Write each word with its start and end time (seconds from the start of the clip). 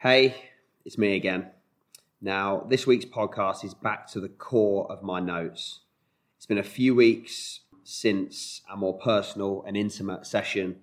Hey, 0.00 0.36
it's 0.84 0.96
me 0.96 1.16
again. 1.16 1.48
Now, 2.20 2.64
this 2.68 2.86
week's 2.86 3.04
podcast 3.04 3.64
is 3.64 3.74
back 3.74 4.06
to 4.12 4.20
the 4.20 4.28
core 4.28 4.86
of 4.92 5.02
my 5.02 5.18
notes. 5.18 5.80
It's 6.36 6.46
been 6.46 6.58
a 6.58 6.62
few 6.62 6.94
weeks 6.94 7.62
since 7.82 8.62
a 8.72 8.76
more 8.76 8.96
personal 8.96 9.64
and 9.66 9.76
intimate 9.76 10.24
session, 10.24 10.76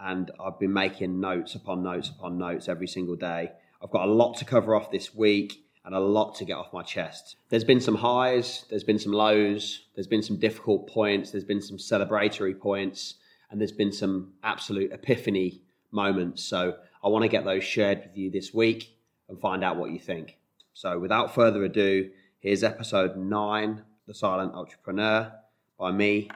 and 0.00 0.30
I've 0.38 0.60
been 0.60 0.72
making 0.72 1.18
notes 1.18 1.56
upon 1.56 1.82
notes 1.82 2.10
upon 2.10 2.38
notes 2.38 2.68
every 2.68 2.86
single 2.86 3.16
day. 3.16 3.50
I've 3.82 3.90
got 3.90 4.06
a 4.06 4.12
lot 4.12 4.36
to 4.36 4.44
cover 4.44 4.76
off 4.76 4.92
this 4.92 5.12
week 5.12 5.64
and 5.84 5.92
a 5.92 5.98
lot 5.98 6.36
to 6.36 6.44
get 6.44 6.56
off 6.56 6.72
my 6.72 6.84
chest. 6.84 7.38
There's 7.48 7.64
been 7.64 7.80
some 7.80 7.96
highs, 7.96 8.66
there's 8.70 8.84
been 8.84 9.00
some 9.00 9.12
lows, 9.12 9.86
there's 9.96 10.06
been 10.06 10.22
some 10.22 10.36
difficult 10.36 10.88
points, 10.88 11.32
there's 11.32 11.42
been 11.42 11.60
some 11.60 11.78
celebratory 11.78 12.56
points, 12.56 13.14
and 13.50 13.60
there's 13.60 13.72
been 13.72 13.90
some 13.90 14.34
absolute 14.44 14.92
epiphany 14.92 15.60
moments. 15.90 16.44
So 16.44 16.76
I 17.02 17.08
want 17.08 17.22
to 17.22 17.28
get 17.28 17.44
those 17.44 17.64
shared 17.64 18.02
with 18.06 18.16
you 18.16 18.30
this 18.30 18.52
week 18.52 18.96
and 19.28 19.40
find 19.40 19.64
out 19.64 19.76
what 19.76 19.90
you 19.90 19.98
think. 19.98 20.36
So 20.74 20.98
without 20.98 21.34
further 21.34 21.64
ado, 21.64 22.10
here's 22.40 22.62
episode 22.62 23.16
nine 23.16 23.82
The 24.06 24.14
Silent 24.14 24.54
Entrepreneur 24.54 25.32
by 25.78 25.92
me. 25.92 26.28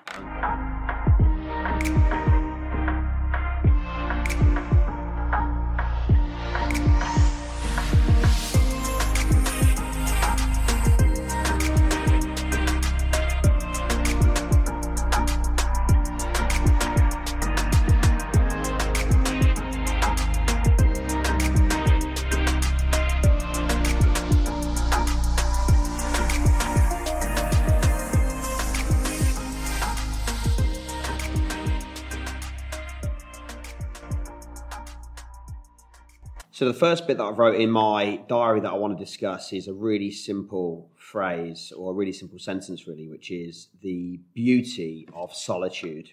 So 36.65 36.73
the 36.73 36.79
first 36.79 37.07
bit 37.07 37.19
that 37.19 37.25
I 37.25 37.29
wrote 37.29 37.61
in 37.61 37.71
my 37.71 38.23
diary 38.27 38.61
that 38.61 38.71
I 38.71 38.75
want 38.77 38.97
to 38.97 39.05
discuss 39.05 39.53
is 39.53 39.69
a 39.69 39.75
really 39.75 40.11
simple 40.11 40.91
phrase 40.97 41.75
or 41.77 41.91
a 41.91 41.95
really 41.95 42.11
simple 42.11 42.39
sentence, 42.39 42.87
really, 42.87 43.07
which 43.07 43.31
is 43.31 43.69
the 43.83 44.19
beauty 44.33 45.07
of 45.13 45.35
solitude. 45.35 46.09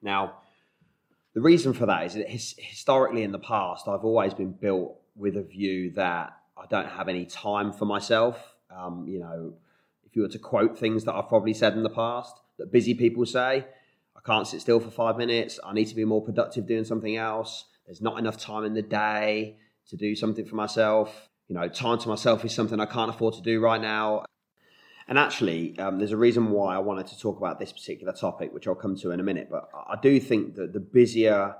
Now, 0.00 0.36
the 1.34 1.42
reason 1.42 1.74
for 1.74 1.84
that 1.84 2.06
is 2.06 2.14
that 2.14 2.30
historically 2.30 3.24
in 3.24 3.32
the 3.32 3.38
past, 3.38 3.88
I've 3.88 4.06
always 4.06 4.32
been 4.32 4.52
built 4.52 4.98
with 5.16 5.36
a 5.36 5.42
view 5.42 5.90
that 5.90 6.34
I 6.56 6.64
don't 6.70 6.88
have 6.88 7.10
any 7.10 7.26
time 7.26 7.70
for 7.70 7.84
myself. 7.84 8.54
Um, 8.74 9.06
you 9.06 9.20
know, 9.20 9.52
if 10.06 10.16
you 10.16 10.22
were 10.22 10.28
to 10.28 10.38
quote 10.38 10.78
things 10.78 11.04
that 11.04 11.14
I've 11.14 11.28
probably 11.28 11.52
said 11.52 11.74
in 11.74 11.82
the 11.82 11.90
past 11.90 12.40
that 12.56 12.72
busy 12.72 12.94
people 12.94 13.26
say, 13.26 13.66
I 14.16 14.20
can't 14.24 14.46
sit 14.46 14.62
still 14.62 14.80
for 14.80 14.90
five 14.90 15.18
minutes. 15.18 15.60
I 15.62 15.74
need 15.74 15.88
to 15.88 15.94
be 15.94 16.06
more 16.06 16.22
productive 16.22 16.66
doing 16.66 16.86
something 16.86 17.18
else. 17.18 17.66
There's 17.84 18.00
not 18.00 18.18
enough 18.18 18.38
time 18.38 18.64
in 18.64 18.72
the 18.72 18.80
day 18.80 19.58
to 19.90 19.96
do 19.96 20.16
something 20.16 20.44
for 20.44 20.56
myself. 20.56 21.28
You 21.48 21.56
know, 21.56 21.68
time 21.68 21.98
to 21.98 22.08
myself 22.08 22.44
is 22.44 22.54
something 22.54 22.80
I 22.80 22.86
can't 22.86 23.10
afford 23.10 23.34
to 23.34 23.42
do 23.42 23.60
right 23.60 23.80
now. 23.80 24.24
And 25.08 25.18
actually, 25.18 25.76
um, 25.78 25.98
there's 25.98 26.12
a 26.12 26.16
reason 26.16 26.50
why 26.50 26.76
I 26.76 26.78
wanted 26.78 27.08
to 27.08 27.18
talk 27.18 27.38
about 27.38 27.58
this 27.58 27.72
particular 27.72 28.12
topic, 28.12 28.54
which 28.54 28.68
I'll 28.68 28.76
come 28.76 28.96
to 28.98 29.10
in 29.10 29.18
a 29.18 29.24
minute. 29.24 29.48
But 29.50 29.68
I 29.74 29.96
do 30.00 30.20
think 30.20 30.54
that 30.54 30.72
the 30.72 30.78
busier 30.78 31.56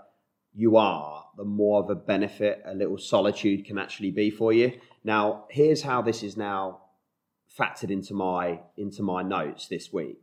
you 0.55 0.77
are, 0.77 1.25
the 1.37 1.45
more 1.45 1.83
of 1.83 1.91
a 1.91 1.95
benefit 1.95 2.63
a 2.65 2.75
little 2.75 2.99
solitude 2.99 3.65
can 3.65 3.79
actually 3.79 4.13
be 4.13 4.31
for 4.31 4.53
you. 4.53 4.73
Now, 5.03 5.47
here's 5.51 5.83
how 5.83 6.03
this 6.03 6.23
is 6.23 6.37
now 6.37 6.83
factored 7.59 7.91
into 7.91 8.15
my 8.15 8.61
into 8.77 9.03
my 9.03 9.23
notes 9.23 9.67
this 9.67 9.93
week. 9.93 10.21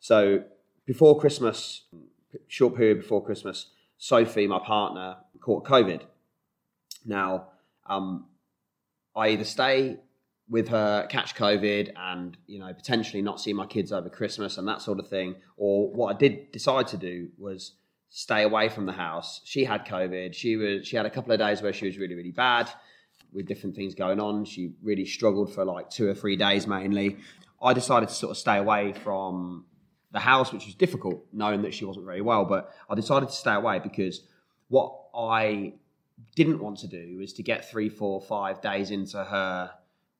So 0.00 0.44
before 0.84 1.18
Christmas, 1.18 1.82
short 2.46 2.76
period 2.76 2.98
before 2.98 3.24
Christmas, 3.24 3.70
Sophie, 3.96 4.46
my 4.46 4.58
partner, 4.58 5.16
caught 5.40 5.64
COVID. 5.64 6.02
Now, 7.04 7.48
um, 7.86 8.26
I 9.16 9.28
either 9.28 9.44
stay 9.44 9.98
with 10.48 10.68
her, 10.68 11.06
catch 11.08 11.34
COVID, 11.34 11.92
and 11.96 12.36
you 12.46 12.58
know 12.58 12.72
potentially 12.72 13.22
not 13.22 13.40
see 13.40 13.52
my 13.52 13.66
kids 13.66 13.92
over 13.92 14.08
Christmas 14.08 14.58
and 14.58 14.66
that 14.68 14.82
sort 14.82 14.98
of 14.98 15.08
thing, 15.08 15.36
or 15.56 15.90
what 15.92 16.14
I 16.14 16.18
did 16.18 16.52
decide 16.52 16.88
to 16.88 16.96
do 16.96 17.28
was 17.38 17.74
stay 18.10 18.42
away 18.42 18.68
from 18.68 18.86
the 18.86 18.92
house. 18.92 19.40
She 19.44 19.64
had 19.64 19.86
COVID. 19.86 20.34
She 20.34 20.56
was 20.56 20.86
she 20.86 20.96
had 20.96 21.06
a 21.06 21.10
couple 21.10 21.32
of 21.32 21.38
days 21.38 21.62
where 21.62 21.72
she 21.72 21.86
was 21.86 21.98
really 21.98 22.14
really 22.14 22.32
bad 22.32 22.70
with 23.32 23.46
different 23.46 23.76
things 23.76 23.94
going 23.94 24.20
on. 24.20 24.44
She 24.44 24.72
really 24.82 25.04
struggled 25.04 25.52
for 25.52 25.64
like 25.64 25.90
two 25.90 26.08
or 26.08 26.14
three 26.14 26.36
days 26.36 26.66
mainly. 26.66 27.18
I 27.60 27.72
decided 27.74 28.08
to 28.08 28.14
sort 28.14 28.30
of 28.30 28.38
stay 28.38 28.56
away 28.56 28.92
from 28.92 29.66
the 30.12 30.20
house, 30.20 30.52
which 30.52 30.64
was 30.64 30.74
difficult, 30.74 31.26
knowing 31.32 31.62
that 31.62 31.74
she 31.74 31.84
wasn't 31.84 32.06
very 32.06 32.22
well. 32.22 32.44
But 32.44 32.72
I 32.88 32.94
decided 32.94 33.28
to 33.28 33.34
stay 33.34 33.52
away 33.52 33.80
because 33.80 34.22
what 34.68 34.94
I 35.14 35.74
didn't 36.34 36.60
want 36.60 36.78
to 36.78 36.86
do 36.86 37.18
was 37.18 37.32
to 37.34 37.42
get 37.42 37.70
three, 37.70 37.88
four, 37.88 38.20
five 38.20 38.60
days 38.60 38.90
into 38.90 39.22
her 39.22 39.70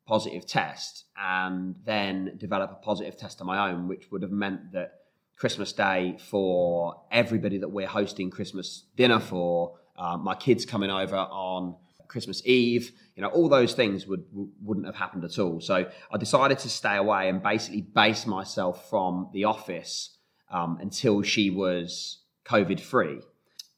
positive 0.06 0.46
test 0.46 1.04
and 1.16 1.76
then 1.84 2.36
develop 2.38 2.70
a 2.70 2.84
positive 2.84 3.16
test 3.16 3.40
of 3.40 3.46
my 3.46 3.70
own, 3.70 3.88
which 3.88 4.10
would 4.10 4.22
have 4.22 4.30
meant 4.30 4.72
that 4.72 4.92
Christmas 5.36 5.72
Day 5.72 6.16
for 6.18 7.02
everybody 7.12 7.58
that 7.58 7.68
we're 7.68 7.86
hosting 7.86 8.30
Christmas 8.30 8.84
dinner 8.96 9.20
for, 9.20 9.76
uh, 9.96 10.16
my 10.16 10.34
kids 10.34 10.64
coming 10.64 10.90
over 10.90 11.16
on 11.16 11.76
Christmas 12.08 12.42
Eve, 12.46 12.92
you 13.14 13.22
know, 13.22 13.28
all 13.28 13.48
those 13.48 13.74
things 13.74 14.06
would 14.06 14.24
wouldn't 14.62 14.86
have 14.86 14.96
happened 14.96 15.24
at 15.24 15.38
all. 15.38 15.60
So 15.60 15.90
I 16.10 16.16
decided 16.16 16.58
to 16.60 16.68
stay 16.68 16.96
away 16.96 17.28
and 17.28 17.42
basically 17.42 17.82
base 17.82 18.26
myself 18.26 18.88
from 18.88 19.28
the 19.32 19.44
office 19.44 20.16
um, 20.50 20.78
until 20.80 21.22
she 21.22 21.50
was 21.50 22.22
COVID 22.46 22.80
free 22.80 23.20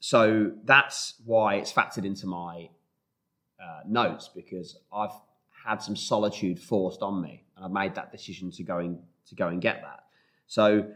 so 0.00 0.52
that's 0.64 1.14
why 1.24 1.56
it's 1.56 1.72
factored 1.72 2.04
into 2.04 2.26
my 2.26 2.70
uh, 3.62 3.80
notes 3.86 4.30
because 4.34 4.76
I've 4.92 5.12
had 5.64 5.82
some 5.82 5.94
solitude 5.94 6.58
forced 6.58 7.02
on 7.02 7.20
me, 7.20 7.44
and 7.54 7.64
I've 7.64 7.70
made 7.70 7.94
that 7.94 8.10
decision 8.10 8.50
to 8.52 8.62
go 8.62 8.98
to 9.26 9.34
go 9.34 9.48
and 9.48 9.60
get 9.60 9.82
that. 9.82 10.04
So 10.46 10.90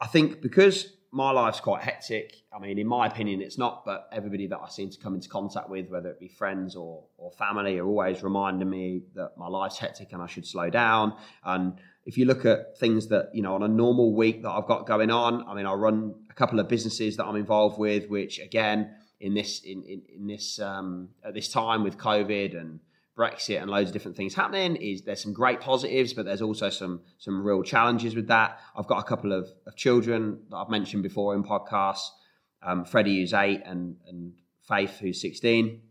I 0.00 0.06
think 0.06 0.40
because 0.40 0.94
my 1.12 1.30
life's 1.32 1.60
quite 1.60 1.82
hectic. 1.82 2.42
I 2.52 2.58
mean, 2.60 2.78
in 2.78 2.86
my 2.86 3.06
opinion, 3.06 3.42
it's 3.42 3.58
not, 3.58 3.84
but 3.84 4.08
everybody 4.12 4.46
that 4.46 4.58
I 4.58 4.68
seem 4.68 4.90
to 4.90 4.98
come 4.98 5.14
into 5.14 5.28
contact 5.28 5.68
with, 5.68 5.88
whether 5.88 6.08
it 6.08 6.20
be 6.20 6.28
friends 6.28 6.76
or, 6.76 7.04
or 7.16 7.32
family, 7.32 7.78
are 7.78 7.86
always 7.86 8.22
reminding 8.22 8.70
me 8.70 9.02
that 9.14 9.32
my 9.36 9.48
life's 9.48 9.78
hectic 9.78 10.12
and 10.12 10.22
I 10.22 10.26
should 10.26 10.46
slow 10.46 10.70
down. 10.70 11.16
And 11.44 11.74
if 12.06 12.16
you 12.16 12.26
look 12.26 12.44
at 12.44 12.78
things 12.78 13.08
that, 13.08 13.30
you 13.34 13.42
know, 13.42 13.54
on 13.54 13.62
a 13.62 13.68
normal 13.68 14.14
week 14.14 14.42
that 14.42 14.50
I've 14.50 14.66
got 14.66 14.86
going 14.86 15.10
on, 15.10 15.44
I 15.48 15.54
mean, 15.54 15.66
I 15.66 15.72
run 15.72 16.14
a 16.30 16.34
couple 16.34 16.60
of 16.60 16.68
businesses 16.68 17.16
that 17.16 17.24
I'm 17.24 17.36
involved 17.36 17.78
with, 17.78 18.08
which 18.08 18.38
again, 18.38 18.94
in 19.18 19.34
this, 19.34 19.60
in, 19.60 19.82
in, 19.82 20.02
in 20.14 20.26
this, 20.28 20.60
um, 20.60 21.08
at 21.24 21.34
this 21.34 21.48
time 21.48 21.82
with 21.82 21.98
COVID 21.98 22.58
and, 22.58 22.80
Brexit 23.20 23.60
and 23.60 23.70
loads 23.70 23.90
of 23.90 23.92
different 23.92 24.16
things 24.16 24.34
happening. 24.34 24.76
Is 24.76 25.02
there's 25.02 25.22
some 25.22 25.34
great 25.42 25.60
positives, 25.60 26.14
but 26.14 26.24
there's 26.24 26.42
also 26.48 26.70
some 26.70 26.94
some 27.18 27.36
real 27.46 27.62
challenges 27.62 28.14
with 28.14 28.28
that. 28.28 28.58
I've 28.76 28.86
got 28.86 28.98
a 28.98 29.08
couple 29.12 29.32
of, 29.32 29.44
of 29.66 29.76
children 29.76 30.20
that 30.50 30.56
I've 30.56 30.70
mentioned 30.70 31.02
before 31.02 31.34
in 31.34 31.42
podcasts. 31.44 32.08
Um, 32.62 32.84
Freddie, 32.84 33.20
who's 33.20 33.34
eight, 33.34 33.62
and 33.66 33.96
and 34.08 34.32
Faith, 34.68 34.98
who's 35.00 35.20
sixteen. 35.20 35.82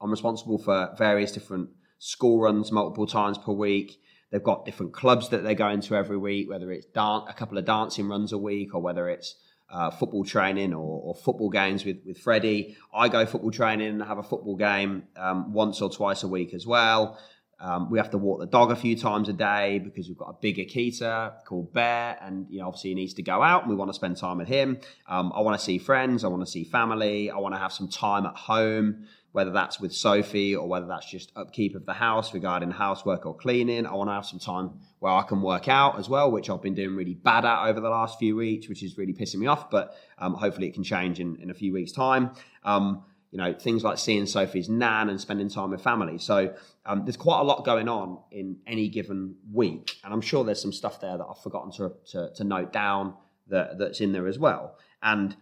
I'm 0.00 0.10
responsible 0.10 0.58
for 0.58 0.94
various 0.98 1.32
different 1.32 1.70
school 1.98 2.40
runs 2.40 2.70
multiple 2.70 3.06
times 3.06 3.38
per 3.38 3.52
week. 3.52 3.98
They've 4.30 4.42
got 4.42 4.66
different 4.66 4.92
clubs 4.92 5.30
that 5.30 5.44
they 5.44 5.54
go 5.54 5.68
into 5.68 5.94
every 5.94 6.18
week, 6.18 6.50
whether 6.50 6.70
it's 6.72 6.86
dan- 6.86 7.24
a 7.28 7.32
couple 7.32 7.56
of 7.58 7.64
dancing 7.64 8.08
runs 8.08 8.32
a 8.32 8.38
week 8.38 8.74
or 8.74 8.82
whether 8.82 9.08
it's 9.08 9.36
uh, 9.70 9.90
football 9.90 10.24
training 10.24 10.72
or, 10.72 11.02
or, 11.02 11.14
football 11.14 11.50
games 11.50 11.84
with, 11.84 11.98
with 12.06 12.18
Freddie. 12.18 12.76
I 12.94 13.08
go 13.08 13.26
football 13.26 13.50
training 13.50 13.88
and 13.88 14.02
have 14.02 14.18
a 14.18 14.22
football 14.22 14.56
game 14.56 15.04
um, 15.16 15.52
once 15.52 15.80
or 15.80 15.90
twice 15.90 16.22
a 16.22 16.28
week 16.28 16.54
as 16.54 16.66
well. 16.66 17.18
Um, 17.58 17.90
we 17.90 17.98
have 17.98 18.10
to 18.10 18.18
walk 18.18 18.40
the 18.40 18.46
dog 18.46 18.70
a 18.70 18.76
few 18.76 18.96
times 18.96 19.30
a 19.30 19.32
day 19.32 19.78
because 19.78 20.08
we've 20.08 20.18
got 20.18 20.28
a 20.28 20.36
big 20.40 20.58
Akita 20.58 21.42
called 21.44 21.72
Bear, 21.72 22.18
and 22.20 22.46
you 22.50 22.60
know 22.60 22.66
obviously 22.66 22.90
he 22.90 22.94
needs 22.94 23.14
to 23.14 23.22
go 23.22 23.42
out, 23.42 23.62
and 23.62 23.70
we 23.70 23.76
want 23.76 23.88
to 23.88 23.94
spend 23.94 24.18
time 24.18 24.36
with 24.38 24.48
him. 24.48 24.78
Um, 25.08 25.32
I 25.34 25.40
want 25.40 25.58
to 25.58 25.64
see 25.64 25.78
friends, 25.78 26.22
I 26.22 26.28
want 26.28 26.42
to 26.44 26.50
see 26.50 26.64
family, 26.64 27.30
I 27.30 27.38
want 27.38 27.54
to 27.54 27.58
have 27.58 27.72
some 27.72 27.88
time 27.88 28.26
at 28.26 28.36
home 28.36 29.06
whether 29.36 29.50
that's 29.50 29.78
with 29.78 29.94
Sophie 29.94 30.56
or 30.56 30.66
whether 30.66 30.86
that's 30.86 31.10
just 31.10 31.30
upkeep 31.36 31.74
of 31.74 31.84
the 31.84 31.92
house 31.92 32.32
regarding 32.32 32.70
housework 32.70 33.26
or 33.26 33.36
cleaning. 33.36 33.84
I 33.84 33.92
want 33.92 34.08
to 34.08 34.14
have 34.14 34.24
some 34.24 34.38
time 34.38 34.80
where 34.98 35.12
I 35.12 35.24
can 35.24 35.42
work 35.42 35.68
out 35.68 35.98
as 35.98 36.08
well, 36.08 36.30
which 36.30 36.48
I've 36.48 36.62
been 36.62 36.74
doing 36.74 36.96
really 36.96 37.12
bad 37.12 37.44
at 37.44 37.66
over 37.66 37.78
the 37.78 37.90
last 37.90 38.18
few 38.18 38.34
weeks, 38.34 38.66
which 38.66 38.82
is 38.82 38.96
really 38.96 39.12
pissing 39.12 39.40
me 39.40 39.46
off. 39.46 39.68
But 39.68 39.94
um, 40.16 40.32
hopefully 40.32 40.68
it 40.68 40.72
can 40.72 40.84
change 40.84 41.20
in, 41.20 41.36
in 41.36 41.50
a 41.50 41.54
few 41.54 41.74
weeks' 41.74 41.92
time. 41.92 42.30
Um, 42.64 43.04
you 43.30 43.36
know, 43.36 43.52
things 43.52 43.84
like 43.84 43.98
seeing 43.98 44.24
Sophie's 44.24 44.70
nan 44.70 45.10
and 45.10 45.20
spending 45.20 45.50
time 45.50 45.68
with 45.68 45.82
family. 45.82 46.16
So 46.16 46.54
um, 46.86 47.04
there's 47.04 47.18
quite 47.18 47.40
a 47.40 47.44
lot 47.44 47.62
going 47.62 47.90
on 47.90 48.18
in 48.30 48.56
any 48.66 48.88
given 48.88 49.34
week. 49.52 49.98
And 50.02 50.14
I'm 50.14 50.22
sure 50.22 50.44
there's 50.44 50.62
some 50.62 50.72
stuff 50.72 50.98
there 51.02 51.18
that 51.18 51.26
I've 51.28 51.42
forgotten 51.42 51.72
to, 51.72 51.92
to, 52.12 52.30
to 52.36 52.42
note 52.42 52.72
down 52.72 53.12
that, 53.48 53.76
that's 53.76 54.00
in 54.00 54.12
there 54.12 54.28
as 54.28 54.38
well. 54.38 54.78
And 55.02 55.36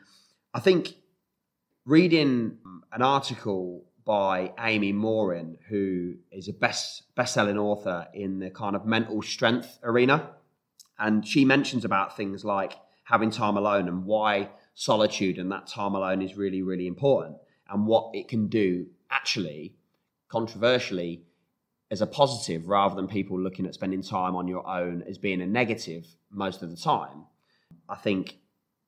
I 0.52 0.58
think 0.58 0.97
reading 1.86 2.56
an 2.92 3.02
article 3.02 3.84
by 4.04 4.52
Amy 4.58 4.92
Morin, 4.92 5.58
who 5.69 6.14
is 6.31 6.48
a 6.48 6.52
best 6.52 7.02
best-selling 7.14 7.58
author 7.58 8.06
in 8.14 8.38
the 8.38 8.50
kind 8.50 8.76
of 8.76 8.86
mental 8.86 9.22
strength 9.22 9.78
arena, 9.82 10.31
and 10.98 11.26
she 11.26 11.44
mentions 11.44 11.84
about 11.84 12.16
things 12.16 12.44
like 12.44 12.75
having 13.04 13.31
time 13.31 13.56
alone 13.56 13.88
and 13.88 14.04
why 14.04 14.48
solitude 14.75 15.38
and 15.38 15.52
that 15.52 15.66
time 15.66 15.94
alone 15.94 16.20
is 16.20 16.36
really 16.36 16.62
really 16.62 16.86
important 16.86 17.36
and 17.70 17.87
what 17.87 18.10
it 18.14 18.28
can 18.28 18.48
do 18.48 18.87
actually 19.10 19.75
controversially 20.28 21.22
as 21.90 22.00
a 22.00 22.06
positive 22.06 22.66
rather 22.66 22.96
than 22.96 23.06
people 23.06 23.38
looking 23.38 23.66
at 23.66 23.75
spending 23.75 24.02
time 24.02 24.34
on 24.34 24.48
your 24.48 24.66
own 24.66 25.02
as 25.08 25.16
being 25.16 25.40
a 25.40 25.46
negative 25.46 26.06
most 26.30 26.62
of 26.62 26.70
the 26.70 26.76
time. 26.76 27.25
I 27.88 27.94
think 27.94 28.38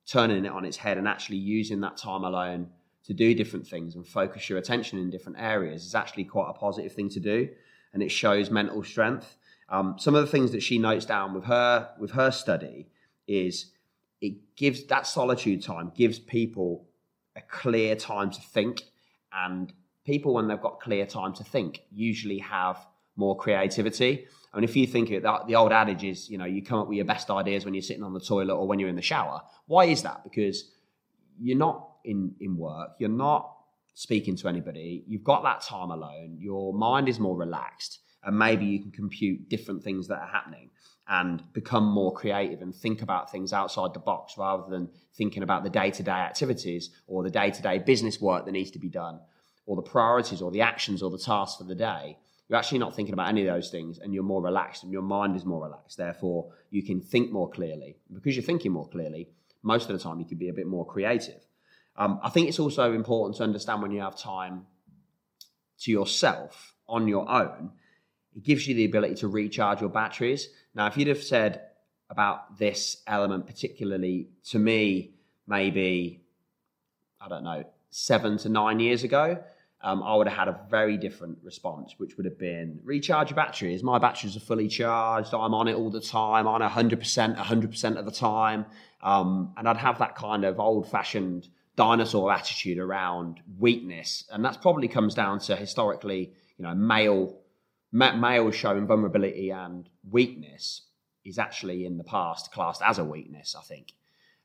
turning 0.06 0.44
it 0.44 0.50
on 0.50 0.64
its 0.64 0.78
head 0.78 0.98
and 0.98 1.06
actually 1.06 1.36
using 1.36 1.80
that 1.82 1.96
time 1.96 2.24
alone 2.24 2.70
to 3.06 3.14
do 3.14 3.34
different 3.34 3.66
things 3.66 3.94
and 3.94 4.06
focus 4.06 4.48
your 4.48 4.58
attention 4.58 4.98
in 4.98 5.10
different 5.10 5.38
areas 5.38 5.84
is 5.84 5.94
actually 5.94 6.24
quite 6.24 6.50
a 6.50 6.52
positive 6.52 6.92
thing 6.92 7.08
to 7.10 7.20
do, 7.20 7.48
and 7.92 8.02
it 8.02 8.10
shows 8.10 8.50
mental 8.50 8.82
strength. 8.82 9.36
Um, 9.68 9.96
some 9.98 10.14
of 10.14 10.24
the 10.24 10.30
things 10.30 10.52
that 10.52 10.62
she 10.62 10.78
notes 10.78 11.06
down 11.06 11.34
with 11.34 11.44
her 11.44 11.90
with 11.98 12.12
her 12.12 12.30
study 12.30 12.88
is 13.26 13.72
it 14.20 14.34
gives 14.56 14.84
that 14.86 15.06
solitude 15.06 15.62
time 15.62 15.92
gives 15.94 16.18
people 16.18 16.86
a 17.36 17.40
clear 17.42 17.94
time 17.96 18.30
to 18.30 18.40
think, 18.40 18.82
and 19.32 19.72
people 20.04 20.34
when 20.34 20.48
they've 20.48 20.60
got 20.60 20.80
clear 20.80 21.06
time 21.06 21.32
to 21.34 21.44
think 21.44 21.82
usually 21.92 22.38
have 22.38 22.84
more 23.16 23.36
creativity. 23.36 24.26
I 24.52 24.56
mean, 24.56 24.64
if 24.64 24.76
you 24.76 24.86
think 24.86 25.10
it, 25.10 25.22
the 25.22 25.54
old 25.54 25.72
adage 25.72 26.04
is, 26.04 26.30
you 26.30 26.38
know, 26.38 26.44
you 26.44 26.62
come 26.62 26.78
up 26.78 26.88
with 26.88 26.96
your 26.96 27.04
best 27.04 27.30
ideas 27.30 27.64
when 27.64 27.74
you're 27.74 27.82
sitting 27.82 28.02
on 28.02 28.14
the 28.14 28.20
toilet 28.20 28.54
or 28.54 28.66
when 28.66 28.78
you're 28.78 28.88
in 28.88 28.96
the 28.96 29.02
shower. 29.02 29.42
Why 29.66 29.84
is 29.86 30.02
that? 30.02 30.24
Because 30.24 30.70
you're 31.38 31.58
not 31.58 31.95
in 32.06 32.34
in 32.40 32.56
work. 32.56 32.90
You're 32.98 33.10
not 33.10 33.52
speaking 33.94 34.36
to 34.36 34.48
anybody. 34.48 35.04
You've 35.06 35.24
got 35.24 35.42
that 35.42 35.62
time 35.62 35.90
alone. 35.90 36.38
Your 36.38 36.72
mind 36.72 37.08
is 37.08 37.18
more 37.18 37.36
relaxed, 37.36 38.00
and 38.24 38.38
maybe 38.38 38.64
you 38.64 38.80
can 38.80 38.90
compute 38.90 39.48
different 39.48 39.82
things 39.82 40.08
that 40.08 40.18
are 40.18 40.28
happening 40.28 40.70
and 41.08 41.42
become 41.52 41.84
more 41.84 42.12
creative 42.12 42.62
and 42.62 42.74
think 42.74 43.00
about 43.02 43.30
things 43.30 43.52
outside 43.52 43.94
the 43.94 44.00
box 44.00 44.36
rather 44.36 44.68
than 44.68 44.88
thinking 45.14 45.42
about 45.42 45.62
the 45.62 45.70
day 45.70 45.90
to 45.90 46.02
day 46.02 46.10
activities 46.10 46.90
or 47.06 47.22
the 47.22 47.30
day 47.30 47.50
to 47.50 47.62
day 47.62 47.78
business 47.78 48.20
work 48.20 48.44
that 48.44 48.52
needs 48.52 48.72
to 48.72 48.78
be 48.78 48.88
done 48.88 49.20
or 49.66 49.76
the 49.76 49.82
priorities 49.82 50.42
or 50.42 50.50
the 50.50 50.60
actions 50.60 51.02
or 51.02 51.10
the 51.10 51.18
tasks 51.18 51.58
for 51.58 51.64
the 51.64 51.74
day. 51.74 52.16
You're 52.48 52.58
actually 52.58 52.78
not 52.78 52.94
thinking 52.94 53.12
about 53.12 53.28
any 53.28 53.46
of 53.46 53.52
those 53.52 53.70
things 53.70 53.98
and 53.98 54.14
you're 54.14 54.22
more 54.22 54.42
relaxed 54.42 54.82
and 54.82 54.92
your 54.92 55.02
mind 55.02 55.36
is 55.36 55.44
more 55.44 55.62
relaxed. 55.62 55.96
Therefore, 55.96 56.52
you 56.70 56.82
can 56.82 57.00
think 57.00 57.30
more 57.32 57.50
clearly. 57.50 57.96
Because 58.12 58.36
you're 58.36 58.44
thinking 58.44 58.72
more 58.72 58.88
clearly, 58.88 59.28
most 59.62 59.90
of 59.90 59.96
the 59.96 60.02
time 60.02 60.20
you 60.20 60.26
can 60.26 60.38
be 60.38 60.48
a 60.48 60.52
bit 60.52 60.66
more 60.66 60.86
creative. 60.86 61.45
Um, 61.98 62.20
I 62.22 62.30
think 62.30 62.48
it's 62.48 62.58
also 62.58 62.92
important 62.92 63.36
to 63.36 63.42
understand 63.42 63.82
when 63.82 63.90
you 63.90 64.00
have 64.00 64.16
time 64.16 64.66
to 65.80 65.90
yourself 65.90 66.74
on 66.88 67.08
your 67.08 67.28
own, 67.28 67.70
it 68.34 68.42
gives 68.42 68.66
you 68.66 68.74
the 68.74 68.84
ability 68.84 69.14
to 69.16 69.28
recharge 69.28 69.80
your 69.80 69.90
batteries. 69.90 70.48
Now, 70.74 70.86
if 70.86 70.96
you'd 70.96 71.08
have 71.08 71.22
said 71.22 71.62
about 72.10 72.58
this 72.58 73.02
element, 73.06 73.46
particularly 73.46 74.28
to 74.50 74.58
me, 74.58 75.14
maybe, 75.46 76.22
I 77.20 77.28
don't 77.28 77.44
know, 77.44 77.64
seven 77.90 78.36
to 78.38 78.48
nine 78.48 78.78
years 78.78 79.02
ago, 79.02 79.42
um, 79.82 80.02
I 80.02 80.16
would 80.16 80.26
have 80.26 80.36
had 80.36 80.48
a 80.48 80.60
very 80.70 80.96
different 80.96 81.38
response, 81.42 81.94
which 81.98 82.16
would 82.16 82.26
have 82.26 82.38
been 82.38 82.80
recharge 82.82 83.30
your 83.30 83.36
batteries. 83.36 83.82
My 83.82 83.98
batteries 83.98 84.36
are 84.36 84.40
fully 84.40 84.68
charged. 84.68 85.34
I'm 85.34 85.54
on 85.54 85.68
it 85.68 85.74
all 85.74 85.90
the 85.90 86.00
time, 86.00 86.46
on 86.46 86.60
100%, 86.60 87.36
100% 87.36 87.96
of 87.96 88.04
the 88.04 88.10
time. 88.10 88.66
Um, 89.02 89.52
and 89.56 89.68
I'd 89.68 89.76
have 89.76 89.98
that 89.98 90.16
kind 90.16 90.44
of 90.44 90.58
old 90.58 90.90
fashioned 90.90 91.48
dinosaur 91.76 92.32
attitude 92.32 92.78
around 92.78 93.40
weakness, 93.58 94.24
and 94.32 94.44
that 94.44 94.60
probably 94.62 94.88
comes 94.88 95.14
down 95.14 95.38
to 95.40 95.56
historically, 95.56 96.32
you 96.58 96.64
know, 96.64 96.74
male 96.74 97.38
male 97.92 98.50
showing 98.50 98.86
vulnerability 98.86 99.50
and 99.50 99.88
weakness 100.10 100.82
is 101.24 101.38
actually 101.38 101.86
in 101.86 101.96
the 101.96 102.04
past 102.04 102.52
classed 102.52 102.82
as 102.84 102.98
a 102.98 103.04
weakness, 103.04 103.56
I 103.58 103.62
think, 103.62 103.92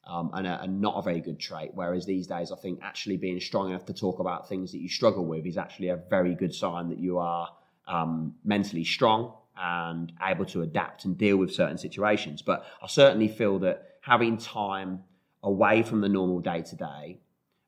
um, 0.07 0.31
and, 0.33 0.47
a, 0.47 0.61
and, 0.61 0.81
not 0.81 0.95
a 0.95 1.01
very 1.01 1.21
good 1.21 1.39
trait. 1.39 1.71
Whereas 1.73 2.05
these 2.05 2.27
days, 2.27 2.51
I 2.51 2.55
think 2.55 2.79
actually 2.81 3.17
being 3.17 3.39
strong 3.39 3.69
enough 3.69 3.85
to 3.85 3.93
talk 3.93 4.19
about 4.19 4.47
things 4.47 4.71
that 4.71 4.79
you 4.79 4.89
struggle 4.89 5.25
with 5.25 5.45
is 5.45 5.57
actually 5.57 5.89
a 5.89 5.97
very 5.97 6.33
good 6.33 6.53
sign 6.53 6.89
that 6.89 6.97
you 6.97 7.19
are 7.19 7.49
um, 7.87 8.35
mentally 8.43 8.83
strong 8.83 9.33
and 9.57 10.11
able 10.23 10.45
to 10.45 10.61
adapt 10.61 11.05
and 11.05 11.17
deal 11.17 11.37
with 11.37 11.53
certain 11.53 11.77
situations. 11.77 12.41
But 12.41 12.65
I 12.81 12.87
certainly 12.87 13.27
feel 13.27 13.59
that 13.59 13.97
having 14.01 14.37
time 14.37 15.03
away 15.43 15.83
from 15.83 16.01
the 16.01 16.09
normal 16.09 16.39
day 16.39 16.61
to 16.61 16.75
day, 16.75 17.19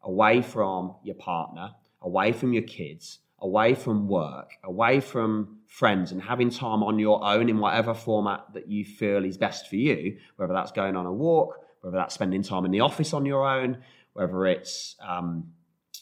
away 0.02 0.42
from 0.42 0.96
your 1.04 1.16
partner, 1.16 1.72
away 2.02 2.32
from 2.32 2.54
your 2.54 2.64
kids, 2.64 3.20
away 3.40 3.74
from 3.76 4.08
work, 4.08 4.52
away 4.64 5.00
from 5.00 5.58
friends, 5.68 6.12
and 6.12 6.22
having 6.22 6.50
time 6.50 6.84
on 6.84 7.00
your 7.00 7.24
own 7.24 7.50
in 7.50 7.60
whatever 7.60 7.94
format 7.94 8.46
that 8.54 8.68
you 8.68 8.86
feel 8.86 9.26
is 9.26 9.38
best 9.38 9.68
for 9.68 9.76
you, 9.76 10.18
whether 10.36 10.54
that's 10.54 10.72
going 10.72 10.96
on 10.96 11.06
a 11.06 11.12
walk, 11.12 11.58
whether 11.82 11.98
that's 11.98 12.14
spending 12.14 12.44
time 12.44 12.66
in 12.66 12.72
the 12.72 12.80
office 12.80 13.14
on 13.14 13.26
your 13.26 13.48
own, 13.48 13.78
whether 14.14 14.46
it's 14.46 14.96
um, 15.06 15.46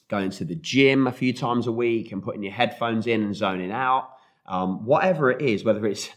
going 0.09 0.29
to 0.29 0.45
the 0.45 0.55
gym 0.55 1.07
a 1.07 1.11
few 1.11 1.33
times 1.33 1.67
a 1.67 1.71
week 1.71 2.11
and 2.11 2.21
putting 2.21 2.43
your 2.43 2.51
headphones 2.51 3.07
in 3.07 3.23
and 3.23 3.35
zoning 3.35 3.71
out. 3.71 4.09
Um, 4.45 4.85
whatever 4.85 5.31
it 5.31 5.41
is, 5.41 5.63
whether 5.63 5.85
it's 5.85 6.09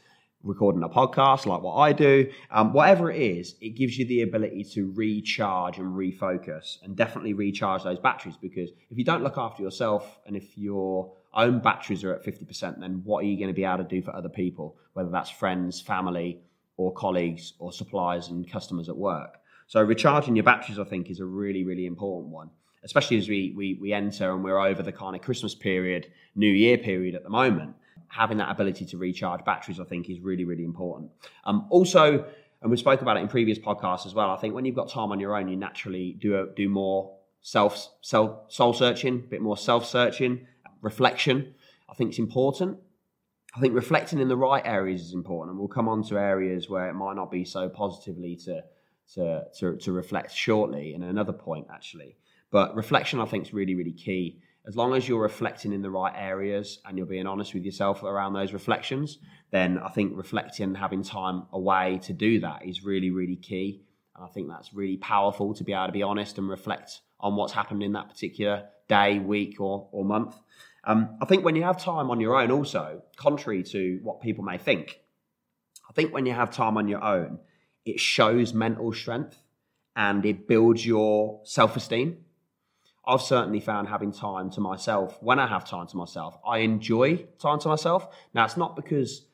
recording 0.45 0.83
a 0.83 0.89
podcast 0.89 1.47
like 1.47 1.63
what 1.63 1.77
I 1.77 1.93
do, 1.93 2.31
um, 2.51 2.73
whatever 2.73 3.11
it 3.11 3.21
is, 3.21 3.55
it 3.61 3.71
gives 3.71 3.99
you 3.99 4.05
the 4.07 4.23
ability 4.23 4.65
to 4.75 4.93
recharge 4.95 5.79
and 5.79 5.95
refocus 5.95 6.83
and 6.83 6.95
definitely 6.95 7.33
recharge 7.33 7.83
those 7.83 7.99
batteries 7.99 8.37
because 8.37 8.71
if 8.91 8.99
you 8.99 9.05
don't 9.05 9.23
look 9.23 9.39
after 9.39 9.63
yourself 9.63 10.19
and 10.27 10.37
if 10.37 10.57
your 10.57 11.13
own 11.33 11.61
batteries 11.61 12.05
are 12.05 12.15
at 12.15 12.25
50%, 12.25 12.79
then 12.79 13.01
what 13.05 13.25
are 13.25 13.27
you 13.27 13.39
going 13.39 13.49
to 13.49 13.55
be 13.55 13.65
able 13.65 13.79
to 13.79 13.85
do 13.85 14.03
for 14.03 14.15
other 14.15 14.29
people, 14.29 14.77
whether 14.93 15.11
that's 15.11 15.31
friends, 15.31 15.81
family, 15.81 16.41
or 16.77 16.93
colleagues, 16.93 17.55
or 17.59 17.73
suppliers 17.73 18.29
and 18.29 18.49
customers 18.51 18.89
at 18.89 18.97
work? 18.97 19.39
So, 19.67 19.81
recharging 19.81 20.37
your 20.37 20.45
batteries, 20.45 20.79
I 20.79 20.85
think, 20.85 21.11
is 21.11 21.21
a 21.21 21.25
really, 21.25 21.65
really 21.65 21.87
important 21.87 22.33
one 22.33 22.51
especially 22.87 23.17
as 23.17 23.31
we, 23.31 23.55
we, 23.57 23.79
we 23.81 23.95
enter 23.95 24.31
and 24.35 24.45
we're 24.45 24.59
over 24.59 24.83
the 24.83 24.93
kind 24.93 25.17
of 25.17 25.23
Christmas 25.23 25.55
period, 25.55 26.07
New 26.35 26.51
Year 26.51 26.77
period 26.77 27.15
at 27.15 27.23
the 27.23 27.31
moment 27.31 27.75
having 28.15 28.39
that 28.39 28.51
ability 28.51 28.87
to 28.87 28.97
recharge 28.97 29.45
batteries, 29.45 29.81
I 29.81 29.85
think, 29.85 30.09
is 30.09 30.21
really, 30.21 30.45
really 30.45 30.65
important. 30.65 31.11
Um, 31.45 31.67
also, 31.71 32.25
and 32.63 32.71
we 32.71 32.77
spoke 32.77 33.03
about 33.03 33.17
it 33.17 33.21
in 33.21 33.29
previous 33.29 33.59
podcasts 33.59 34.07
as 34.07 34.15
well. 34.15 34.31
I 34.31 34.37
think 34.37 34.55
when 34.55 34.65
you've 34.65 34.77
got 34.77 34.89
time 34.89 35.11
on 35.11 35.19
your 35.19 35.37
own, 35.37 35.49
you 35.49 35.57
naturally 35.57 36.17
do 36.21 36.41
a, 36.41 36.47
do 36.55 36.69
more 36.69 37.17
self 37.43 37.89
self 38.03 38.53
soul 38.53 38.73
searching, 38.73 39.15
a 39.15 39.29
bit 39.29 39.43
more 39.43 39.57
self 39.57 39.85
searching, 39.85 40.47
reflection. 40.81 41.55
I 41.91 41.95
think 41.95 42.11
it's 42.11 42.19
important. 42.19 42.79
I 43.57 43.61
think 43.61 43.75
reflecting 43.75 44.21
in 44.21 44.29
the 44.29 44.37
right 44.37 44.63
areas 44.65 45.03
is 45.03 45.13
important, 45.13 45.51
and 45.51 45.59
we'll 45.59 45.69
come 45.69 45.89
on 45.89 46.05
to 46.05 46.19
areas 46.19 46.71
where 46.71 46.89
it 46.89 46.95
might 46.95 47.17
not 47.17 47.31
be 47.31 47.45
so 47.45 47.69
positively 47.69 48.37
to 48.45 48.63
to 49.15 49.45
to, 49.59 49.77
to 49.77 49.93
reflect 49.93 50.33
shortly 50.33 50.95
in 50.95 51.03
another 51.03 51.33
point 51.33 51.67
actually. 51.73 52.17
But 52.53 52.77
reflection, 52.77 53.21
I 53.21 53.25
think, 53.25 53.47
is 53.47 53.53
really 53.53 53.75
really 53.75 53.93
key 53.93 54.41
as 54.67 54.77
long 54.77 54.95
as 54.95 55.07
you're 55.07 55.21
reflecting 55.21 55.73
in 55.73 55.83
the 55.83 55.91
right 55.91 56.13
areas 56.17 56.79
and 56.85 56.97
you're 56.97 57.07
being 57.07 57.27
honest 57.27 57.53
with 57.53 57.65
yourself 57.65 58.03
around 58.03 58.33
those 58.33 58.53
reflections, 58.53 59.19
then 59.51 59.79
I 59.79 59.89
think 59.89 60.17
reflecting 60.17 60.65
and 60.65 60.77
having 60.77 61.03
time 61.03 61.45
away 61.53 62.01
to 62.05 62.13
do 62.13 62.41
that 62.41 62.65
is 62.65 62.83
really, 62.83 63.11
really 63.11 63.37
key. 63.37 63.83
And 64.17 64.25
I 64.25 64.29
think 64.29 64.49
that's 64.49 64.73
really 64.73 64.97
powerful 64.97 65.53
to 65.55 65.65
be 65.65 65.73
able 65.73 65.87
to 65.87 65.93
be 65.93 66.03
honest 66.03 66.39
and 66.39 66.49
reflect 66.49 67.01
on 67.21 67.37
what's 67.37 67.53
happened 67.53 67.83
in 67.83 67.93
that 67.93 68.09
particular 68.09 68.65
day, 68.89 69.19
week, 69.19 69.61
or, 69.61 69.89
or 69.93 70.05
month. 70.05 70.35
Um, 70.85 71.17
I 71.21 71.27
think 71.27 71.45
when 71.45 71.57
you 71.57 71.63
have 71.63 71.83
time 71.83 72.11
on 72.11 72.21
your 72.21 72.41
own, 72.41 72.51
also, 72.51 73.03
contrary 73.17 73.63
to 73.65 74.01
what 74.03 74.21
people 74.21 74.45
may 74.45 74.59
think, 74.59 75.01
I 75.89 75.93
think 75.93 76.13
when 76.13 76.27
you 76.27 76.33
have 76.33 76.51
time 76.51 76.77
on 76.79 76.89
your 76.89 77.03
own, 77.03 77.39
it 77.85 78.01
shows 78.01 78.55
mental 78.55 78.93
strength 78.93 79.37
and 79.97 80.25
it 80.25 80.49
builds 80.49 80.85
your 80.85 81.41
self 81.45 81.77
esteem 81.77 82.24
I've 83.07 83.23
certainly 83.23 83.61
found 83.61 83.89
having 83.89 84.13
time 84.13 84.51
to 84.51 84.61
myself, 84.61 85.19
when 85.23 85.39
I 85.39 85.47
have 85.47 85.69
time 85.69 85.87
to 85.89 85.97
myself, 85.97 86.39
I 86.47 86.59
enjoy 86.59 87.27
time 87.39 87.59
to 87.61 87.69
myself. 87.69 88.09
Now, 88.33 88.45
it's 88.45 88.57
not 88.57 88.77
because 88.77 89.27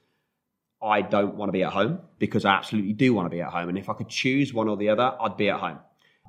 I 0.82 1.02
don't 1.02 1.36
want 1.36 1.48
to 1.48 1.52
be 1.52 1.62
at 1.62 1.72
home, 1.72 2.00
because 2.18 2.44
I 2.44 2.54
absolutely 2.54 2.94
do 2.94 3.14
want 3.14 3.26
to 3.26 3.30
be 3.30 3.42
at 3.42 3.48
home. 3.48 3.68
And 3.68 3.78
if 3.78 3.88
I 3.88 3.94
could 3.94 4.08
choose 4.08 4.52
one 4.52 4.68
or 4.68 4.76
the 4.76 4.88
other, 4.88 5.14
I'd 5.20 5.36
be 5.36 5.50
at 5.50 5.60
home. 5.60 5.78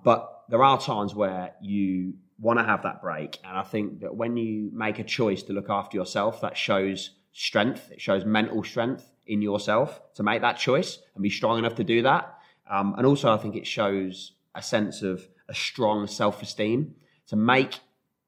But 0.03 0.43
there 0.50 0.63
are 0.63 0.79
times 0.79 1.15
where 1.15 1.53
you 1.62 2.15
want 2.39 2.60
to 2.60 2.65
have 2.65 2.83
that 2.83 3.01
break. 3.01 3.39
And 3.43 3.57
I 3.57 3.63
think 3.63 4.01
that 4.01 4.15
when 4.15 4.36
you 4.36 4.69
make 4.74 5.00
a 5.00 5.03
choice 5.03 5.43
to 5.43 5.53
look 5.53 5.69
after 5.69 5.98
yourself, 5.98 6.41
that 6.41 6.57
shows 6.57 7.12
strength, 7.31 7.89
it 7.91 8.01
shows 8.01 8.25
mental 8.25 8.63
strength 8.63 9.10
in 9.25 9.41
yourself 9.41 10.01
to 10.15 10.24
make 10.24 10.41
that 10.41 10.57
choice 10.57 11.00
and 11.15 11.24
be 11.24 11.29
strong 11.29 11.57
enough 11.60 11.75
to 11.75 11.83
do 11.83 12.01
that. 12.01 12.38
Um, 12.69 12.95
and 12.98 13.05
also, 13.05 13.33
I 13.33 13.38
think 13.38 13.55
it 13.55 13.67
shows 13.67 14.33
a 14.53 14.62
sense 14.62 15.01
of 15.01 15.27
a 15.48 15.53
strong 15.53 16.07
self 16.07 16.41
esteem 16.41 16.95
to 17.31 17.38
make 17.38 17.79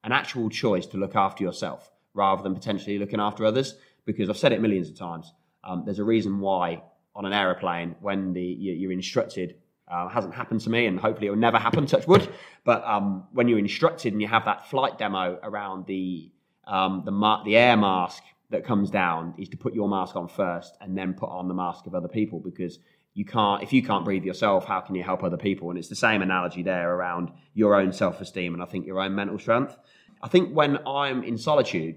an 0.02 0.12
actual 0.12 0.48
choice 0.48 0.86
to 0.86 0.96
look 0.96 1.14
after 1.14 1.44
yourself 1.44 1.90
rather 2.14 2.42
than 2.42 2.54
potentially 2.54 2.98
looking 2.98 3.20
after 3.20 3.44
others. 3.44 3.76
Because 4.06 4.28
I've 4.28 4.38
said 4.38 4.52
it 4.52 4.60
millions 4.60 4.88
of 4.88 4.98
times. 4.98 5.32
Um, 5.62 5.82
there's 5.84 5.98
a 5.98 6.04
reason 6.04 6.40
why 6.40 6.82
on 7.14 7.26
an 7.26 7.32
aeroplane, 7.32 7.94
when 8.00 8.32
the 8.32 8.42
you're 8.42 8.92
instructed, 8.92 9.56
uh, 9.88 10.08
hasn't 10.08 10.34
happened 10.34 10.60
to 10.62 10.70
me, 10.70 10.86
and 10.86 10.98
hopefully 10.98 11.26
it 11.26 11.30
will 11.30 11.36
never 11.36 11.58
happen. 11.58 11.86
Touch 11.86 12.06
wood. 12.06 12.28
But 12.64 12.82
um, 12.84 13.26
when 13.32 13.46
you're 13.48 13.58
instructed 13.58 14.12
and 14.12 14.20
you 14.22 14.28
have 14.28 14.46
that 14.46 14.68
flight 14.68 14.98
demo 14.98 15.38
around 15.42 15.86
the 15.86 16.30
um, 16.66 17.02
the 17.04 17.10
ma- 17.10 17.44
the 17.44 17.56
air 17.56 17.76
mask 17.76 18.22
that 18.50 18.64
comes 18.64 18.90
down 18.90 19.34
is 19.36 19.48
to 19.50 19.56
put 19.56 19.74
your 19.74 19.88
mask 19.88 20.16
on 20.16 20.28
first 20.28 20.76
and 20.80 20.96
then 20.96 21.12
put 21.12 21.28
on 21.28 21.48
the 21.48 21.54
mask 21.54 21.86
of 21.86 21.94
other 21.94 22.08
people 22.08 22.40
because 22.40 22.78
you 23.14 23.24
can't 23.24 23.62
if 23.62 23.72
you 23.72 23.82
can't 23.82 24.04
breathe 24.04 24.24
yourself 24.24 24.64
how 24.64 24.80
can 24.80 24.94
you 24.94 25.02
help 25.02 25.22
other 25.22 25.36
people? 25.36 25.70
And 25.70 25.78
it's 25.78 25.88
the 25.88 25.96
same 25.96 26.20
analogy 26.20 26.62
there 26.62 26.92
around 26.94 27.30
your 27.54 27.76
own 27.76 27.92
self-esteem 27.92 28.52
and 28.52 28.62
i 28.62 28.66
think 28.66 28.86
your 28.86 29.00
own 29.00 29.14
mental 29.14 29.38
strength. 29.38 29.76
I 30.22 30.28
think 30.28 30.52
when 30.52 30.78
i'm 30.86 31.22
in 31.22 31.38
solitude 31.38 31.96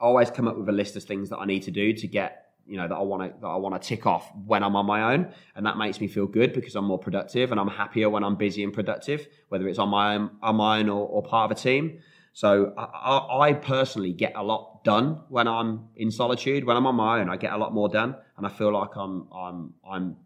i 0.00 0.04
always 0.04 0.30
come 0.30 0.48
up 0.48 0.56
with 0.56 0.68
a 0.68 0.72
list 0.72 0.96
of 0.96 1.04
things 1.04 1.28
that 1.30 1.38
i 1.38 1.44
need 1.44 1.62
to 1.64 1.70
do 1.70 1.92
to 1.92 2.06
get 2.06 2.38
you 2.66 2.76
know 2.76 2.88
that 2.88 2.94
i 2.94 3.02
want 3.02 3.22
to 3.22 3.40
that 3.40 3.46
i 3.46 3.56
want 3.56 3.80
to 3.80 3.88
tick 3.88 4.06
off 4.06 4.30
when 4.46 4.62
i'm 4.62 4.74
on 4.74 4.86
my 4.86 5.12
own. 5.12 5.32
And 5.54 5.66
that 5.66 5.76
makes 5.76 6.00
me 6.00 6.08
feel 6.08 6.26
good 6.26 6.52
because 6.52 6.74
i'm 6.76 6.86
more 6.86 6.98
productive 6.98 7.50
and 7.50 7.60
i'm 7.60 7.68
happier 7.68 8.08
when 8.08 8.24
i'm 8.24 8.36
busy 8.36 8.64
and 8.64 8.72
productive 8.72 9.28
whether 9.50 9.68
it's 9.68 9.78
on 9.78 9.90
my 9.90 10.14
own 10.14 10.30
on 10.42 10.56
my 10.56 10.78
own 10.78 10.88
or, 10.88 11.06
or 11.06 11.22
part 11.22 11.50
of 11.50 11.58
a 11.58 11.60
team. 11.60 12.00
So 12.34 12.72
I, 12.78 13.48
I, 13.48 13.52
personally 13.52 14.14
get 14.14 14.32
a 14.36 14.42
lot 14.42 14.84
done 14.84 15.20
when 15.28 15.46
I'm 15.46 15.88
in 15.96 16.10
solitude. 16.10 16.64
When 16.64 16.76
I'm 16.78 16.86
on 16.86 16.94
my 16.94 17.20
own, 17.20 17.28
I 17.28 17.36
get 17.36 17.52
a 17.52 17.58
lot 17.58 17.74
more 17.74 17.90
done, 17.90 18.16
and 18.42 18.52
I 18.52 18.56
feel 18.56 18.72
like 18.72 18.96
I'm 18.96 19.28
I'm 19.32 19.74
I'm 19.88 20.16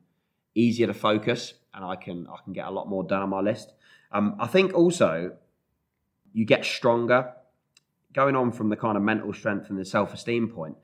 easier 0.54 0.86
to 0.86 0.94
focus, 0.94 1.52
and 1.74 1.84
I 1.84 1.96
can 1.96 2.26
I 2.28 2.42
can 2.42 2.54
get 2.54 2.66
a 2.66 2.70
lot 2.70 2.88
more 2.88 3.04
done 3.04 3.20
on 3.20 3.28
my 3.28 3.40
list. 3.40 3.74
Um, 4.10 4.36
I 4.40 4.46
think 4.46 4.72
also 4.72 5.36
you 6.32 6.46
get 6.46 6.64
stronger. 6.64 7.32
Going 8.14 8.34
on 8.34 8.50
from 8.52 8.70
the 8.70 8.76
kind 8.76 8.96
of 8.96 9.02
mental 9.02 9.34
strength 9.34 9.68
and 9.68 9.78
the 9.78 9.84
self 9.84 10.14
esteem 10.14 10.48
point, 10.48 10.78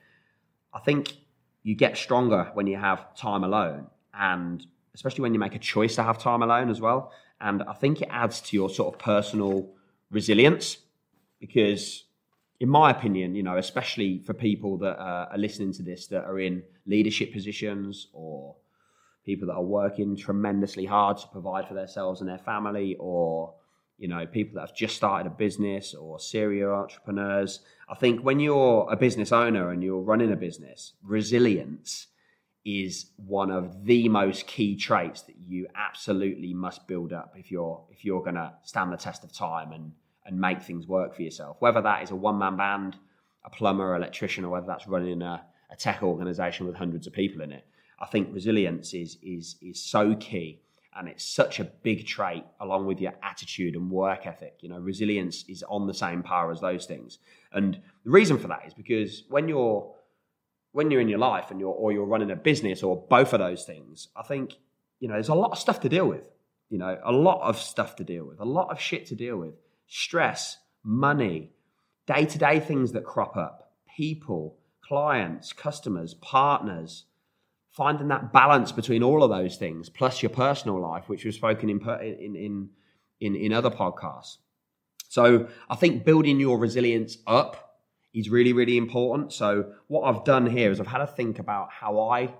I 0.75 0.81
think 0.81 1.15
you 1.63 1.75
get 1.75 1.97
stronger 1.97 2.51
when 2.53 2.67
you 2.67 2.77
have 2.77 3.17
time 3.17 3.45
alone, 3.45 3.87
and 4.13 4.67
especially 4.95 5.23
when 5.23 5.33
you 5.33 5.41
make 5.41 5.55
a 5.55 5.59
choice 5.59 5.95
to 5.95 6.03
have 6.03 6.19
time 6.19 6.43
alone 6.43 6.69
as 6.69 6.83
well. 6.83 7.13
And 7.41 7.63
I 7.63 7.73
think 7.73 8.03
it 8.03 8.09
adds 8.11 8.43
to 8.43 8.57
your 8.57 8.69
sort 8.69 8.95
of 8.95 9.01
personal 9.01 9.71
resilience 10.11 10.77
because 11.41 12.05
in 12.63 12.69
my 12.69 12.93
opinion, 12.93 13.35
you 13.35 13.43
know, 13.43 13.57
especially 13.57 14.21
for 14.21 14.35
people 14.35 14.79
that 14.79 14.97
uh, 14.97 15.27
are 15.33 15.37
listening 15.37 15.73
to 15.73 15.83
this 15.83 16.07
that 16.07 16.25
are 16.27 16.39
in 16.39 16.63
leadership 16.87 17.33
positions 17.33 18.07
or 18.13 18.55
people 19.27 19.49
that 19.49 19.55
are 19.55 19.65
working 19.65 20.17
tremendously 20.17 20.85
hard 20.85 21.17
to 21.17 21.27
provide 21.27 21.67
for 21.67 21.75
themselves 21.75 22.21
and 22.21 22.31
their 22.31 22.39
family, 22.39 22.97
or 23.01 23.53
you 23.99 24.07
know, 24.07 24.25
people 24.27 24.55
that 24.55 24.69
have 24.69 24.77
just 24.77 24.95
started 24.95 25.27
a 25.27 25.35
business 25.35 25.93
or 25.93 26.21
serial 26.21 26.73
entrepreneurs. 26.73 27.61
I 27.89 27.97
think 27.97 28.21
when 28.21 28.39
you're 28.39 28.87
a 28.89 28.97
business 28.97 29.33
owner 29.33 29.71
and 29.71 29.83
you're 29.83 30.01
running 30.01 30.31
a 30.31 30.37
business, 30.37 30.93
resilience 31.03 32.07
is 32.65 33.07
one 33.17 33.51
of 33.51 33.85
the 33.87 34.09
most 34.09 34.47
key 34.47 34.77
traits 34.77 35.23
that 35.23 35.35
you 35.37 35.67
absolutely 35.75 36.55
must 36.55 36.87
build 36.87 37.13
up 37.13 37.35
if 37.37 37.51
you're 37.51 37.83
if 37.91 38.05
you're 38.05 38.23
going 38.23 38.37
to 38.37 38.53
stand 38.63 38.93
the 38.93 38.97
test 38.97 39.25
of 39.25 39.33
time 39.33 39.73
and 39.73 39.91
and 40.25 40.39
make 40.39 40.63
things 40.63 40.87
work 40.87 41.15
for 41.15 41.23
yourself. 41.23 41.57
Whether 41.61 41.83
that 41.83 42.03
is 42.03 42.11
a 42.11 42.17
one 42.17 42.39
man 42.39 42.57
band, 42.57 42.97
a 43.45 43.51
plumber, 43.51 43.97
electrician, 43.97 44.45
or 44.45 44.51
whether 44.51 44.67
that's 44.67 44.87
running 44.87 45.23
a, 45.23 45.45
a 45.71 45.77
tech 45.77 46.03
organization 46.03 46.67
with 46.67 46.77
hundreds 46.77 47.07
of 47.07 47.13
people 47.13 47.43
in 47.43 47.53
it. 47.53 47.65
I 47.99 48.07
think 48.07 48.29
resilience 48.33 48.95
is 48.95 49.19
is 49.23 49.57
is 49.63 49.81
so 49.81 50.15
key 50.17 50.61
and 50.95 51.09
it's 51.09 51.25
such 51.25 51.59
a 51.61 51.65
big 51.65 52.07
trait 52.07 52.45
along 52.61 52.87
with 52.87 53.01
your 53.01 53.15
attitude 53.23 53.75
and 53.75 53.91
work 53.91 54.27
ethic 54.27 54.59
you 54.61 54.69
know 54.69 54.79
resilience 54.79 55.45
is 55.49 55.65
on 55.69 55.87
the 55.87 55.95
same 55.95 56.23
par 56.23 56.51
as 56.51 56.61
those 56.61 56.85
things 56.87 57.19
and 57.53 57.81
the 58.05 58.11
reason 58.11 58.39
for 58.39 58.49
that 58.49 58.65
is 58.67 58.75
because 58.75 59.25
when 59.29 59.49
you're 59.49 59.91
when 60.73 60.91
you're 60.91 61.01
in 61.01 61.09
your 61.09 61.19
life 61.19 61.51
and 61.51 61.61
you're 61.61 61.73
or 61.73 61.93
you're 61.93 62.05
running 62.05 62.31
a 62.31 62.37
business 62.37 62.83
or 62.83 62.97
both 63.09 63.33
of 63.33 63.39
those 63.39 63.65
things 63.65 64.09
i 64.17 64.23
think 64.23 64.55
you 65.01 65.09
know 65.09 65.15
there's 65.15 65.29
a 65.29 65.35
lot 65.35 65.53
of 65.53 65.59
stuff 65.59 65.81
to 65.81 65.89
deal 65.89 66.07
with 66.07 66.25
you 66.69 66.79
know 66.79 66.99
a 67.05 67.13
lot 67.13 67.41
of 67.43 67.59
stuff 67.59 67.97
to 67.97 68.05
deal 68.05 68.25
with 68.25 68.41
a 68.41 68.45
lot 68.45 68.71
of 68.71 68.81
shit 68.81 69.07
to 69.07 69.15
deal 69.15 69.37
with 69.37 69.55
stress, 69.87 70.59
money, 70.83 71.51
day 72.07 72.25
to 72.25 72.39
day 72.39 72.61
things 72.61 72.93
that 72.93 73.05
crop 73.05 73.37
up, 73.37 73.73
people, 73.97 74.59
clients, 74.83 75.53
customers, 75.53 76.15
partners, 76.15 77.05
finding 77.71 78.09
that 78.09 78.33
balance 78.33 78.73
between 78.73 79.03
all 79.03 79.23
of 79.23 79.31
those 79.31 79.57
things, 79.57 79.89
plus 79.89 80.23
your 80.23 80.31
personal 80.31 80.81
life, 80.81 81.09
which 81.09 81.25
was 81.25 81.35
spoken 81.35 81.71
in, 81.71 81.81
in, 81.81 82.37
in, 82.37 82.69
in, 83.21 83.35
in 83.35 83.53
other 83.53 83.71
podcasts. 83.71 84.39
So 85.09 85.49
I 85.69 85.77
think 85.77 86.05
building 86.05 86.41
your 86.41 86.59
resilience 86.59 87.19
up 87.27 87.81
is 88.15 88.29
really, 88.29 88.53
really 88.53 88.77
important. 88.77 89.33
So 89.33 89.73
what 89.89 90.03
I've 90.03 90.25
done 90.25 90.47
here 90.47 90.71
is 90.71 90.81
I've 90.81 90.87
had 90.87 90.99
to 90.99 91.07
think 91.07 91.39
about 91.39 91.71
how 91.71 92.01
I 92.01 92.35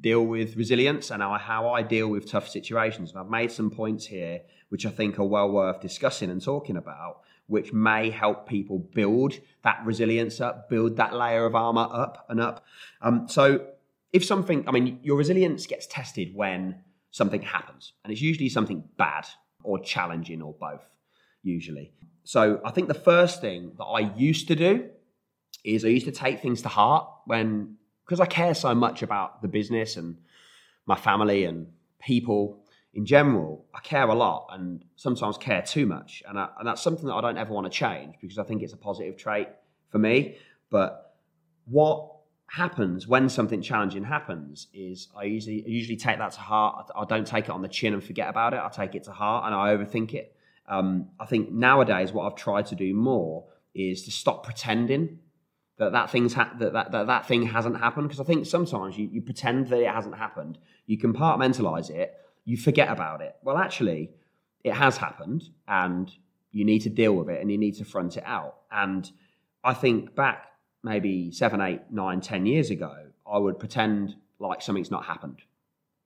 deal 0.00 0.24
with 0.24 0.56
resilience 0.56 1.10
and 1.10 1.22
how 1.22 1.70
I 1.70 1.82
deal 1.82 2.08
with 2.08 2.30
tough 2.30 2.48
situations. 2.48 3.10
And 3.10 3.20
I've 3.20 3.30
made 3.30 3.52
some 3.52 3.70
points 3.70 4.06
here 4.06 4.40
which 4.72 4.86
I 4.86 4.90
think 4.90 5.18
are 5.18 5.24
well 5.24 5.50
worth 5.50 5.82
discussing 5.82 6.30
and 6.30 6.42
talking 6.42 6.78
about, 6.78 7.20
which 7.46 7.74
may 7.74 8.08
help 8.08 8.48
people 8.48 8.78
build 8.78 9.34
that 9.64 9.82
resilience 9.84 10.40
up, 10.40 10.70
build 10.70 10.96
that 10.96 11.14
layer 11.14 11.44
of 11.44 11.54
armor 11.54 11.86
up 11.92 12.24
and 12.30 12.40
up. 12.40 12.64
Um, 13.02 13.28
so 13.28 13.66
if 14.14 14.24
something, 14.24 14.66
I 14.66 14.70
mean, 14.70 14.98
your 15.02 15.18
resilience 15.18 15.66
gets 15.66 15.86
tested 15.86 16.34
when 16.34 16.82
something 17.10 17.42
happens, 17.42 17.92
and 18.02 18.10
it's 18.10 18.22
usually 18.22 18.48
something 18.48 18.82
bad 18.96 19.26
or 19.62 19.78
challenging 19.78 20.40
or 20.40 20.54
both, 20.54 20.88
usually. 21.42 21.92
So 22.24 22.60
I 22.64 22.70
think 22.70 22.88
the 22.88 22.94
first 22.94 23.42
thing 23.42 23.72
that 23.76 23.84
I 23.84 24.10
used 24.16 24.48
to 24.48 24.56
do 24.56 24.88
is 25.64 25.84
I 25.84 25.88
used 25.88 26.06
to 26.06 26.12
take 26.12 26.40
things 26.40 26.62
to 26.62 26.68
heart 26.68 27.06
when 27.26 27.76
because 28.12 28.20
I 28.20 28.26
care 28.26 28.52
so 28.52 28.74
much 28.74 29.02
about 29.02 29.40
the 29.40 29.48
business 29.48 29.96
and 29.96 30.18
my 30.84 30.96
family 30.96 31.44
and 31.44 31.68
people 31.98 32.62
in 32.92 33.06
general, 33.06 33.64
I 33.74 33.80
care 33.80 34.06
a 34.06 34.14
lot 34.14 34.48
and 34.50 34.84
sometimes 34.96 35.38
care 35.38 35.62
too 35.62 35.86
much. 35.86 36.22
And, 36.28 36.38
I, 36.38 36.50
and 36.58 36.68
that's 36.68 36.82
something 36.82 37.06
that 37.06 37.14
I 37.14 37.22
don't 37.22 37.38
ever 37.38 37.54
want 37.54 37.64
to 37.64 37.70
change 37.70 38.16
because 38.20 38.36
I 38.36 38.42
think 38.42 38.62
it's 38.62 38.74
a 38.74 38.76
positive 38.76 39.16
trait 39.16 39.48
for 39.88 39.98
me. 39.98 40.36
But 40.68 41.14
what 41.64 42.14
happens 42.48 43.08
when 43.08 43.30
something 43.30 43.62
challenging 43.62 44.04
happens 44.04 44.66
is 44.74 45.08
I 45.16 45.24
usually, 45.24 45.66
usually 45.66 45.96
take 45.96 46.18
that 46.18 46.32
to 46.32 46.40
heart. 46.40 46.90
I, 46.94 47.00
I, 47.00 47.04
don't 47.06 47.26
take 47.26 47.46
it 47.46 47.50
on 47.50 47.62
the 47.62 47.68
chin 47.68 47.94
and 47.94 48.04
forget 48.04 48.28
about 48.28 48.52
it. 48.52 48.60
I 48.62 48.68
take 48.68 48.94
it 48.94 49.04
to 49.04 49.12
heart 49.12 49.46
and 49.46 49.54
I 49.54 49.74
overthink 49.74 50.12
it. 50.12 50.36
Um, 50.68 51.08
I 51.18 51.24
think 51.24 51.50
nowadays 51.50 52.12
what 52.12 52.30
I've 52.30 52.36
tried 52.36 52.66
to 52.66 52.74
do 52.74 52.92
more 52.92 53.46
is 53.74 54.02
to 54.02 54.10
stop 54.10 54.44
pretending 54.44 55.20
that 55.82 55.92
that 55.92 56.10
thing's 56.10 56.32
ha- 56.34 56.52
that, 56.58 56.72
that, 56.72 56.92
that 56.92 57.06
that 57.08 57.26
thing 57.26 57.42
hasn't 57.42 57.76
happened 57.76 58.06
because 58.08 58.20
I 58.20 58.24
think 58.24 58.46
sometimes 58.46 58.96
you, 58.96 59.08
you 59.10 59.20
pretend 59.20 59.66
that 59.68 59.80
it 59.80 59.88
hasn't 59.88 60.16
happened. 60.16 60.58
You 60.86 60.96
compartmentalize 60.96 61.90
it. 61.90 62.14
You 62.44 62.56
forget 62.56 62.88
about 62.88 63.20
it. 63.20 63.34
Well, 63.42 63.58
actually, 63.58 64.10
it 64.62 64.74
has 64.74 64.96
happened, 64.96 65.50
and 65.66 66.12
you 66.52 66.64
need 66.64 66.80
to 66.80 66.90
deal 66.90 67.14
with 67.14 67.28
it, 67.28 67.40
and 67.40 67.50
you 67.50 67.58
need 67.58 67.76
to 67.78 67.84
front 67.84 68.16
it 68.16 68.24
out. 68.24 68.58
And 68.70 69.10
I 69.64 69.74
think 69.74 70.14
back 70.14 70.46
maybe 70.84 71.32
seven, 71.32 71.60
eight, 71.60 71.80
nine, 71.90 72.20
ten 72.20 72.46
years 72.46 72.70
ago, 72.70 72.94
I 73.30 73.38
would 73.38 73.58
pretend 73.58 74.16
like 74.38 74.62
something's 74.62 74.90
not 74.90 75.04
happened, 75.04 75.42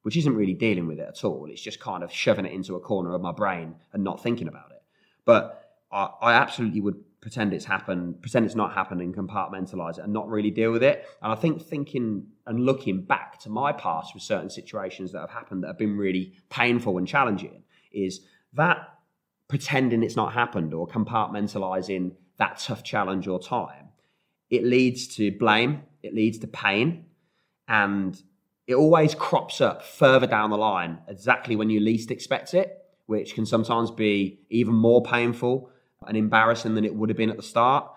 which 0.02 0.16
isn't 0.16 0.34
really 0.34 0.54
dealing 0.54 0.86
with 0.86 0.98
it 0.98 1.08
at 1.08 1.24
all. 1.24 1.46
It's 1.50 1.62
just 1.62 1.80
kind 1.80 2.02
of 2.02 2.12
shoving 2.12 2.46
it 2.46 2.52
into 2.52 2.76
a 2.76 2.80
corner 2.80 3.14
of 3.14 3.20
my 3.20 3.32
brain 3.32 3.74
and 3.92 4.04
not 4.04 4.22
thinking 4.22 4.48
about 4.48 4.70
it. 4.70 4.82
But 5.24 5.72
I, 5.90 6.10
I 6.20 6.32
absolutely 6.34 6.80
would 6.80 7.02
pretend 7.20 7.52
it's 7.52 7.64
happened, 7.64 8.20
pretend 8.20 8.46
it's 8.46 8.54
not 8.54 8.72
happened, 8.72 9.00
and 9.00 9.14
compartmentalize 9.14 9.98
it 9.98 10.04
and 10.04 10.12
not 10.12 10.28
really 10.28 10.50
deal 10.50 10.70
with 10.70 10.82
it. 10.82 11.06
And 11.22 11.32
I 11.32 11.34
think 11.34 11.62
thinking 11.62 12.26
and 12.46 12.60
looking 12.60 13.02
back 13.02 13.38
to 13.40 13.50
my 13.50 13.72
past 13.72 14.14
with 14.14 14.22
certain 14.22 14.50
situations 14.50 15.12
that 15.12 15.20
have 15.20 15.30
happened 15.30 15.62
that 15.62 15.68
have 15.68 15.78
been 15.78 15.96
really 15.96 16.34
painful 16.50 16.98
and 16.98 17.06
challenging 17.06 17.62
is 17.92 18.20
that 18.52 18.78
pretending 19.48 20.02
it's 20.02 20.16
not 20.16 20.32
happened 20.32 20.74
or 20.74 20.86
compartmentalizing 20.86 22.12
that 22.38 22.58
tough 22.58 22.82
challenge 22.82 23.26
or 23.26 23.38
time, 23.38 23.88
it 24.50 24.64
leads 24.64 25.06
to 25.16 25.30
blame, 25.32 25.82
it 26.02 26.14
leads 26.14 26.38
to 26.38 26.46
pain, 26.46 27.06
and 27.68 28.22
it 28.66 28.74
always 28.74 29.14
crops 29.14 29.60
up 29.60 29.82
further 29.82 30.26
down 30.26 30.50
the 30.50 30.58
line, 30.58 30.98
exactly 31.08 31.56
when 31.56 31.70
you 31.70 31.80
least 31.80 32.10
expect 32.10 32.54
it, 32.54 32.84
which 33.06 33.34
can 33.34 33.46
sometimes 33.46 33.90
be 33.90 34.40
even 34.50 34.74
more 34.74 35.02
painful 35.02 35.70
and 36.06 36.16
embarrassing 36.16 36.74
than 36.74 36.84
it 36.84 36.94
would 36.94 37.08
have 37.08 37.16
been 37.16 37.30
at 37.30 37.36
the 37.36 37.42
start. 37.42 37.90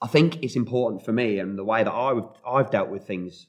I 0.00 0.06
think 0.06 0.42
it's 0.42 0.56
important 0.56 1.04
for 1.04 1.12
me 1.12 1.38
and 1.38 1.58
the 1.58 1.64
way 1.64 1.82
that 1.82 1.90
I 1.90 2.12
would, 2.12 2.28
I've 2.46 2.70
dealt 2.70 2.88
with 2.88 3.06
things, 3.06 3.46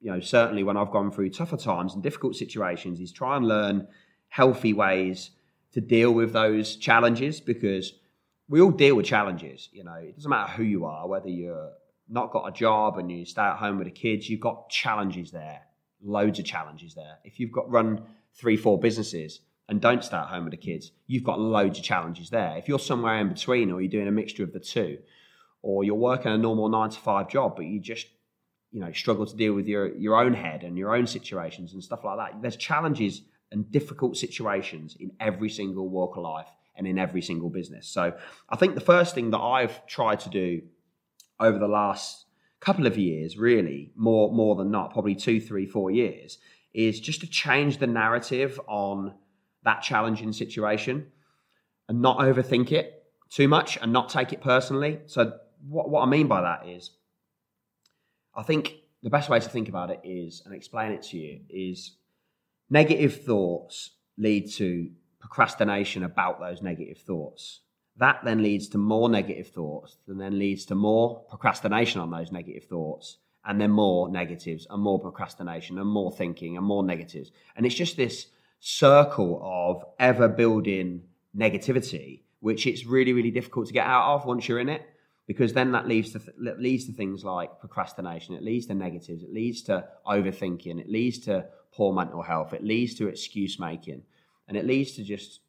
you 0.00 0.10
know, 0.10 0.20
certainly 0.20 0.62
when 0.62 0.76
I've 0.76 0.90
gone 0.90 1.10
through 1.10 1.30
tougher 1.30 1.56
times 1.56 1.94
and 1.94 2.02
difficult 2.02 2.36
situations, 2.36 3.00
is 3.00 3.12
try 3.12 3.36
and 3.36 3.46
learn 3.46 3.88
healthy 4.28 4.72
ways 4.72 5.30
to 5.72 5.80
deal 5.80 6.12
with 6.12 6.32
those 6.32 6.76
challenges 6.76 7.40
because 7.40 7.92
we 8.48 8.60
all 8.60 8.70
deal 8.70 8.94
with 8.96 9.06
challenges. 9.06 9.68
You 9.72 9.84
know, 9.84 9.94
it 9.94 10.16
doesn't 10.16 10.30
matter 10.30 10.52
who 10.52 10.62
you 10.62 10.84
are, 10.84 11.08
whether 11.08 11.28
you're 11.28 11.72
not 12.08 12.30
got 12.30 12.46
a 12.46 12.52
job 12.52 12.98
and 12.98 13.10
you 13.10 13.24
stay 13.24 13.42
at 13.42 13.56
home 13.56 13.78
with 13.78 13.86
the 13.86 13.90
kids, 13.90 14.28
you've 14.28 14.40
got 14.40 14.68
challenges 14.70 15.30
there, 15.30 15.62
loads 16.02 16.38
of 16.38 16.44
challenges 16.44 16.94
there. 16.94 17.18
If 17.24 17.40
you've 17.40 17.52
got 17.52 17.70
run 17.70 18.04
three, 18.34 18.56
four 18.56 18.78
businesses, 18.78 19.40
and 19.68 19.80
don't 19.80 20.04
stay 20.04 20.16
at 20.16 20.26
home 20.26 20.44
with 20.44 20.52
the 20.52 20.56
kids, 20.56 20.92
you've 21.06 21.24
got 21.24 21.40
loads 21.40 21.78
of 21.78 21.84
challenges 21.84 22.30
there. 22.30 22.56
If 22.56 22.68
you're 22.68 22.78
somewhere 22.78 23.18
in 23.18 23.28
between 23.28 23.70
or 23.70 23.80
you're 23.80 23.90
doing 23.90 24.08
a 24.08 24.12
mixture 24.12 24.44
of 24.44 24.52
the 24.52 24.60
two, 24.60 24.98
or 25.62 25.82
you're 25.82 25.96
working 25.96 26.30
a 26.30 26.38
normal 26.38 26.68
nine 26.68 26.90
to 26.90 27.00
five 27.00 27.28
job, 27.28 27.56
but 27.56 27.66
you 27.66 27.80
just 27.80 28.06
you 28.70 28.80
know 28.80 28.92
struggle 28.92 29.26
to 29.26 29.36
deal 29.36 29.54
with 29.54 29.66
your 29.66 29.94
your 29.96 30.16
own 30.16 30.34
head 30.34 30.62
and 30.62 30.78
your 30.78 30.94
own 30.94 31.06
situations 31.06 31.72
and 31.72 31.82
stuff 31.82 32.04
like 32.04 32.18
that. 32.18 32.42
There's 32.42 32.56
challenges 32.56 33.22
and 33.50 33.70
difficult 33.70 34.16
situations 34.16 34.96
in 34.98 35.10
every 35.20 35.48
single 35.48 35.88
walk 35.88 36.16
of 36.16 36.22
life 36.22 36.48
and 36.76 36.86
in 36.86 36.98
every 36.98 37.22
single 37.22 37.48
business. 37.48 37.88
So 37.88 38.16
I 38.48 38.56
think 38.56 38.74
the 38.74 38.80
first 38.80 39.14
thing 39.14 39.30
that 39.30 39.38
I've 39.38 39.86
tried 39.86 40.20
to 40.20 40.28
do 40.30 40.62
over 41.40 41.58
the 41.58 41.68
last 41.68 42.26
couple 42.60 42.86
of 42.86 42.98
years, 42.98 43.36
really, 43.36 43.92
more 43.96 44.32
more 44.32 44.54
than 44.56 44.70
not, 44.70 44.92
probably 44.92 45.14
two, 45.14 45.40
three, 45.40 45.66
four 45.66 45.90
years, 45.90 46.38
is 46.74 47.00
just 47.00 47.20
to 47.22 47.26
change 47.26 47.78
the 47.78 47.86
narrative 47.86 48.60
on 48.68 49.14
that 49.66 49.82
challenging 49.82 50.32
situation 50.32 51.08
and 51.88 52.00
not 52.00 52.18
overthink 52.20 52.72
it 52.72 53.04
too 53.28 53.48
much 53.48 53.76
and 53.76 53.92
not 53.92 54.08
take 54.08 54.32
it 54.32 54.40
personally. 54.40 55.00
So 55.06 55.32
what, 55.68 55.90
what 55.90 56.02
I 56.02 56.06
mean 56.06 56.28
by 56.28 56.40
that 56.40 56.66
is 56.66 56.92
I 58.34 58.42
think 58.42 58.76
the 59.02 59.10
best 59.10 59.28
way 59.28 59.40
to 59.40 59.48
think 59.48 59.68
about 59.68 59.90
it 59.90 60.00
is 60.04 60.42
and 60.46 60.54
explain 60.54 60.92
it 60.92 61.02
to 61.04 61.18
you 61.18 61.40
is 61.50 61.96
negative 62.70 63.24
thoughts 63.24 63.90
lead 64.16 64.50
to 64.52 64.90
procrastination 65.20 66.04
about 66.04 66.40
those 66.40 66.62
negative 66.62 66.98
thoughts. 66.98 67.60
That 67.98 68.20
then 68.24 68.42
leads 68.42 68.68
to 68.68 68.78
more 68.78 69.08
negative 69.08 69.48
thoughts, 69.48 69.96
and 70.06 70.20
then 70.20 70.38
leads 70.38 70.66
to 70.66 70.74
more 70.74 71.24
procrastination 71.30 72.00
on 72.00 72.10
those 72.10 72.30
negative 72.30 72.64
thoughts, 72.64 73.18
and 73.44 73.60
then 73.60 73.70
more 73.70 74.10
negatives, 74.10 74.66
and 74.68 74.82
more 74.82 75.00
procrastination, 75.00 75.78
and 75.78 75.88
more 75.88 76.12
thinking, 76.12 76.56
and 76.56 76.66
more 76.66 76.84
negatives. 76.84 77.30
And 77.56 77.64
it's 77.64 77.74
just 77.74 77.96
this 77.96 78.26
circle 78.66 79.40
of 79.44 79.84
ever 80.00 80.26
building 80.26 81.00
negativity, 81.36 82.22
which 82.40 82.66
it's 82.66 82.84
really, 82.84 83.12
really 83.12 83.30
difficult 83.30 83.68
to 83.68 83.72
get 83.72 83.86
out 83.86 84.14
of 84.14 84.26
once 84.26 84.48
you're 84.48 84.58
in 84.58 84.68
it, 84.68 84.82
because 85.28 85.52
then 85.52 85.70
that 85.70 85.86
leads 85.86 86.10
to 86.10 86.18
th- 86.18 86.56
leads 86.58 86.84
to 86.86 86.92
things 86.92 87.24
like 87.24 87.60
procrastination. 87.60 88.34
It 88.34 88.42
leads 88.42 88.66
to 88.66 88.74
negatives. 88.74 89.22
It 89.22 89.32
leads 89.32 89.62
to 89.62 89.86
overthinking. 90.04 90.80
It 90.80 90.90
leads 90.90 91.20
to 91.20 91.46
poor 91.72 91.94
mental 91.94 92.22
health. 92.22 92.52
It 92.52 92.64
leads 92.64 92.96
to 92.96 93.06
excuse 93.06 93.60
making, 93.60 94.02
and 94.48 94.56
it 94.56 94.66
leads 94.66 94.92
to 94.96 95.04
just 95.04 95.40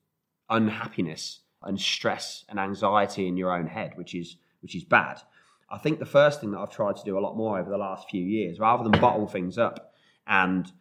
unhappiness 0.47 1.39
and 1.63 1.81
stress 1.81 2.45
and 2.49 2.59
anxiety 2.59 3.27
in 3.27 3.35
your 3.35 3.51
own 3.51 3.65
head, 3.65 3.93
which 3.95 4.13
is 4.13 4.37
which 4.61 4.75
is 4.75 4.83
bad. 4.83 5.19
I 5.71 5.79
think 5.79 5.97
the 5.97 6.05
first 6.05 6.39
thing 6.39 6.51
that 6.51 6.59
I've 6.59 6.71
tried 6.71 6.97
to 6.97 7.03
do 7.03 7.17
a 7.17 7.25
lot 7.25 7.35
more 7.35 7.59
over 7.59 7.69
the 7.69 7.79
last 7.79 8.11
few 8.11 8.23
years, 8.23 8.59
rather 8.59 8.83
than 8.83 9.01
bottle 9.01 9.27
things 9.27 9.57
up 9.57 9.95
and 10.27 10.71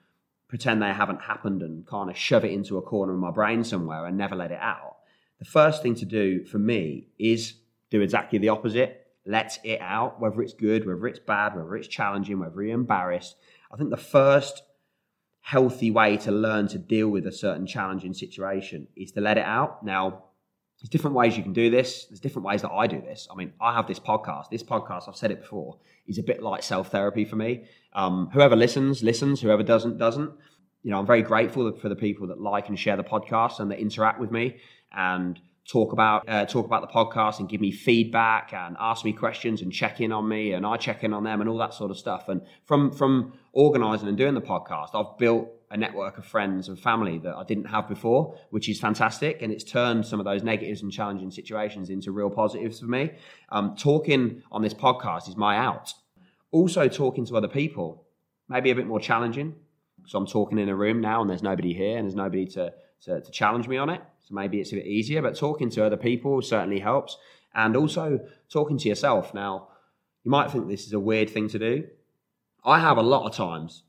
pretend 0.49 0.81
they 0.81 0.93
haven't 0.93 1.23
happened 1.23 1.63
and 1.63 1.87
kind 1.87 2.11
of 2.11 2.17
shove 2.17 2.45
it 2.45 2.53
into 2.53 2.79
a 2.79 2.83
corner 2.83 3.13
of 3.13 3.19
my 3.19 3.31
brain 3.31 3.65
somewhere 3.65 4.07
and 4.07 4.17
never 4.17 4.37
let 4.37 4.53
it 4.53 4.61
out, 4.61 4.97
the 5.39 5.45
first 5.45 5.83
thing 5.83 5.95
to 5.97 6.05
do 6.05 6.45
for 6.45 6.59
me 6.59 7.09
is 7.19 7.55
do 7.91 8.01
exactly 8.01 8.39
the 8.39 8.49
opposite. 8.49 9.07
Let 9.27 9.59
it 9.65 9.81
out, 9.81 10.21
whether 10.21 10.41
it's 10.41 10.55
good, 10.55 10.87
whether 10.87 11.07
it's 11.07 11.19
bad, 11.19 11.57
whether 11.57 11.77
it's 11.77 11.89
challenging, 11.89 12.39
whether 12.39 12.63
you're 12.63 12.75
embarrassed. 12.75 13.37
I 13.73 13.77
think 13.77 13.91
the 13.91 13.97
first 13.97 14.63
healthy 15.41 15.91
way 15.91 16.17
to 16.17 16.33
learn 16.33 16.69
to 16.69 16.79
deal 16.79 17.09
with 17.09 17.27
a 17.27 17.33
certain 17.33 17.67
challenging 17.67 18.15
situation 18.15 18.89
is 18.97 19.13
to 19.13 19.21
let 19.21 19.39
it 19.39 19.45
out. 19.45 19.85
Now, 19.85 20.25
there's 20.81 20.91
different 20.91 21.17
ways 21.17 21.37
you 21.37 21.43
can 21.43 21.55
do 21.55 21.71
this. 21.71 22.05
There's 22.07 22.21
different 22.21 22.47
ways 22.47 22.63
that 22.63 22.71
I 22.71 22.87
do 22.87 23.01
this. 23.01 23.27
I 23.31 23.35
mean, 23.35 23.53
I 23.61 23.75
have 23.75 23.87
this 23.87 23.99
podcast. 23.99 24.51
This 24.51 24.63
podcast, 24.63 25.09
I've 25.09 25.17
said 25.17 25.31
it 25.31 25.41
before, 25.41 25.79
is 26.07 26.19
a 26.19 26.23
bit 26.23 26.43
like 26.43 26.63
self 26.63 26.91
therapy 26.91 27.25
for 27.25 27.37
me. 27.37 27.65
Um, 27.95 28.29
whoever 28.33 28.57
listens, 28.57 29.03
listens. 29.03 29.41
Whoever 29.41 29.63
doesn't, 29.63 29.97
doesn't. 29.97 30.33
You 30.83 30.91
know, 30.91 30.99
I'm 30.99 31.07
very 31.07 31.23
grateful 31.23 31.73
for 31.73 31.89
the 31.89 31.97
people 31.97 32.27
that 32.29 32.41
like 32.41 32.69
and 32.69 32.79
share 32.79 32.97
the 32.97 33.05
podcast 33.05 33.59
and 33.59 33.71
that 33.71 33.79
interact 33.79 34.21
with 34.21 34.31
me 34.31 34.59
and 34.93 35.41
talk 35.67 35.93
about 35.93 36.29
uh, 36.29 36.45
talk 36.45 36.65
about 36.65 36.83
the 36.83 36.95
podcast 36.95 37.41
and 37.41 37.49
give 37.49 37.61
me 37.61 37.73
feedback 37.73 38.53
and 38.53 38.77
ask 38.79 39.05
me 39.05 39.13
questions 39.13 39.63
and 39.63 39.73
check 39.73 40.01
in 40.01 40.13
on 40.13 40.29
me 40.29 40.53
and 40.53 40.65
I 40.65 40.77
check 40.77 41.03
in 41.03 41.13
on 41.13 41.25
them 41.25 41.41
and 41.41 41.51
all 41.51 41.59
that 41.59 41.75
sort 41.75 41.91
of 41.91 41.99
stuff. 41.99 42.29
And 42.29 42.43
from 42.67 42.93
from 42.93 43.33
organizing 43.53 44.09
and 44.09 44.17
doing 44.17 44.35
the 44.35 44.43
podcast, 44.43 44.91
I've 44.95 45.19
built 45.19 45.49
a 45.71 45.77
network 45.77 46.17
of 46.19 46.25
friends 46.25 46.69
and 46.69 46.79
family 46.79 47.19
that 47.19 47.35
I 47.35 47.45
didn't 47.45 47.65
have 47.65 47.89
before, 47.89 48.39
which 48.51 48.69
is 48.69 48.79
fantastic. 48.79 49.43
And 49.43 49.53
it's 49.53 49.65
turned 49.65 50.07
some 50.07 50.21
of 50.21 50.25
those 50.25 50.43
negatives 50.43 50.83
and 50.83 50.93
challenging 50.93 51.31
situations 51.31 51.91
into 51.91 52.13
real 52.13 52.31
positives 52.31 52.81
for 52.81 52.87
me. 52.87 53.13
Um, 53.49 53.75
talking 53.77 54.43
on 54.53 54.63
this 54.63 54.75
podcast 54.75 55.29
is 55.29 55.37
my 55.37 55.57
out. 55.57 55.93
Also, 56.53 56.89
talking 56.89 57.27
to 57.27 57.37
other 57.37 57.49
people, 57.49 58.07
maybe 58.49 58.71
a 58.71 58.75
bit 58.75 58.87
more 58.87 59.01
challenging. 59.01 59.55
So 60.07 60.19
I'm 60.19 60.27
talking 60.27 60.59
in 60.59 60.69
a 60.69 60.77
room 60.77 61.01
now 61.01 61.21
and 61.21 61.29
there's 61.29 61.43
nobody 61.43 61.75
here 61.75 61.99
and 61.99 62.07
there's 62.07 62.15
nobody 62.15 62.47
to, 62.47 62.73
to, 63.03 63.21
to 63.21 63.31
challenge 63.33 63.67
me 63.67 63.77
on 63.77 63.91
it. 63.91 64.01
So 64.23 64.35
maybe 64.35 64.61
it's 64.61 64.73
a 64.73 64.77
bit 64.77 64.87
easier, 64.87 65.21
but 65.21 65.37
talking 65.37 65.69
to 65.71 65.85
other 65.85 65.97
people 65.97 66.41
certainly 66.43 66.79
helps. 66.79 67.17
And 67.55 67.77
also 67.77 68.21
talking 68.51 68.79
to 68.79 68.89
yourself. 68.89 69.35
Now, 69.35 69.69
you 70.23 70.31
might 70.31 70.51
think 70.51 70.69
this 70.69 70.87
is 70.87 70.93
a 70.93 71.01
weird 71.01 71.31
thing 71.31 71.49
to 71.49 71.59
do. 71.59 71.85
I 72.65 72.81
have 72.81 72.99
a 72.99 73.03
lot 73.03 73.27
of 73.27 73.35
times 73.35 73.83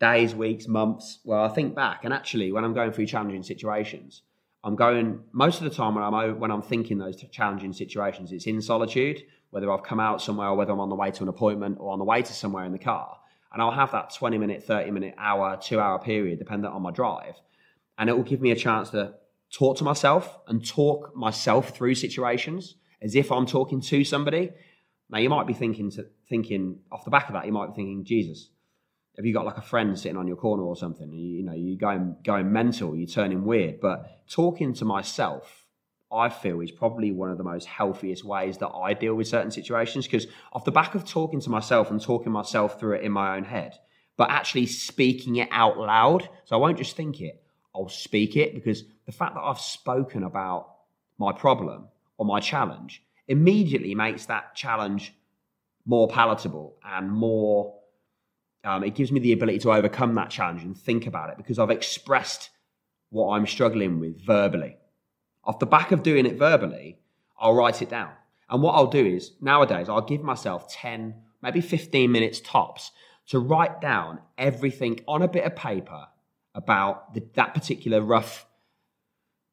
days, 0.00 0.34
weeks, 0.34 0.68
months 0.68 1.20
where 1.24 1.38
I 1.38 1.48
think 1.48 1.74
back 1.74 2.04
and 2.04 2.12
actually 2.12 2.52
when 2.52 2.64
I'm 2.64 2.74
going 2.74 2.92
through 2.92 3.06
challenging 3.06 3.42
situations, 3.42 4.22
I'm 4.62 4.76
going 4.76 5.20
most 5.32 5.58
of 5.58 5.64
the 5.64 5.70
time 5.70 5.94
when 5.94 6.04
I'm 6.04 6.40
when 6.40 6.50
I'm 6.50 6.62
thinking 6.62 6.98
those 6.98 7.16
challenging 7.30 7.72
situations, 7.72 8.32
it's 8.32 8.46
in 8.46 8.60
solitude, 8.60 9.22
whether 9.50 9.70
I've 9.70 9.84
come 9.84 10.00
out 10.00 10.20
somewhere 10.20 10.48
or 10.48 10.56
whether 10.56 10.72
I'm 10.72 10.80
on 10.80 10.88
the 10.88 10.96
way 10.96 11.10
to 11.12 11.22
an 11.22 11.28
appointment 11.28 11.78
or 11.80 11.92
on 11.92 11.98
the 11.98 12.04
way 12.04 12.22
to 12.22 12.32
somewhere 12.32 12.64
in 12.64 12.72
the 12.72 12.78
car. 12.78 13.16
And 13.52 13.62
I'll 13.62 13.70
have 13.70 13.92
that 13.92 14.12
20 14.12 14.38
minute, 14.38 14.64
30 14.64 14.90
minute, 14.90 15.14
hour, 15.18 15.58
two 15.62 15.80
hour 15.80 15.98
period, 15.98 16.38
dependent 16.38 16.74
on 16.74 16.82
my 16.82 16.90
drive. 16.90 17.36
And 17.96 18.10
it 18.10 18.16
will 18.16 18.24
give 18.24 18.40
me 18.40 18.50
a 18.50 18.56
chance 18.56 18.90
to 18.90 19.14
talk 19.52 19.78
to 19.78 19.84
myself 19.84 20.38
and 20.48 20.66
talk 20.66 21.14
myself 21.16 21.70
through 21.70 21.94
situations 21.94 22.74
as 23.00 23.14
if 23.14 23.30
I'm 23.30 23.46
talking 23.46 23.80
to 23.80 24.04
somebody. 24.04 24.50
Now 25.08 25.18
you 25.18 25.30
might 25.30 25.46
be 25.46 25.54
thinking 25.54 25.90
to, 25.92 26.06
thinking 26.28 26.80
off 26.90 27.04
the 27.04 27.10
back 27.10 27.28
of 27.28 27.34
that, 27.34 27.46
you 27.46 27.52
might 27.52 27.68
be 27.68 27.74
thinking, 27.74 28.04
Jesus, 28.04 28.50
have 29.16 29.24
you 29.24 29.32
got 29.32 29.46
like 29.46 29.56
a 29.56 29.62
friend 29.62 29.98
sitting 29.98 30.18
on 30.18 30.28
your 30.28 30.36
corner 30.36 30.62
or 30.62 30.76
something? 30.76 31.10
You, 31.10 31.38
you 31.38 31.42
know, 31.42 31.54
you're 31.54 31.78
going 31.78 32.16
going 32.24 32.52
mental, 32.52 32.96
you're 32.96 33.08
turning 33.08 33.44
weird. 33.44 33.80
But 33.80 34.26
talking 34.28 34.74
to 34.74 34.84
myself, 34.84 35.66
I 36.12 36.28
feel 36.28 36.60
is 36.60 36.70
probably 36.70 37.12
one 37.12 37.30
of 37.30 37.38
the 37.38 37.44
most 37.44 37.66
healthiest 37.66 38.24
ways 38.24 38.58
that 38.58 38.68
I 38.68 38.94
deal 38.94 39.14
with 39.14 39.28
certain 39.28 39.50
situations. 39.50 40.06
Because 40.06 40.26
off 40.52 40.64
the 40.64 40.72
back 40.72 40.94
of 40.94 41.04
talking 41.04 41.40
to 41.40 41.50
myself 41.50 41.90
and 41.90 42.00
talking 42.00 42.32
myself 42.32 42.78
through 42.78 42.96
it 42.96 43.04
in 43.04 43.12
my 43.12 43.36
own 43.36 43.44
head, 43.44 43.78
but 44.16 44.30
actually 44.30 44.66
speaking 44.66 45.36
it 45.36 45.48
out 45.50 45.78
loud, 45.78 46.28
so 46.44 46.56
I 46.56 46.58
won't 46.58 46.78
just 46.78 46.96
think 46.96 47.20
it, 47.20 47.42
I'll 47.74 47.88
speak 47.88 48.36
it 48.36 48.54
because 48.54 48.84
the 49.06 49.12
fact 49.12 49.34
that 49.34 49.42
I've 49.42 49.60
spoken 49.60 50.22
about 50.22 50.74
my 51.18 51.32
problem 51.32 51.88
or 52.18 52.26
my 52.26 52.40
challenge 52.40 53.02
immediately 53.28 53.94
makes 53.94 54.26
that 54.26 54.54
challenge 54.54 55.14
more 55.84 56.08
palatable 56.08 56.76
and 56.84 57.10
more 57.10 57.74
um, 58.66 58.82
it 58.82 58.94
gives 58.94 59.12
me 59.12 59.20
the 59.20 59.32
ability 59.32 59.60
to 59.60 59.72
overcome 59.72 60.14
that 60.16 60.28
challenge 60.28 60.62
and 60.62 60.76
think 60.76 61.06
about 61.06 61.30
it 61.30 61.36
because 61.36 61.58
I've 61.58 61.70
expressed 61.70 62.50
what 63.10 63.30
I'm 63.30 63.46
struggling 63.46 64.00
with 64.00 64.20
verbally. 64.20 64.76
Off 65.44 65.60
the 65.60 65.66
back 65.66 65.92
of 65.92 66.02
doing 66.02 66.26
it 66.26 66.36
verbally, 66.36 66.98
I'll 67.38 67.54
write 67.54 67.80
it 67.80 67.88
down. 67.88 68.10
And 68.50 68.62
what 68.62 68.72
I'll 68.72 68.88
do 68.88 69.06
is 69.06 69.32
nowadays, 69.40 69.88
I'll 69.88 70.00
give 70.00 70.22
myself 70.22 70.68
10, 70.72 71.14
maybe 71.42 71.60
15 71.60 72.10
minutes 72.10 72.40
tops 72.40 72.90
to 73.28 73.38
write 73.38 73.80
down 73.80 74.20
everything 74.36 75.00
on 75.06 75.22
a 75.22 75.28
bit 75.28 75.44
of 75.44 75.54
paper 75.54 76.08
about 76.54 77.14
the, 77.14 77.22
that 77.34 77.54
particular 77.54 78.00
rough 78.00 78.46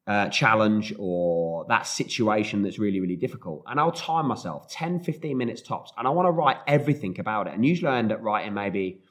uh, 0.06 0.28
challenge 0.30 0.94
or 1.00 1.66
that 1.70 1.88
situation 1.88 2.62
that's 2.62 2.78
really, 2.78 3.00
really 3.00 3.16
difficult. 3.16 3.63
And 3.68 3.80
I'll 3.80 3.92
time 3.92 4.28
myself 4.28 4.70
10, 4.70 5.00
15 5.00 5.38
minutes 5.38 5.62
tops. 5.62 5.92
And 5.98 6.08
I 6.08 6.12
want 6.12 6.28
to 6.28 6.32
write 6.32 6.58
everything 6.68 7.20
about 7.20 7.48
it. 7.48 7.54
And 7.54 7.66
usually 7.66 7.89
I 7.89 8.00
end 8.00 8.12
up 8.12 8.22
writing 8.22 8.54
maybe 8.54 9.02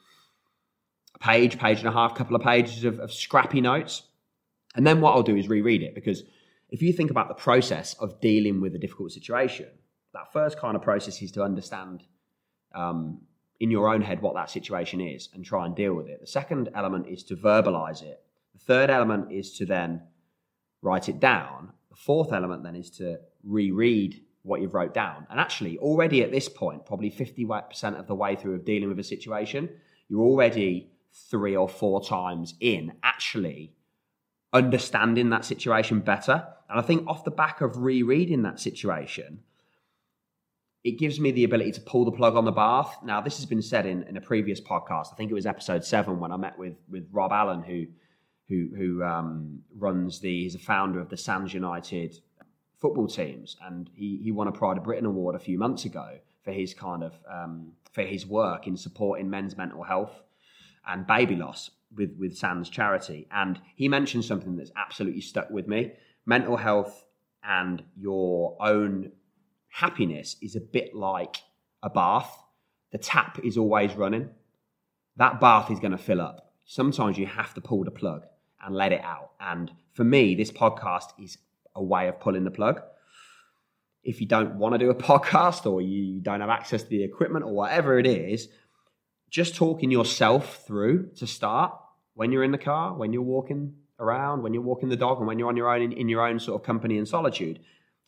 a 1.15 1.19
page, 1.19 1.59
page 1.59 1.79
and 1.79 1.89
a 1.89 1.93
half, 1.93 2.15
couple 2.15 2.37
of 2.37 2.43
pages 2.43 2.85
of, 2.85 2.99
of 2.99 3.13
scrappy 3.13 3.61
notes. 3.61 4.03
And 4.75 4.87
then 4.87 5.01
what 5.01 5.13
I'll 5.15 5.23
do 5.23 5.37
is 5.37 5.49
reread 5.49 5.83
it 5.83 5.95
because 5.95 6.25
if 6.69 6.83
you 6.83 6.93
think 6.93 7.11
about 7.11 7.29
the 7.29 7.35
process 7.35 7.95
of 7.95 8.21
dealing 8.21 8.61
with 8.61 8.75
a 8.75 8.79
difficult 8.79 9.13
situation, 9.13 9.69
that 10.15 10.33
first 10.33 10.59
kind 10.59 10.77
of 10.77 10.83
process 10.83 11.21
is 11.23 11.33
to 11.33 11.43
understand 11.43 12.03
um, 12.75 13.21
in 13.61 13.71
your 13.71 13.89
own 13.89 14.03
head 14.03 14.21
what 14.21 14.35
that 14.35 14.51
situation 14.51 15.01
is 15.01 15.29
and 15.33 15.45
try 15.45 15.65
and 15.65 15.75
deal 15.75 15.95
with 15.95 16.09
it. 16.09 16.21
The 16.21 16.27
second 16.27 16.69
element 16.75 17.07
is 17.09 17.23
to 17.25 17.37
verbalize 17.37 18.03
it. 18.03 18.23
The 18.55 18.59
third 18.59 18.91
element 18.91 19.33
is 19.33 19.53
to 19.59 19.67
then 19.67 20.03
write 20.83 21.09
it 21.09 21.21
down. 21.21 21.73
The 21.91 21.97
fourth 21.97 22.33
element 22.33 22.65
then 22.65 22.77
is 22.77 22.91
to 22.91 23.19
reread 23.45 24.21
what 24.43 24.61
you've 24.61 24.75
wrote 24.75 24.93
down. 24.93 25.27
And 25.31 25.39
actually, 25.39 25.79
already 25.79 26.23
at 26.23 26.33
this 26.33 26.49
point, 26.49 26.85
probably 26.85 27.11
50% 27.11 27.99
of 27.99 28.07
the 28.07 28.15
way 28.15 28.37
through 28.37 28.55
of 28.55 28.65
dealing 28.65 28.89
with 28.89 28.99
a 28.99 29.05
situation, 29.05 29.71
you're 30.09 30.23
already 30.23 30.91
three 31.31 31.57
or 31.57 31.69
four 31.69 32.03
times 32.03 32.55
in 32.61 32.93
actually 33.03 33.73
understanding 34.53 35.31
that 35.31 35.45
situation 35.45 36.01
better. 36.01 36.47
And 36.69 36.79
I 36.79 36.83
think 36.83 37.07
off 37.07 37.25
the 37.25 37.31
back 37.31 37.61
of 37.61 37.79
rereading 37.79 38.43
that 38.43 38.59
situation, 38.59 39.41
it 40.85 40.99
gives 40.99 41.21
me 41.21 41.31
the 41.31 41.45
ability 41.45 41.73
to 41.73 41.81
pull 41.81 42.05
the 42.05 42.11
plug 42.11 42.35
on 42.35 42.45
the 42.45 42.51
bath. 42.53 42.99
Now, 43.05 43.21
this 43.21 43.37
has 43.37 43.47
been 43.47 43.63
said 43.63 43.87
in, 43.87 44.03
in 44.05 44.17
a 44.17 44.21
previous 44.21 44.61
podcast. 44.61 45.13
I 45.13 45.17
think 45.17 45.31
it 45.31 45.35
was 45.35 45.47
episode 45.47 45.85
seven 45.85 46.19
when 46.19 46.33
I 46.33 46.37
met 46.37 46.59
with 46.59 46.75
with 46.91 47.09
Rob 47.13 47.31
Allen, 47.31 47.63
who 47.63 47.87
who 48.53 48.69
who 48.77 49.03
um, 49.03 49.61
runs 49.77 50.21
the 50.21 50.43
he's 50.43 50.55
a 50.55 50.59
founder 50.59 51.01
of 51.01 51.09
the 51.09 51.17
Sands 51.17 51.55
United 51.55 52.21
football 52.79 53.07
teams, 53.07 53.57
and 53.65 53.89
he 53.95 54.21
he 54.23 54.31
won 54.31 54.49
a 54.49 54.53
Pride 54.53 54.77
of 54.77 54.85
Britain 54.85 55.07
award 55.07 55.35
a 55.35 55.39
few 55.39 55.59
months 55.59 55.85
ago 55.85 56.19
for 56.45 56.53
his 56.53 56.75
kind 56.75 57.03
of 57.03 57.15
um, 57.31 57.73
for 57.93 58.03
his 58.03 58.27
work 58.27 58.67
in 58.67 58.77
supporting 58.77 59.31
men's 59.31 59.57
mental 59.57 59.83
health 59.83 60.23
and 60.87 61.07
baby 61.07 61.37
loss 61.37 61.71
with 61.97 62.15
with 62.19 62.37
Sands 62.37 62.69
charity. 62.69 63.27
And 63.31 63.59
he 63.75 63.89
mentioned 63.89 64.25
something 64.25 64.57
that's 64.57 64.73
absolutely 64.77 65.23
stuck 65.23 65.51
with 65.51 65.67
me: 65.67 65.93
mental 66.27 66.59
health 66.59 67.05
and 67.43 67.83
your 67.97 68.57
own 68.61 69.13
happiness 69.69 70.37
is 70.43 70.57
a 70.57 70.61
bit 70.61 70.95
like 70.95 71.39
a 71.83 71.89
bath, 71.91 72.31
the 72.93 72.99
tap 72.99 73.39
is 73.43 73.57
always 73.57 73.95
running. 73.95 74.29
That 75.17 75.41
bath 75.41 75.71
is 75.71 75.81
going 75.81 75.93
to 75.93 75.99
fill 75.99 76.21
up. 76.21 76.53
Sometimes 76.65 77.19
you 77.19 77.27
have 77.27 77.53
to 77.55 77.61
pull 77.61 77.85
the 77.85 77.91
plug 77.91 78.23
and 78.63 78.75
let 78.75 78.93
it 78.93 79.03
out. 79.03 79.33
And 79.41 79.71
for 79.95 80.05
me, 80.05 80.35
this 80.35 80.51
podcast 80.51 81.13
is 81.19 81.39
a 81.75 81.83
way 81.83 82.09
of 82.09 82.21
pulling 82.21 82.45
the 82.45 82.51
plug. 82.51 82.81
If 84.05 84.21
you 84.21 84.27
don't 84.27 84.57
want 84.57 84.75
to 84.75 84.79
do 84.79 84.91
a 84.91 84.95
podcast 85.11 85.71
or 85.71 85.81
you 85.81 86.21
don't 86.21 86.41
have 86.41 86.51
access 86.51 86.83
to 86.83 86.89
the 86.89 87.05
equipment 87.05 87.45
or 87.45 87.53
whatever 87.53 87.99
it 87.99 88.07
is, 88.07 88.49
just 89.31 89.55
talking 89.57 89.91
yourself 89.91 90.65
through 90.67 91.11
to 91.17 91.27
start 91.27 91.75
when 92.15 92.33
you're 92.33 92.45
in 92.45 92.53
the 92.53 92.59
car, 92.59 92.95
when 92.95 93.13
you're 93.13 93.23
walking 93.23 93.75
around, 93.99 94.43
when 94.43 94.53
you're 94.53 94.63
walking 94.63 94.89
the 94.89 94.97
dog, 94.97 95.19
and 95.19 95.27
when 95.27 95.39
you're 95.39 95.49
on 95.49 95.57
your 95.57 95.75
own 95.75 95.83
in, 95.83 95.93
in 95.93 96.09
your 96.09 96.27
own 96.27 96.39
sort 96.39 96.61
of 96.61 96.67
company 96.67 96.99
and 96.99 97.09
solitude. 97.09 97.61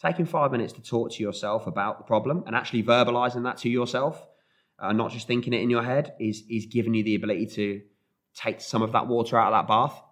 Taking 0.03 0.27
five 0.27 0.51
minutes 0.53 0.73
to 0.75 0.83
talk 0.83 1.13
to 1.13 1.23
yourself 1.23 1.67
about 1.67 1.99
the 1.99 2.05
problem 2.05 2.45
and 2.47 2.55
actually 2.55 2.83
verbalizing 2.83 3.45
that 3.45 3.59
to 3.59 3.71
yourself, 3.71 4.27
uh, 4.79 4.93
not 4.93 5.13
just 5.13 5.27
thinking 5.27 5.53
it 5.53 5.63
in 5.63 5.71
your 5.71 5.85
head, 5.85 6.15
is 6.21 6.43
is 6.51 6.67
giving 6.67 6.95
you 6.95 7.05
the 7.05 7.15
ability 7.15 7.47
to 7.47 7.81
take 8.35 8.61
some 8.61 8.83
of 8.83 8.93
that 8.93 9.07
water 9.07 9.39
out 9.39 9.53
of 9.53 9.59
that 9.59 9.69
bath 9.69 10.03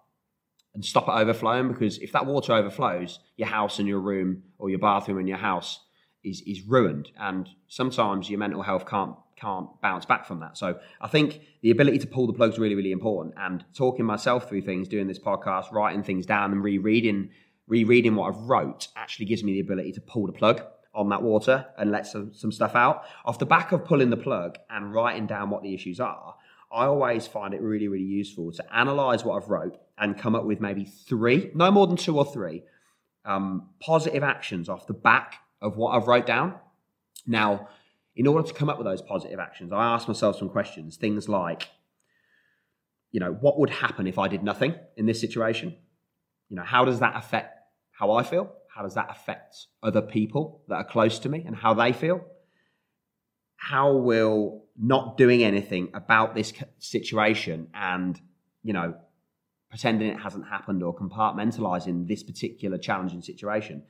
and 0.73 0.83
stop 0.83 1.07
it 1.07 1.11
overflowing. 1.11 1.67
Because 1.67 1.97
if 1.99 2.11
that 2.13 2.25
water 2.25 2.53
overflows, 2.53 3.19
your 3.37 3.47
house 3.47 3.79
and 3.79 3.87
your 3.87 3.99
room 3.99 4.43
or 4.57 4.69
your 4.69 4.79
bathroom 4.79 5.17
and 5.17 5.27
your 5.27 5.37
house 5.37 5.79
is 6.23 6.41
is 6.45 6.61
ruined, 6.61 7.09
and 7.19 7.49
sometimes 7.67 8.29
your 8.29 8.39
mental 8.39 8.61
health 8.61 8.85
can't 8.85 9.15
can't 9.35 9.67
bounce 9.81 10.05
back 10.05 10.25
from 10.25 10.39
that. 10.39 10.57
So 10.57 10.79
I 11.01 11.07
think 11.07 11.41
the 11.61 11.71
ability 11.71 11.99
to 11.99 12.07
pull 12.07 12.27
the 12.27 12.33
plug 12.33 12.53
is 12.53 12.59
really, 12.59 12.75
really 12.75 12.91
important. 12.91 13.35
And 13.37 13.65
talking 13.75 14.05
myself 14.05 14.47
through 14.47 14.61
things, 14.61 14.87
doing 14.87 15.07
this 15.07 15.19
podcast, 15.19 15.71
writing 15.71 16.03
things 16.03 16.25
down, 16.25 16.51
and 16.51 16.63
rereading 16.63 17.29
rereading 17.67 18.15
what 18.15 18.33
I've 18.33 18.41
wrote 18.41 18.89
actually 18.95 19.25
gives 19.25 19.43
me 19.43 19.53
the 19.53 19.61
ability 19.61 19.93
to 19.93 20.01
pull 20.01 20.25
the 20.27 20.33
plug 20.33 20.61
on 20.93 21.09
that 21.09 21.23
water 21.23 21.65
and 21.77 21.91
let 21.91 22.05
some, 22.05 22.33
some 22.33 22.51
stuff 22.51 22.75
out. 22.75 23.03
Off 23.25 23.39
the 23.39 23.45
back 23.45 23.71
of 23.71 23.85
pulling 23.85 24.09
the 24.09 24.17
plug 24.17 24.57
and 24.69 24.93
writing 24.93 25.25
down 25.25 25.49
what 25.49 25.63
the 25.63 25.73
issues 25.73 25.99
are, 25.99 26.35
I 26.73 26.85
always 26.85 27.27
find 27.27 27.53
it 27.53 27.61
really, 27.61 27.87
really 27.87 28.03
useful 28.03 28.51
to 28.53 28.75
analyze 28.75 29.23
what 29.23 29.41
I've 29.41 29.49
wrote 29.49 29.77
and 29.97 30.17
come 30.17 30.35
up 30.35 30.43
with 30.45 30.59
maybe 30.59 30.85
three, 30.85 31.51
no 31.53 31.69
more 31.69 31.85
than 31.85 31.97
two 31.97 32.17
or 32.17 32.25
three, 32.25 32.63
um, 33.25 33.69
positive 33.79 34.23
actions 34.23 34.69
off 34.69 34.87
the 34.87 34.93
back 34.93 35.35
of 35.61 35.77
what 35.77 35.91
I've 35.91 36.07
wrote 36.07 36.25
down. 36.25 36.55
Now, 37.27 37.69
in 38.15 38.25
order 38.25 38.47
to 38.47 38.53
come 38.53 38.69
up 38.69 38.77
with 38.77 38.85
those 38.85 39.01
positive 39.01 39.39
actions, 39.39 39.71
I 39.71 39.93
ask 39.93 40.07
myself 40.07 40.37
some 40.37 40.49
questions, 40.49 40.97
things 40.97 41.29
like, 41.29 41.69
you 43.11 43.19
know, 43.19 43.33
what 43.33 43.59
would 43.59 43.69
happen 43.69 44.07
if 44.07 44.17
I 44.17 44.27
did 44.27 44.43
nothing 44.43 44.75
in 44.97 45.05
this 45.05 45.21
situation? 45.21 45.75
You 46.49 46.55
know, 46.55 46.63
how 46.63 46.85
does 46.85 46.99
that 46.99 47.15
affect 47.15 47.59
how 47.91 48.11
I 48.11 48.23
feel? 48.23 48.51
How 48.73 48.81
does 48.81 48.95
that 48.95 49.09
affect 49.11 49.67
other 49.83 50.01
people 50.01 50.63
that 50.67 50.75
are 50.75 50.83
close 50.83 51.19
to 51.19 51.29
me 51.29 51.43
and 51.45 51.55
how 51.55 51.75
they 51.75 51.93
feel? 51.93 52.25
How 53.69 53.93
will 53.93 54.65
not 54.77 55.15
doing 55.15 55.41
anything 55.41 55.89
about 55.93 56.35
this 56.35 56.51
situation 56.79 57.69
and, 57.73 58.19
you 58.61 58.73
know, 58.73 58.95
pretending 59.69 60.09
it 60.09 60.19
hasn't 60.19 60.45
happened 60.45 60.83
or 60.83 60.93
compartmentalizing 60.93 62.05
this 62.05 62.23
particular 62.23 62.77
challenging 62.77 63.21
situation, 63.21 63.83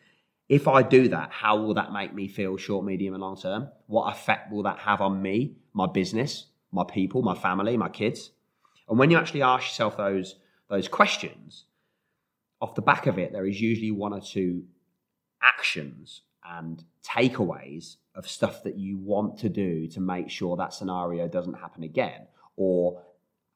if 0.47 0.67
I 0.67 0.83
do 0.83 1.07
that, 1.07 1.31
how 1.31 1.57
will 1.57 1.73
that 1.73 1.91
make 1.91 2.13
me 2.13 2.27
feel 2.27 2.55
short, 2.55 2.85
medium, 2.85 3.15
and 3.15 3.21
long 3.23 3.35
term? 3.35 3.69
What 3.87 4.13
effect 4.13 4.51
will 4.51 4.61
that 4.63 4.77
have 4.77 5.01
on 5.01 5.23
me, 5.23 5.55
my 5.73 5.87
business, 5.87 6.45
my 6.71 6.83
people, 6.83 7.23
my 7.23 7.33
family, 7.35 7.75
my 7.75 7.89
kids? 7.89 8.29
And 8.87 8.99
when 8.99 9.09
you 9.09 9.17
actually 9.17 9.41
ask 9.41 9.65
yourself 9.65 9.97
those, 9.97 10.35
those 10.69 10.87
questions, 10.87 11.65
off 12.61 12.75
the 12.75 12.83
back 12.83 13.07
of 13.07 13.17
it, 13.17 13.31
there 13.31 13.47
is 13.47 13.59
usually 13.59 13.91
one 13.91 14.13
or 14.13 14.21
two 14.21 14.65
actions 15.41 16.21
and 16.45 16.83
takeaways 17.03 17.97
of 18.15 18.27
stuff 18.27 18.63
that 18.63 18.77
you 18.77 18.97
want 18.97 19.37
to 19.39 19.49
do 19.49 19.87
to 19.87 19.99
make 19.99 20.29
sure 20.29 20.55
that 20.57 20.73
scenario 20.73 21.27
doesn't 21.27 21.55
happen 21.55 21.83
again, 21.83 22.27
or 22.55 23.01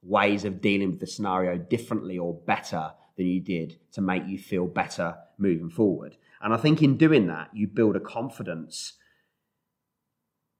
ways 0.01 0.45
of 0.45 0.61
dealing 0.61 0.91
with 0.91 0.99
the 0.99 1.07
scenario 1.07 1.57
differently 1.57 2.17
or 2.17 2.33
better 2.33 2.91
than 3.17 3.25
you 3.25 3.41
did 3.41 3.77
to 3.91 4.01
make 4.01 4.25
you 4.27 4.37
feel 4.37 4.67
better 4.67 5.15
moving 5.37 5.69
forward. 5.69 6.15
And 6.41 6.53
I 6.53 6.57
think 6.57 6.81
in 6.81 6.97
doing 6.97 7.27
that, 7.27 7.49
you 7.53 7.67
build 7.67 7.95
a 7.95 7.99
confidence, 7.99 8.93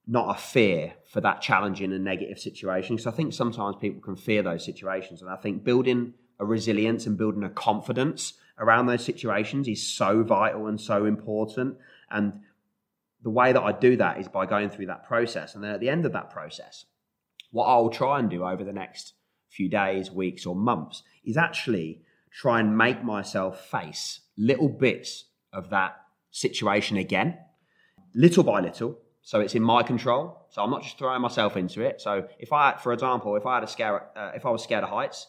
not 0.08 0.36
a 0.36 0.40
fear 0.40 0.94
for 1.12 1.22
that 1.22 1.42
challenging 1.42 1.94
and 1.94 2.04
negative 2.04 2.40
situation. 2.40 2.96
Because 2.96 3.08
I 3.08 3.16
think 3.16 3.34
sometimes 3.34 3.76
people 3.80 4.02
can 4.02 4.16
fear 4.16 4.42
those 4.42 4.66
situations. 4.66 5.22
And 5.22 5.30
I 5.30 5.36
think 5.36 5.64
building 5.64 6.14
a 6.40 6.46
resilience 6.46 7.06
and 7.06 7.18
building 7.18 7.44
a 7.44 7.50
confidence 7.50 8.34
around 8.60 8.88
those 8.88 9.06
situations 9.06 9.68
is 9.68 9.88
so 9.88 10.24
vital 10.24 10.68
and 10.68 10.82
so 10.82 11.06
important. 11.06 11.78
And 12.10 12.42
the 13.24 13.30
way 13.30 13.52
that 13.52 13.62
I 13.62 13.72
do 13.72 13.98
that 13.98 14.20
is 14.20 14.28
by 14.28 14.46
going 14.46 14.70
through 14.70 14.88
that 14.88 15.08
process. 15.08 15.56
And 15.56 15.64
then 15.64 15.72
at 15.72 15.80
the 15.80 15.90
end 15.90 16.06
of 16.06 16.14
that 16.14 16.30
process, 16.30 16.86
what 17.52 17.66
I'll 17.66 17.90
try 17.90 18.20
and 18.20 18.30
do 18.30 18.44
over 18.44 18.64
the 18.64 18.74
next 18.74 19.14
few 19.50 19.70
days, 19.70 20.12
weeks, 20.12 20.46
or 20.46 20.56
months 20.56 21.04
is 21.26 21.38
actually 21.38 22.02
try 22.32 22.60
and 22.60 22.78
make 22.78 23.04
myself 23.04 23.66
face 23.70 24.22
little 24.38 24.70
bits 24.70 25.26
of 25.52 25.70
that 25.72 25.96
situation 26.32 26.98
again, 26.98 27.38
little 28.14 28.44
by 28.44 28.60
little. 28.62 29.00
So 29.22 29.40
it's 29.40 29.56
in 29.56 29.64
my 29.64 29.84
control. 29.84 30.46
So 30.50 30.62
I'm 30.64 30.70
not 30.70 30.84
just 30.84 30.98
throwing 30.98 31.22
myself 31.22 31.58
into 31.58 31.82
it. 31.82 32.00
So 32.00 32.28
if 32.40 32.54
I, 32.54 32.78
for 32.78 32.94
example, 32.94 33.36
if 33.36 33.46
I 33.46 33.56
had 33.56 33.64
a 33.64 33.68
scare, 33.68 34.08
uh, 34.16 34.32
if 34.36 34.46
I 34.46 34.50
was 34.52 34.64
scared 34.64 34.84
of 34.84 34.90
heights, 34.90 35.28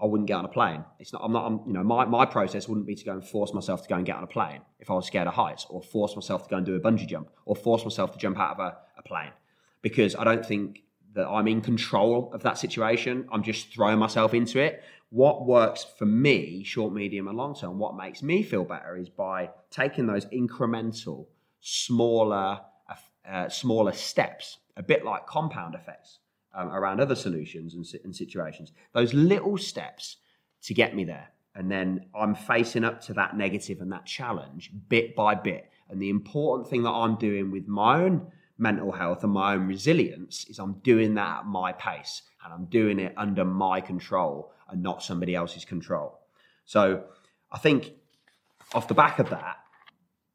I 0.00 0.06
wouldn't 0.06 0.28
get 0.28 0.34
on 0.34 0.44
a 0.44 0.48
plane. 0.48 0.84
It's 0.98 1.12
not. 1.12 1.22
I'm 1.24 1.32
not. 1.32 1.46
I'm, 1.46 1.60
you 1.66 1.72
know, 1.72 1.82
my, 1.82 2.04
my 2.04 2.24
process 2.26 2.68
wouldn't 2.68 2.86
be 2.86 2.94
to 2.94 3.04
go 3.04 3.12
and 3.12 3.24
force 3.24 3.52
myself 3.52 3.82
to 3.82 3.88
go 3.88 3.96
and 3.96 4.06
get 4.06 4.16
on 4.16 4.24
a 4.24 4.26
plane 4.26 4.60
if 4.78 4.90
I 4.90 4.94
was 4.94 5.06
scared 5.06 5.26
of 5.26 5.34
heights, 5.34 5.66
or 5.70 5.82
force 5.82 6.14
myself 6.14 6.44
to 6.44 6.50
go 6.50 6.56
and 6.56 6.66
do 6.66 6.74
a 6.74 6.80
bungee 6.80 7.06
jump, 7.06 7.30
or 7.44 7.56
force 7.56 7.84
myself 7.84 8.12
to 8.12 8.18
jump 8.18 8.38
out 8.38 8.52
of 8.52 8.60
a, 8.60 8.76
a 8.98 9.02
plane, 9.02 9.32
because 9.82 10.14
I 10.16 10.24
don't 10.24 10.44
think 10.44 10.82
that 11.12 11.26
I'm 11.26 11.48
in 11.48 11.60
control 11.60 12.30
of 12.32 12.42
that 12.44 12.56
situation. 12.56 13.28
I'm 13.32 13.42
just 13.42 13.72
throwing 13.72 13.98
myself 13.98 14.32
into 14.32 14.60
it 14.60 14.82
what 15.10 15.44
works 15.44 15.84
for 15.98 16.06
me, 16.06 16.62
short, 16.62 16.94
medium, 16.94 17.26
and 17.28 17.36
long 17.36 17.54
term, 17.54 17.78
what 17.78 17.96
makes 17.96 18.22
me 18.22 18.42
feel 18.42 18.64
better 18.64 18.96
is 18.96 19.08
by 19.08 19.50
taking 19.70 20.06
those 20.06 20.24
incremental, 20.26 21.26
smaller, 21.60 22.60
uh, 23.28 23.48
smaller 23.48 23.92
steps, 23.92 24.58
a 24.76 24.82
bit 24.82 25.04
like 25.04 25.26
compound 25.26 25.74
effects 25.74 26.20
um, 26.54 26.68
around 26.68 27.00
other 27.00 27.14
solutions 27.14 27.74
and, 27.74 27.86
and 28.04 28.14
situations. 28.14 28.72
Those 28.92 29.14
little 29.14 29.56
steps 29.58 30.16
to 30.62 30.74
get 30.74 30.94
me 30.94 31.04
there. 31.04 31.28
And 31.54 31.70
then 31.70 32.06
I'm 32.14 32.34
facing 32.34 32.84
up 32.84 33.00
to 33.02 33.14
that 33.14 33.36
negative 33.36 33.80
and 33.80 33.90
that 33.92 34.06
challenge 34.06 34.70
bit 34.88 35.16
by 35.16 35.34
bit. 35.34 35.70
And 35.88 36.00
the 36.00 36.10
important 36.10 36.68
thing 36.68 36.84
that 36.84 36.90
I'm 36.90 37.16
doing 37.16 37.50
with 37.50 37.66
my 37.66 38.02
own 38.02 38.30
mental 38.56 38.92
health 38.92 39.24
and 39.24 39.32
my 39.32 39.54
own 39.54 39.66
resilience 39.66 40.44
is 40.48 40.58
I'm 40.58 40.74
doing 40.84 41.14
that 41.14 41.40
at 41.40 41.46
my 41.46 41.72
pace 41.72 42.22
and 42.44 42.52
I'm 42.52 42.66
doing 42.66 42.98
it 42.98 43.14
under 43.16 43.44
my 43.44 43.80
control 43.80 44.52
and 44.68 44.82
not 44.82 45.02
somebody 45.02 45.34
else's 45.34 45.64
control. 45.64 46.20
So 46.66 47.04
I 47.50 47.58
think 47.58 47.92
off 48.74 48.86
the 48.86 48.94
back 48.94 49.18
of 49.18 49.30
that, 49.30 49.56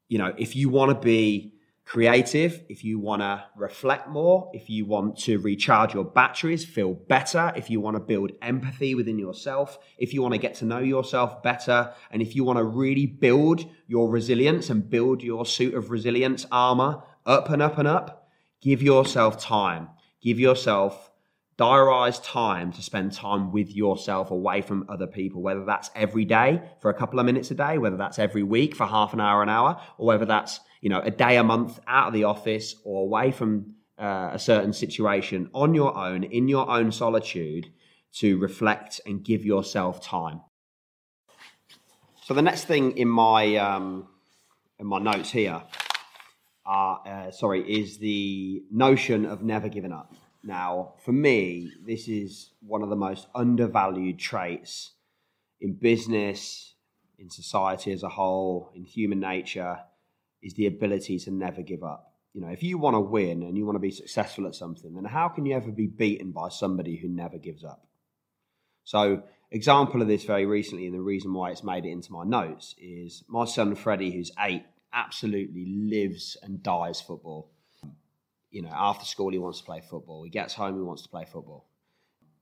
you 0.08 0.18
know, 0.18 0.34
if 0.36 0.54
you 0.54 0.68
want 0.68 0.90
to 0.90 1.04
be 1.04 1.54
creative, 1.86 2.64
if 2.68 2.82
you 2.82 2.98
want 2.98 3.22
to 3.22 3.44
reflect 3.54 4.08
more, 4.08 4.50
if 4.52 4.68
you 4.68 4.84
want 4.84 5.16
to 5.16 5.38
recharge 5.38 5.94
your 5.94 6.04
batteries, 6.04 6.64
feel 6.64 6.92
better, 6.92 7.52
if 7.56 7.70
you 7.70 7.80
want 7.80 7.94
to 7.94 8.00
build 8.00 8.32
empathy 8.42 8.94
within 8.96 9.18
yourself, 9.18 9.78
if 9.96 10.12
you 10.12 10.20
want 10.20 10.34
to 10.34 10.38
get 10.38 10.56
to 10.56 10.64
know 10.64 10.80
yourself 10.80 11.44
better, 11.44 11.94
and 12.10 12.20
if 12.20 12.34
you 12.34 12.42
want 12.42 12.58
to 12.58 12.64
really 12.64 13.06
build 13.06 13.64
your 13.86 14.10
resilience 14.10 14.68
and 14.68 14.90
build 14.90 15.22
your 15.22 15.46
suit 15.46 15.74
of 15.74 15.90
resilience 15.90 16.44
armor 16.50 17.02
up 17.24 17.48
and 17.50 17.62
up 17.62 17.78
and 17.78 17.86
up, 17.86 18.28
give 18.60 18.82
yourself 18.82 19.40
time. 19.40 19.88
Give 20.20 20.40
yourself 20.40 21.12
diarize 21.58 22.22
time 22.22 22.70
to 22.72 22.82
spend 22.82 23.12
time 23.12 23.50
with 23.50 23.74
yourself 23.74 24.30
away 24.30 24.60
from 24.60 24.84
other 24.88 25.06
people, 25.06 25.40
whether 25.40 25.64
that's 25.64 25.90
every 25.94 26.24
day 26.24 26.60
for 26.80 26.90
a 26.90 26.94
couple 26.94 27.18
of 27.18 27.24
minutes 27.24 27.50
a 27.50 27.54
day, 27.54 27.78
whether 27.78 27.96
that's 27.96 28.18
every 28.18 28.42
week 28.42 28.74
for 28.74 28.86
half 28.86 29.14
an 29.14 29.20
hour, 29.20 29.42
an 29.42 29.48
hour, 29.48 29.80
or 29.96 30.06
whether 30.06 30.26
that's, 30.26 30.60
you 30.82 30.90
know, 30.90 31.00
a 31.00 31.10
day 31.10 31.36
a 31.36 31.44
month 31.44 31.80
out 31.86 32.08
of 32.08 32.12
the 32.12 32.24
office 32.24 32.76
or 32.84 33.02
away 33.02 33.30
from 33.30 33.74
uh, 33.98 34.30
a 34.32 34.38
certain 34.38 34.72
situation 34.72 35.48
on 35.54 35.74
your 35.74 35.96
own, 35.96 36.24
in 36.24 36.46
your 36.46 36.68
own 36.70 36.92
solitude 36.92 37.70
to 38.12 38.38
reflect 38.38 39.00
and 39.06 39.24
give 39.24 39.44
yourself 39.44 40.02
time. 40.02 40.42
So 42.24 42.34
the 42.34 42.42
next 42.42 42.64
thing 42.64 42.98
in 42.98 43.08
my, 43.08 43.56
um, 43.56 44.08
in 44.78 44.86
my 44.86 44.98
notes 44.98 45.30
here, 45.30 45.62
are, 46.66 47.00
uh, 47.06 47.30
sorry, 47.30 47.62
is 47.62 47.98
the 47.98 48.62
notion 48.70 49.24
of 49.24 49.42
never 49.42 49.68
giving 49.68 49.92
up. 49.92 50.12
Now, 50.46 50.94
for 51.04 51.10
me, 51.10 51.72
this 51.84 52.06
is 52.06 52.52
one 52.60 52.84
of 52.84 52.88
the 52.88 52.94
most 52.94 53.26
undervalued 53.34 54.20
traits 54.20 54.92
in 55.60 55.72
business, 55.74 56.74
in 57.18 57.28
society 57.30 57.90
as 57.90 58.04
a 58.04 58.08
whole, 58.08 58.70
in 58.72 58.84
human 58.84 59.18
nature, 59.18 59.80
is 60.40 60.54
the 60.54 60.66
ability 60.66 61.18
to 61.18 61.32
never 61.32 61.62
give 61.62 61.82
up. 61.82 62.12
You 62.32 62.42
know, 62.42 62.50
if 62.50 62.62
you 62.62 62.78
want 62.78 62.94
to 62.94 63.00
win 63.00 63.42
and 63.42 63.58
you 63.58 63.66
want 63.66 63.74
to 63.74 63.80
be 63.80 63.90
successful 63.90 64.46
at 64.46 64.54
something, 64.54 64.94
then 64.94 65.04
how 65.04 65.28
can 65.28 65.46
you 65.46 65.56
ever 65.56 65.72
be 65.72 65.88
beaten 65.88 66.30
by 66.30 66.48
somebody 66.48 66.94
who 66.94 67.08
never 67.08 67.38
gives 67.38 67.64
up? 67.64 67.84
So, 68.84 69.24
example 69.50 70.00
of 70.00 70.06
this 70.06 70.22
very 70.22 70.46
recently, 70.46 70.86
and 70.86 70.94
the 70.94 71.00
reason 71.00 71.34
why 71.34 71.50
it's 71.50 71.64
made 71.64 71.84
it 71.84 71.90
into 71.90 72.12
my 72.12 72.22
notes 72.22 72.76
is 72.78 73.24
my 73.26 73.46
son 73.46 73.74
Freddie, 73.74 74.12
who's 74.12 74.30
eight, 74.38 74.62
absolutely 74.92 75.66
lives 75.66 76.36
and 76.40 76.62
dies 76.62 77.00
football 77.00 77.50
you 78.50 78.62
know, 78.62 78.72
after 78.72 79.04
school 79.04 79.30
he 79.30 79.38
wants 79.38 79.58
to 79.58 79.64
play 79.64 79.80
football. 79.80 80.22
He 80.24 80.30
gets 80.30 80.54
home 80.54 80.76
he 80.76 80.82
wants 80.82 81.02
to 81.02 81.08
play 81.08 81.24
football. 81.24 81.66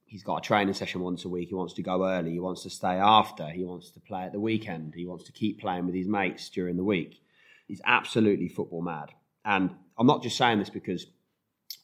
He's 0.05 0.23
got 0.23 0.37
a 0.37 0.47
training 0.47 0.75
session 0.75 1.01
once 1.01 1.25
a 1.25 1.29
week. 1.29 1.49
He 1.49 1.55
wants 1.55 1.75
to 1.75 1.83
go 1.83 2.07
early. 2.07 2.31
He 2.33 2.39
wants 2.39 2.63
to 2.63 2.71
stay 2.71 2.97
after. 2.97 3.49
He 3.49 3.65
wants 3.65 3.91
to 3.91 4.01
play 4.01 4.23
at 4.23 4.33
the 4.33 4.41
weekend. 4.41 4.95
He 4.95 5.07
wants 5.07 5.25
to 5.25 5.33
keep 5.33 5.61
playing 5.61 5.87
with 5.87 5.95
his 5.95 6.07
mates 6.07 6.49
during 6.51 6.77
the 6.77 6.85
week. 6.85 7.21
He's 7.67 7.81
absolutely 7.85 8.49
football 8.49 8.83
mad. 8.83 9.11
And 9.45 9.71
I'm 9.99 10.07
not 10.07 10.23
just 10.23 10.37
saying 10.37 10.59
this 10.59 10.71
because 10.71 11.07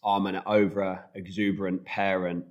I'm 0.05 0.27
an 0.27 0.43
over 0.47 1.05
exuberant 1.15 1.85
parent 1.85 2.45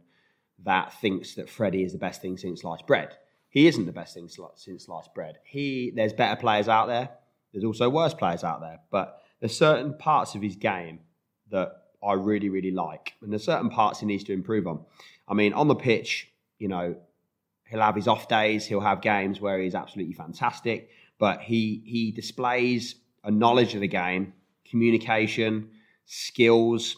that 0.66 0.94
thinks 1.00 1.36
that 1.36 1.50
Freddie 1.50 1.84
is 1.84 1.94
the 1.94 1.98
best 1.98 2.22
thing 2.22 2.38
since 2.38 2.62
sliced 2.62 2.86
bread. 2.86 3.16
He 3.50 3.68
isn't 3.68 3.86
the 3.86 3.92
best 3.92 4.14
thing 4.14 4.30
since 4.56 4.86
sliced 4.86 5.14
bread. 5.14 5.38
He 5.44 5.92
there's 5.96 6.14
better 6.14 6.40
players 6.40 6.68
out 6.68 6.88
there. 6.88 7.10
There's 7.52 7.64
also 7.64 7.90
worse 7.90 8.14
players 8.14 8.44
out 8.44 8.62
there, 8.62 8.80
but 8.92 9.22
there's 9.40 9.58
certain 9.58 9.98
parts 9.98 10.36
of 10.36 10.42
his 10.42 10.56
game 10.56 11.00
that 11.52 11.84
I 12.04 12.14
really 12.14 12.50
really 12.50 12.72
like, 12.72 13.14
and 13.22 13.32
there's 13.32 13.44
certain 13.44 13.70
parts 13.70 14.00
he 14.00 14.06
needs 14.06 14.24
to 14.26 14.34
improve 14.34 14.68
on. 14.68 14.86
I 15.28 15.34
mean, 15.34 15.54
on 15.54 15.68
the 15.68 15.76
pitch, 15.76 16.32
you 16.58 16.68
know, 16.68 16.96
he'll 17.70 17.82
have 17.82 17.96
his 17.96 18.08
off 18.08 18.28
days. 18.28 18.66
He'll 18.66 18.80
have 18.80 19.02
games 19.02 19.40
where 19.40 19.60
he's 19.60 19.76
absolutely 19.76 20.14
fantastic, 20.14 20.90
but 21.18 21.42
he 21.42 21.82
he 21.86 22.12
displays 22.12 22.96
a 23.24 23.32
knowledge 23.32 23.76
of 23.76 23.82
the 23.82 23.88
game, 23.88 24.34
communication, 24.70 25.70
skills 26.06 26.98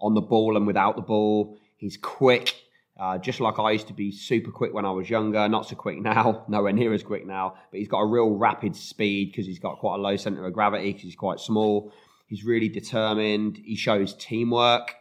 on 0.00 0.14
the 0.14 0.20
ball 0.20 0.56
and 0.56 0.66
without 0.66 0.96
the 0.96 1.02
ball. 1.02 1.58
He's 1.76 1.96
quick. 1.96 2.54
Uh, 2.98 3.16
just 3.16 3.40
like 3.40 3.58
I 3.58 3.70
used 3.70 3.86
to 3.86 3.94
be 3.94 4.12
super 4.12 4.50
quick 4.50 4.74
when 4.74 4.84
I 4.84 4.90
was 4.90 5.08
younger, 5.08 5.48
not 5.48 5.66
so 5.66 5.74
quick 5.74 5.98
now, 6.02 6.44
nowhere 6.48 6.72
near 6.72 6.92
as 6.92 7.02
quick 7.02 7.26
now, 7.26 7.54
but 7.70 7.78
he's 7.78 7.88
got 7.88 8.00
a 8.00 8.06
real 8.06 8.30
rapid 8.30 8.76
speed 8.76 9.32
because 9.32 9.46
he's 9.46 9.58
got 9.58 9.78
quite 9.78 9.96
a 9.96 10.02
low 10.02 10.16
center 10.16 10.46
of 10.46 10.52
gravity 10.52 10.92
because 10.92 11.02
he's 11.02 11.16
quite 11.16 11.40
small. 11.40 11.92
He's 12.30 12.44
really 12.44 12.68
determined. 12.68 13.60
He 13.62 13.74
shows 13.74 14.14
teamwork. 14.14 14.94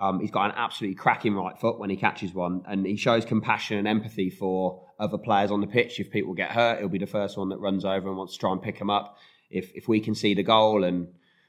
Um, 0.00 0.20
he's 0.20 0.30
got 0.30 0.50
an 0.50 0.52
absolutely 0.56 0.94
cracking 0.94 1.34
right 1.34 1.58
foot 1.58 1.80
when 1.80 1.90
he 1.90 1.96
catches 1.96 2.32
one, 2.32 2.62
and 2.68 2.86
he 2.86 2.96
shows 2.96 3.24
compassion 3.24 3.78
and 3.78 3.88
empathy 3.88 4.30
for 4.30 4.86
other 5.00 5.18
players 5.18 5.50
on 5.50 5.60
the 5.60 5.66
pitch. 5.66 5.98
If 5.98 6.12
people 6.12 6.34
get 6.34 6.52
hurt, 6.52 6.78
he'll 6.78 6.88
be 6.88 6.98
the 6.98 7.06
first 7.06 7.36
one 7.36 7.48
that 7.48 7.58
runs 7.58 7.84
over 7.84 8.08
and 8.08 8.16
wants 8.16 8.34
to 8.34 8.38
try 8.38 8.52
and 8.52 8.62
pick 8.62 8.78
them 8.78 8.90
up. 8.90 9.18
If 9.50 9.72
if 9.74 9.88
we 9.88 9.98
can 9.98 10.14
see 10.14 10.34
the 10.34 10.44
goal 10.44 10.84
and 10.84 11.08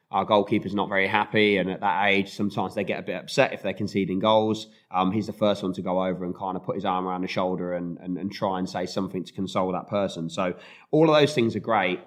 our 0.09 0.25
goalkeeper's 0.25 0.73
not 0.73 0.89
very 0.89 1.07
happy, 1.07 1.57
and 1.57 1.69
at 1.69 1.81
that 1.81 2.07
age, 2.07 2.33
sometimes 2.33 2.73
they 2.73 2.83
get 2.83 2.97
a 2.97 3.03
bit 3.03 3.17
upset 3.17 3.53
if 3.53 3.61
they're 3.61 3.71
conceding 3.73 4.17
goals. 4.17 4.65
Um, 4.89 5.11
he's 5.11 5.27
the 5.27 5.33
first 5.33 5.61
one 5.61 5.73
to 5.73 5.83
go 5.83 6.03
over 6.03 6.25
and 6.25 6.35
kind 6.35 6.57
of 6.57 6.63
put 6.63 6.73
his 6.73 6.85
arm 6.85 7.07
around 7.07 7.21
the 7.21 7.27
shoulder 7.27 7.75
and, 7.75 7.99
and, 7.99 8.17
and 8.17 8.31
try 8.31 8.57
and 8.57 8.67
say 8.67 8.87
something 8.87 9.23
to 9.25 9.33
console 9.33 9.71
that 9.73 9.87
person. 9.87 10.27
So 10.27 10.55
all 10.89 11.07
of 11.07 11.15
those 11.15 11.35
things 11.35 11.55
are 11.55 11.59
great, 11.59 11.99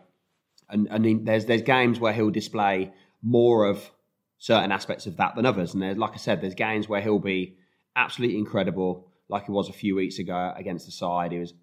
and 0.69 0.89
and 0.91 1.25
there's 1.25 1.45
there's 1.45 1.63
games 1.63 2.01
where 2.01 2.13
he'll 2.13 2.31
display 2.31 2.93
more 3.23 3.67
of 3.67 3.91
certain 4.39 4.73
aspects 4.73 5.07
of 5.07 5.17
that 5.19 5.37
than 5.37 5.47
others. 5.47 5.73
And 5.73 5.83
there's, 5.83 5.97
like 5.97 6.13
I 6.13 6.17
said, 6.17 6.41
there's 6.41 6.55
games 6.55 6.89
where 6.89 7.01
he'll 7.01 7.19
be 7.19 7.57
absolutely 7.95 8.39
incredible, 8.39 9.09
like 9.29 9.47
he 9.47 9.53
was 9.53 9.69
a 9.69 9.73
few 9.73 9.95
weeks 9.95 10.19
ago 10.19 10.53
against 10.57 10.87
the 10.87 10.93
side. 10.93 11.33
He 11.33 11.39
was 11.39 11.55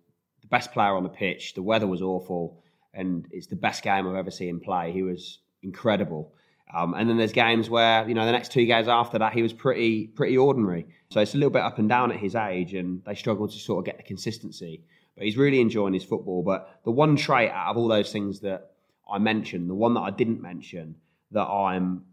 the 0.42 0.48
best 0.48 0.72
player 0.72 0.96
on 0.96 1.04
the 1.04 1.10
pitch. 1.10 1.54
The 1.54 1.62
weather 1.62 1.88
was 1.88 2.02
awful, 2.02 2.64
and 2.94 3.28
it's 3.32 3.48
the 3.48 3.56
best 3.56 3.84
game 3.84 4.08
I've 4.08 4.16
ever 4.16 4.32
seen 4.32 4.50
him 4.50 4.60
play. 4.60 4.92
He 4.92 5.04
was 5.04 5.40
incredible. 5.62 6.34
Um, 6.74 6.94
and 6.94 7.10
then 7.10 7.18
there's 7.18 7.34
games 7.34 7.70
where 7.70 8.08
you 8.08 8.14
know 8.14 8.26
the 8.26 8.32
next 8.32 8.52
two 8.52 8.66
games 8.66 8.88
after 8.88 9.18
that 9.20 9.34
he 9.34 9.42
was 9.42 9.54
pretty 9.54 10.08
pretty 10.08 10.38
ordinary. 10.38 10.86
So 11.10 11.20
it's 11.20 11.34
a 11.34 11.38
little 11.38 11.50
bit 11.50 11.64
up 11.64 11.80
and 11.80 11.90
down 11.90 12.12
at 12.12 12.18
his 12.20 12.36
age, 12.36 12.74
and 12.76 13.04
they 13.06 13.16
struggle 13.16 13.48
to 13.48 13.58
sort 13.58 13.80
of 13.80 13.86
get 13.86 13.98
the 13.98 14.04
consistency. 14.04 14.84
But 15.16 15.26
he's 15.26 15.36
really 15.36 15.60
enjoying 15.60 15.94
his 15.94 16.04
football. 16.04 16.44
But 16.44 16.80
the 16.86 16.92
one 16.92 17.16
trait 17.16 17.52
out 17.52 17.72
of 17.72 17.78
all 17.78 17.88
those 17.88 18.12
things 18.12 18.40
that 18.42 18.72
I 19.12 19.18
mentioned, 19.18 19.70
the 19.70 19.76
one 19.76 19.96
that 19.96 20.02
I 20.02 20.12
didn't 20.12 20.42
mention 20.42 20.96
that 21.32 21.46
I'm 21.46 22.06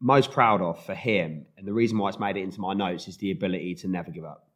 most 0.00 0.30
proud 0.30 0.62
of 0.62 0.84
for 0.84 0.94
him, 0.94 1.46
and 1.56 1.66
the 1.66 1.72
reason 1.72 1.98
why 1.98 2.08
it's 2.08 2.18
made 2.18 2.36
it 2.36 2.42
into 2.42 2.60
my 2.60 2.74
notes 2.74 3.08
is 3.08 3.16
the 3.16 3.30
ability 3.30 3.74
to 3.76 3.88
never 3.88 4.10
give 4.10 4.24
up. 4.24 4.48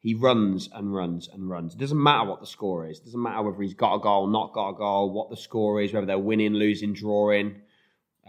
He 0.00 0.14
runs 0.14 0.68
and 0.72 0.94
runs 0.94 1.28
and 1.28 1.50
runs. 1.50 1.74
It 1.74 1.80
doesn't 1.80 2.00
matter 2.00 2.28
what 2.28 2.40
the 2.40 2.46
score 2.46 2.86
is. 2.86 2.98
It 3.00 3.06
doesn't 3.06 3.20
matter 3.20 3.42
whether 3.42 3.60
he's 3.60 3.74
got 3.74 3.96
a 3.96 3.98
goal, 3.98 4.28
not 4.28 4.52
got 4.52 4.70
a 4.70 4.74
goal, 4.74 5.10
what 5.10 5.28
the 5.30 5.36
score 5.36 5.80
is, 5.82 5.92
whether 5.92 6.06
they're 6.06 6.18
winning, 6.18 6.54
losing, 6.54 6.92
drawing, 6.92 7.62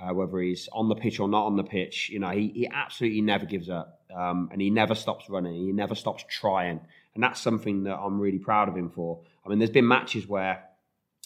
uh, 0.02 0.14
whether 0.14 0.40
he's 0.40 0.68
on 0.74 0.90
the 0.90 0.96
pitch 0.96 1.20
or 1.20 1.28
not 1.28 1.46
on 1.46 1.58
the 1.58 1.64
pitch. 1.64 2.10
You 2.10 2.20
know, 2.20 2.32
he, 2.32 2.48
he 2.48 2.68
absolutely 2.68 3.22
never 3.22 3.46
gives 3.46 3.70
up, 3.70 4.02
um, 4.16 4.50
and 4.52 4.60
he 4.60 4.72
never 4.72 4.96
stops 4.96 5.30
running. 5.30 5.54
He 5.54 5.72
never 5.72 5.94
stops 5.94 6.26
trying, 6.28 6.80
and 7.14 7.24
that's 7.24 7.40
something 7.40 7.84
that 7.84 7.98
I'm 7.98 8.20
really 8.20 8.40
proud 8.40 8.68
of 8.68 8.76
him 8.76 8.90
for. 8.90 9.22
I 9.46 9.50
mean, 9.50 9.60
there's 9.60 9.70
been 9.70 9.88
matches 9.88 10.26
where, 10.26 10.64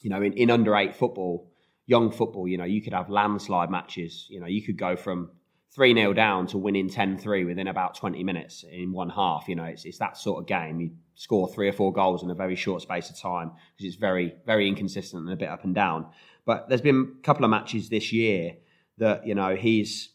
you 0.01 0.10
know, 0.10 0.21
in, 0.21 0.34
in 0.34 0.51
under 0.51 0.75
eight 0.75 0.95
football, 0.95 1.52
young 1.86 2.12
football, 2.12 2.48
you 2.48 2.58
know, 2.58 2.63
you 2.63 2.82
could 2.82 2.93
have 2.93 3.10
landslide 3.10 3.69
matches. 3.69 4.28
You 4.30 4.39
know, 4.39 4.48
you 4.48 4.62
could 4.62 4.78
go 4.78 4.96
from 4.96 5.32
3 5.76 5.93
0 5.93 6.13
down 6.13 6.48
to 6.48 6.58
winning 6.58 6.89
10 6.89 7.17
3 7.17 7.46
within 7.46 7.67
about 7.67 7.96
20 7.96 8.24
minutes 8.24 8.63
in 8.69 8.91
one 8.91 9.10
half. 9.10 9.48
You 9.48 9.56
know, 9.56 9.65
it's, 9.65 9.86
it's 9.86 9.98
that 9.98 10.17
sort 10.17 10.39
of 10.41 10.48
game. 10.48 10.80
You 10.80 10.91
score 11.15 11.48
three 11.48 11.67
or 11.67 11.74
four 11.74 11.91
goals 11.91 12.24
in 12.24 12.30
a 12.30 12.36
very 12.36 12.56
short 12.56 12.82
space 12.82 13.10
of 13.10 13.19
time 13.19 13.52
because 13.76 13.88
it's 13.88 13.96
very, 13.96 14.36
very 14.46 14.67
inconsistent 14.67 15.24
and 15.24 15.34
a 15.34 15.36
bit 15.36 15.50
up 15.50 15.63
and 15.63 15.76
down. 15.76 16.08
But 16.46 16.69
there's 16.69 16.82
been 16.82 17.15
a 17.19 17.22
couple 17.24 17.43
of 17.43 17.52
matches 17.52 17.89
this 17.89 18.12
year 18.12 18.58
that, 18.98 19.26
you 19.26 19.36
know, 19.36 19.56
he's 19.56 20.10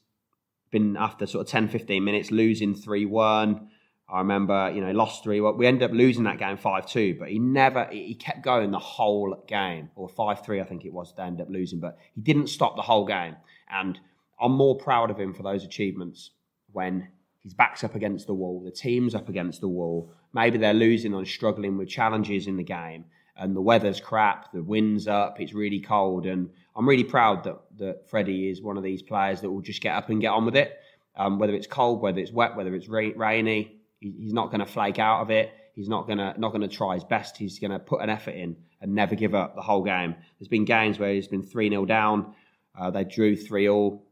been 0.71 0.97
after 0.97 1.27
sort 1.27 1.47
of 1.47 1.51
10, 1.51 1.69
15 1.69 2.05
minutes 2.05 2.31
losing 2.31 2.75
3 2.75 3.07
1 3.07 3.69
I 4.11 4.19
remember, 4.21 4.73
you 4.75 4.81
know, 4.81 4.91
lost 4.93 5.23
three. 5.23 5.41
We 5.41 5.67
ended 5.67 5.91
up 5.91 5.95
losing 5.95 6.25
that 6.25 6.39
game 6.39 6.57
five 6.57 6.87
two, 6.87 7.17
but 7.19 7.29
he 7.29 7.39
never 7.39 7.87
he 7.91 8.15
kept 8.15 8.43
going 8.43 8.71
the 8.71 8.79
whole 8.79 9.45
game, 9.47 9.91
or 9.97 10.09
five 10.09 10.45
three, 10.45 10.61
I 10.61 10.65
think 10.65 10.87
it 10.87 10.93
was. 10.93 11.13
They 11.15 11.25
ended 11.25 11.47
up 11.47 11.51
losing, 11.51 11.79
but 11.79 11.99
he 12.15 12.23
didn't 12.23 12.47
stop 12.47 12.77
the 12.77 12.83
whole 12.83 13.05
game. 13.05 13.37
And 13.71 13.99
I'm 14.41 14.53
more 14.53 14.77
proud 14.77 15.11
of 15.11 15.21
him 15.21 15.35
for 15.35 15.43
those 15.43 15.65
achievements 15.65 16.31
when 16.73 17.09
his 17.43 17.53
back's 17.53 17.85
up 17.85 17.95
against 17.95 18.27
the 18.27 18.35
wall, 18.35 18.63
the 18.65 18.71
team's 18.71 19.15
up 19.15 19.29
against 19.29 19.61
the 19.61 19.69
wall. 19.69 20.11
Maybe 20.33 20.59
they're 20.59 20.75
losing 20.75 21.15
or 21.15 21.25
struggling 21.25 21.77
with 21.77 21.89
challenges 21.89 22.47
in 22.47 22.57
the 22.57 22.65
game, 22.65 23.05
and 23.37 23.55
the 23.55 23.61
weather's 23.61 24.01
crap, 24.01 24.53
the 24.53 24.63
wind's 24.63 25.07
up, 25.07 25.39
it's 25.39 25.53
really 25.53 25.81
cold, 25.81 26.25
and 26.25 26.49
I'm 26.75 26.89
really 26.89 27.05
proud 27.05 27.45
that 27.45 27.61
that 27.77 28.09
Freddie 28.09 28.49
is 28.49 28.63
one 28.63 28.79
of 28.79 28.83
these 28.83 29.03
players 29.03 29.43
that 29.43 29.51
will 29.51 29.61
just 29.61 29.83
get 29.83 29.95
up 29.95 30.09
and 30.09 30.21
get 30.21 30.29
on 30.29 30.47
with 30.47 30.57
it. 30.57 30.79
Um, 31.15 31.39
whether 31.39 31.55
it's 31.55 31.67
cold, 31.67 32.01
whether 32.01 32.21
it's 32.21 32.33
wet, 32.33 32.57
whether 32.57 32.75
it's 32.75 32.89
rainy, 32.89 33.78
he's 34.01 34.33
not 34.33 34.47
going 34.51 34.61
to 34.61 34.67
flake 34.67 34.99
out 34.99 35.23
of 35.23 35.31
it. 35.31 35.53
He's 35.75 35.89
not 35.89 36.07
going 36.07 36.19
to 36.19 36.35
not 36.39 36.51
going 36.51 36.63
to 36.63 36.69
try 36.69 36.95
his 36.95 37.05
best. 37.05 37.37
He's 37.37 37.59
going 37.59 37.71
to 37.71 37.79
put 37.79 38.03
an 38.03 38.11
effort 38.11 38.33
in 38.33 38.57
and 38.81 38.95
never 38.95 39.15
give 39.15 39.35
up 39.35 39.55
the 39.55 39.63
whole 39.63 39.85
game. 39.85 40.15
There's 40.39 40.49
been 40.49 40.65
games 40.65 40.99
where 40.99 41.13
he's 41.13 41.29
been 41.29 41.43
three 41.43 41.69
0 41.69 41.85
down. 41.87 42.35
Uh, 42.79 42.91
they 42.91 43.05
drew 43.05 43.37
three 43.37 43.69
all. 43.69 44.05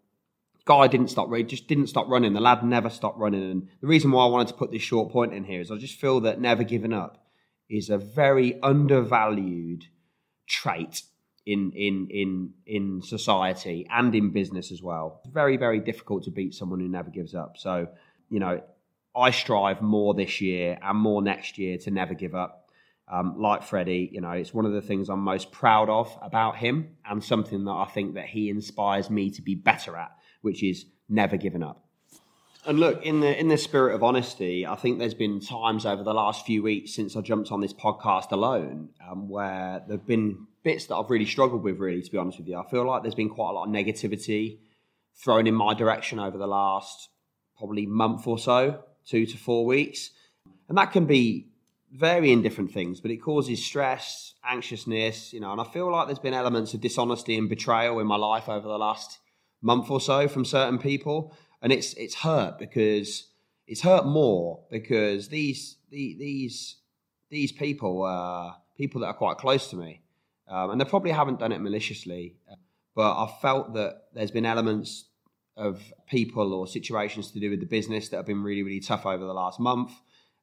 Guy 0.64 0.88
didn't 0.88 1.08
stop. 1.08 1.32
He 1.32 1.44
just 1.44 1.68
didn't 1.68 1.86
stop 1.86 2.08
running. 2.08 2.32
The 2.32 2.40
lad 2.40 2.64
never 2.64 2.90
stopped 2.90 3.18
running. 3.18 3.50
And 3.50 3.68
the 3.80 3.86
reason 3.86 4.10
why 4.10 4.24
I 4.24 4.28
wanted 4.28 4.48
to 4.48 4.54
put 4.54 4.72
this 4.72 4.82
short 4.82 5.12
point 5.12 5.32
in 5.32 5.44
here 5.44 5.60
is 5.60 5.70
I 5.70 5.76
just 5.76 6.00
feel 6.00 6.20
that 6.20 6.40
never 6.40 6.64
giving 6.64 6.92
up 6.92 7.24
is 7.68 7.90
a 7.90 7.98
very 7.98 8.60
undervalued 8.62 9.86
trait 10.48 11.02
in 11.44 11.70
in 11.72 12.08
in 12.10 12.52
in 12.66 13.02
society 13.02 13.86
and 13.90 14.14
in 14.14 14.30
business 14.30 14.72
as 14.72 14.82
well. 14.82 15.20
It's 15.24 15.32
very 15.32 15.56
very 15.56 15.80
difficult 15.80 16.24
to 16.24 16.30
beat 16.30 16.54
someone 16.54 16.80
who 16.80 16.88
never 16.88 17.10
gives 17.10 17.34
up. 17.34 17.56
So 17.56 17.88
you 18.28 18.40
know 18.40 18.62
I 19.16 19.30
strive 19.30 19.80
more 19.80 20.12
this 20.12 20.40
year 20.40 20.78
and 20.82 20.98
more 20.98 21.22
next 21.22 21.56
year 21.56 21.78
to 21.78 21.90
never 21.90 22.14
give 22.14 22.34
up. 22.34 22.68
Um, 23.08 23.36
like 23.38 23.62
Freddie, 23.62 24.10
you 24.12 24.20
know, 24.20 24.32
it's 24.32 24.52
one 24.52 24.66
of 24.66 24.72
the 24.72 24.82
things 24.82 25.08
I'm 25.08 25.20
most 25.20 25.52
proud 25.52 25.88
of 25.88 26.14
about 26.20 26.56
him 26.56 26.96
and 27.08 27.22
something 27.22 27.64
that 27.64 27.72
I 27.72 27.86
think 27.86 28.14
that 28.14 28.26
he 28.26 28.50
inspires 28.50 29.08
me 29.08 29.30
to 29.30 29.42
be 29.42 29.54
better 29.54 29.96
at, 29.96 30.10
which 30.42 30.62
is 30.62 30.86
never 31.08 31.36
giving 31.36 31.62
up. 31.62 31.84
And 32.66 32.80
look, 32.80 33.04
in 33.06 33.20
the 33.20 33.38
in 33.38 33.46
the 33.46 33.56
spirit 33.56 33.94
of 33.94 34.02
honesty, 34.02 34.66
I 34.66 34.74
think 34.74 34.98
there's 34.98 35.14
been 35.14 35.38
times 35.38 35.86
over 35.86 36.02
the 36.02 36.12
last 36.12 36.44
few 36.44 36.64
weeks 36.64 36.92
since 36.94 37.16
I 37.16 37.20
jumped 37.20 37.52
on 37.52 37.60
this 37.60 37.72
podcast 37.72 38.32
alone, 38.32 38.88
um, 39.08 39.28
where 39.28 39.84
there've 39.86 40.04
been 40.04 40.48
bits 40.64 40.86
that 40.86 40.96
I've 40.96 41.08
really 41.08 41.26
struggled 41.26 41.62
with. 41.62 41.78
Really, 41.78 42.02
to 42.02 42.10
be 42.10 42.18
honest 42.18 42.38
with 42.38 42.48
you, 42.48 42.58
I 42.58 42.68
feel 42.68 42.84
like 42.84 43.02
there's 43.02 43.14
been 43.14 43.28
quite 43.28 43.50
a 43.50 43.52
lot 43.52 43.68
of 43.68 43.72
negativity 43.72 44.58
thrown 45.14 45.46
in 45.46 45.54
my 45.54 45.74
direction 45.74 46.18
over 46.18 46.36
the 46.36 46.48
last 46.48 47.08
probably 47.56 47.86
month 47.86 48.26
or 48.26 48.36
so 48.36 48.82
two 49.06 49.26
to 49.26 49.36
four 49.36 49.64
weeks. 49.64 50.10
And 50.68 50.76
that 50.78 50.92
can 50.92 51.06
be 51.06 51.48
varying 51.92 52.42
different 52.42 52.72
things, 52.72 53.00
but 53.00 53.10
it 53.10 53.18
causes 53.18 53.64
stress, 53.64 54.34
anxiousness, 54.44 55.32
you 55.32 55.40
know, 55.40 55.52
and 55.52 55.60
I 55.60 55.64
feel 55.64 55.90
like 55.90 56.06
there's 56.06 56.18
been 56.18 56.34
elements 56.34 56.74
of 56.74 56.80
dishonesty 56.80 57.38
and 57.38 57.48
betrayal 57.48 58.00
in 58.00 58.06
my 58.06 58.16
life 58.16 58.48
over 58.48 58.66
the 58.66 58.78
last 58.78 59.18
month 59.62 59.90
or 59.90 60.00
so 60.00 60.28
from 60.28 60.44
certain 60.44 60.78
people. 60.78 61.34
And 61.62 61.72
it's 61.72 61.94
it's 61.94 62.16
hurt 62.16 62.58
because 62.58 63.28
it's 63.66 63.80
hurt 63.80 64.04
more 64.04 64.60
because 64.70 65.28
these 65.28 65.76
these 65.90 66.76
these 67.30 67.52
people 67.52 68.02
are 68.02 68.56
people 68.76 69.00
that 69.00 69.08
are 69.08 69.14
quite 69.14 69.38
close 69.38 69.68
to 69.70 69.76
me. 69.76 70.02
Um, 70.48 70.70
and 70.70 70.80
they 70.80 70.84
probably 70.84 71.10
haven't 71.10 71.40
done 71.40 71.50
it 71.50 71.60
maliciously, 71.60 72.36
but 72.94 73.20
I've 73.20 73.40
felt 73.40 73.74
that 73.74 74.02
there's 74.14 74.30
been 74.30 74.46
elements 74.46 75.06
of 75.56 75.82
people 76.08 76.52
or 76.52 76.66
situations 76.66 77.30
to 77.30 77.40
do 77.40 77.50
with 77.50 77.60
the 77.60 77.66
business 77.66 78.08
that 78.10 78.18
have 78.18 78.26
been 78.26 78.42
really, 78.42 78.62
really 78.62 78.80
tough 78.80 79.06
over 79.06 79.24
the 79.24 79.32
last 79.32 79.58
month. 79.58 79.92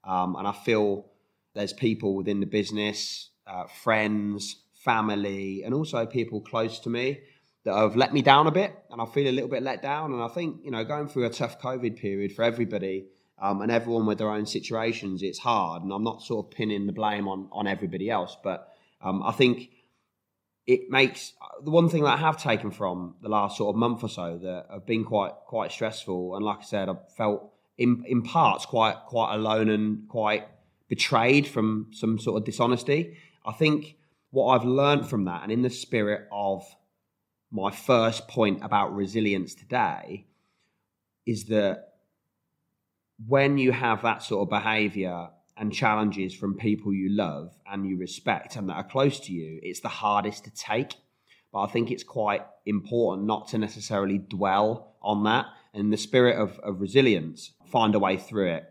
Um, 0.04 0.36
and 0.36 0.48
I 0.48 0.52
feel 0.52 1.06
there's 1.54 1.74
people 1.74 2.16
within 2.16 2.40
the 2.40 2.46
business, 2.46 3.30
uh, 3.46 3.66
friends, 3.66 4.58
family, 4.74 5.64
and 5.64 5.74
also 5.74 6.06
people 6.06 6.42
close 6.42 6.80
to 6.80 6.90
me 6.90 7.22
that 7.64 7.76
have 7.76 7.96
let 7.96 8.14
me 8.14 8.22
down 8.22 8.48
a 8.48 8.52
bit, 8.52 8.76
and 8.90 9.02
I 9.02 9.06
feel 9.06 9.30
a 9.30 9.32
little 9.32 9.50
bit 9.50 9.64
let 9.64 9.82
down. 9.82 10.12
And 10.14 10.22
I 10.22 10.28
think 10.28 10.62
you 10.64 10.72
know, 10.72 10.84
going 10.84 11.08
through 11.08 11.26
a 11.26 11.30
tough 11.30 11.62
COVID 11.62 11.98
period 11.98 12.34
for 12.34 12.44
everybody 12.44 13.06
um, 13.42 13.62
and 13.62 13.72
everyone 13.72 14.06
with 14.06 14.18
their 14.18 14.30
own 14.30 14.46
situations, 14.46 15.24
it's 15.24 15.40
hard. 15.40 15.84
And 15.84 15.94
I'm 15.94 16.04
not 16.04 16.22
sort 16.22 16.46
of 16.46 16.52
pinning 16.52 16.88
the 16.88 16.94
blame 16.94 17.28
on 17.28 17.48
on 17.52 17.68
everybody 17.68 18.10
else, 18.10 18.36
but 18.44 18.74
um, 19.02 19.24
I 19.24 19.32
think 19.32 19.70
it 20.66 20.90
makes 20.90 21.34
the 21.64 21.72
one 21.72 21.90
thing 21.90 22.04
that 22.04 22.14
I 22.14 22.18
have 22.18 22.42
taken 22.42 22.72
from 22.72 23.16
the 23.22 23.30
last 23.30 23.58
sort 23.58 23.74
of 23.74 23.80
month 23.80 24.04
or 24.04 24.10
so 24.10 24.40
that 24.44 24.68
have 24.72 24.86
been 24.86 25.04
quite 25.04 25.34
quite 25.46 25.72
stressful. 25.72 26.36
And 26.36 26.46
like 26.46 26.60
I 26.60 26.64
said, 26.64 26.90
I 26.90 26.96
felt 27.18 27.52
in 27.78 28.04
in 28.08 28.22
parts 28.22 28.66
quite 28.66 28.96
quite 29.08 29.36
alone 29.36 29.70
and 29.70 30.08
quite 30.08 30.48
betrayed 30.88 31.48
from 31.48 31.88
some 31.92 32.18
sort 32.20 32.38
of 32.38 32.46
dishonesty. 32.46 33.18
I 33.46 33.52
think 33.52 33.98
what 34.32 34.48
I've 34.48 34.66
learned 34.66 35.08
from 35.08 35.26
that, 35.26 35.44
and 35.44 35.52
in 35.52 35.62
the 35.62 35.70
spirit 35.70 36.28
of 36.32 36.64
my 37.52 37.70
first 37.70 38.28
point 38.28 38.64
about 38.64 38.96
resilience 38.96 39.54
today 39.54 40.26
is 41.26 41.46
that 41.46 41.94
when 43.28 43.58
you 43.58 43.72
have 43.72 44.02
that 44.02 44.24
sort 44.24 44.44
of 44.44 44.50
behavior 44.50 45.30
and 45.58 45.72
challenges 45.72 46.34
from 46.34 46.56
people 46.56 46.94
you 46.94 47.10
love 47.10 47.54
and 47.72 47.88
you 47.88 47.98
respect 47.98 48.56
and 48.56 48.70
that 48.70 48.74
are 48.74 48.84
close 48.84 49.20
to 49.22 49.34
you, 49.34 49.60
it's 49.62 49.82
the 49.82 49.90
hardest 49.90 50.46
to 50.46 50.52
take. 50.52 50.96
But 51.52 51.62
I 51.62 51.68
think 51.68 51.92
it's 51.92 52.04
quite 52.04 52.46
important 52.66 53.28
not 53.28 53.48
to 53.50 53.58
necessarily 53.58 54.18
dwell 54.18 54.96
on 55.02 55.24
that. 55.26 55.46
In 55.74 55.90
the 55.90 55.98
spirit 55.98 56.38
of, 56.38 56.60
of 56.60 56.82
resilience, 56.82 57.52
find 57.68 57.96
a 57.96 58.00
way 58.00 58.18
through 58.18 58.54
it. 58.54 58.70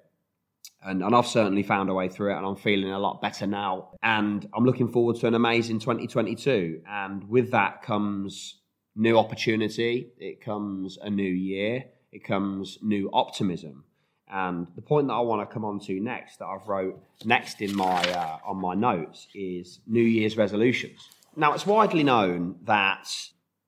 And, 0.85 1.03
and 1.03 1.15
I've 1.15 1.27
certainly 1.27 1.63
found 1.63 1.91
a 1.91 1.95
way 1.95 2.09
through 2.09 2.33
it, 2.33 2.37
and 2.37 2.45
I'm 2.45 2.57
feeling 2.57 2.91
a 2.91 2.99
lot 2.99 3.21
better 3.21 3.47
now. 3.47 3.91
And 4.03 4.49
I'm 4.53 4.65
looking 4.65 4.89
forward 4.89 5.17
to 5.17 5.29
an 5.29 5.35
amazing 5.35 5.79
2022. 5.79 6.83
And 6.89 7.29
with 7.29 7.53
that 7.53 7.83
comes 7.83 8.59
new 8.97 9.17
opportunity, 9.17 10.13
it 10.19 10.41
comes 10.41 10.99
a 11.01 11.09
new 11.09 11.23
year, 11.23 11.85
it 12.11 12.25
comes 12.25 12.79
new 12.83 13.11
optimism. 13.13 13.85
And 14.33 14.67
the 14.75 14.83
point 14.83 15.09
that 15.09 15.15
I 15.15 15.21
want 15.21 15.47
to 15.47 15.53
come 15.53 15.65
on 15.65 15.79
to 15.81 16.01
next, 16.01 16.39
that 16.39 16.47
I've 16.47 16.67
wrote 16.67 17.03
next 17.25 17.61
in 17.61 17.77
my 17.77 18.01
uh, 18.13 18.39
on 18.47 18.57
my 18.57 18.75
notes, 18.75 19.29
is 19.35 19.81
New 19.87 20.03
Year's 20.03 20.37
resolutions. 20.37 21.09
Now, 21.37 21.53
it's 21.53 21.67
widely 21.67 22.03
known 22.03 22.57
that 22.65 23.09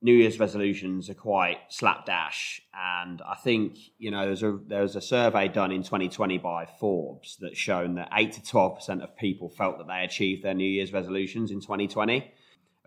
New 0.01 0.15
Year's 0.15 0.39
resolutions 0.39 1.11
are 1.11 1.15
quite 1.15 1.59
slapdash, 1.69 2.63
and 2.73 3.21
I 3.23 3.35
think 3.35 3.77
you 3.99 4.11
know 4.11 4.25
there's 4.27 4.43
a 4.43 4.59
there's 4.67 4.97
a 4.97 5.03
survey 5.03 5.49
done 5.49 5.71
in 5.71 5.83
2020 5.83 6.39
by 6.39 6.67
Forbes 6.81 7.37
that's 7.41 7.59
shown 7.59 7.97
that 7.97 8.09
eight 8.15 8.33
to 8.33 8.43
12 8.43 8.77
percent 8.77 9.03
of 9.03 9.17
people 9.17 9.51
felt 9.51 9.79
that 9.79 9.87
they 9.87 10.03
achieved 10.03 10.43
their 10.43 10.55
New 10.55 10.69
Year's 10.69 10.93
resolutions 10.93 11.51
in 11.51 11.61
2020 11.61 12.33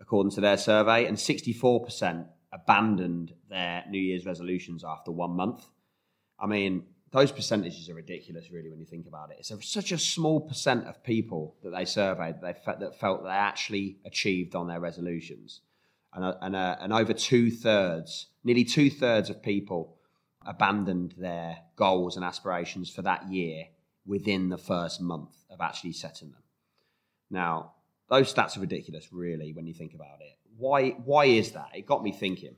according 0.00 0.30
to 0.32 0.40
their 0.40 0.56
survey, 0.56 1.06
and 1.06 1.16
64% 1.16 2.26
abandoned 2.52 3.34
their 3.50 3.84
New 3.90 4.00
Year's 4.00 4.26
resolutions 4.26 4.84
after 4.84 5.10
one 5.10 5.32
month. 5.32 5.66
I 6.38 6.46
mean, 6.46 6.84
those 7.10 7.32
percentages 7.32 7.88
are 7.88 7.94
ridiculous, 7.94 8.50
really, 8.50 8.68
when 8.68 8.80
you 8.80 8.86
think 8.86 9.06
about 9.06 9.30
it. 9.30 9.36
It's 9.38 9.50
a, 9.50 9.62
such 9.62 9.92
a 9.92 9.98
small 9.98 10.40
percent 10.40 10.86
of 10.86 11.02
people 11.02 11.56
that 11.62 11.70
they 11.70 11.84
surveyed 11.84 12.36
that, 12.36 12.42
they 12.42 12.52
fe- 12.52 12.78
that 12.80 13.00
felt 13.00 13.22
they 13.22 13.30
actually 13.30 13.98
achieved 14.04 14.54
on 14.54 14.68
their 14.68 14.80
resolutions. 14.80 15.60
And, 16.12 16.24
uh, 16.24 16.34
and, 16.42 16.54
uh, 16.54 16.76
and 16.80 16.92
over 16.92 17.12
two 17.12 17.50
thirds, 17.50 18.26
nearly 18.44 18.64
two 18.64 18.90
thirds 18.90 19.30
of 19.30 19.42
people 19.42 19.96
abandoned 20.46 21.14
their 21.16 21.58
goals 21.76 22.16
and 22.16 22.24
aspirations 22.24 22.90
for 22.90 23.02
that 23.02 23.30
year 23.30 23.64
within 24.06 24.48
the 24.48 24.58
first 24.58 25.00
month 25.00 25.34
of 25.50 25.60
actually 25.60 25.92
setting 25.92 26.30
them. 26.30 26.42
Now, 27.30 27.72
those 28.08 28.32
stats 28.32 28.56
are 28.56 28.60
ridiculous, 28.60 29.08
really, 29.12 29.52
when 29.52 29.66
you 29.66 29.74
think 29.74 29.94
about 29.94 30.20
it. 30.20 30.38
Why? 30.56 30.90
Why 30.90 31.26
is 31.26 31.52
that? 31.52 31.70
It 31.74 31.86
got 31.86 32.02
me 32.02 32.12
thinking. 32.12 32.56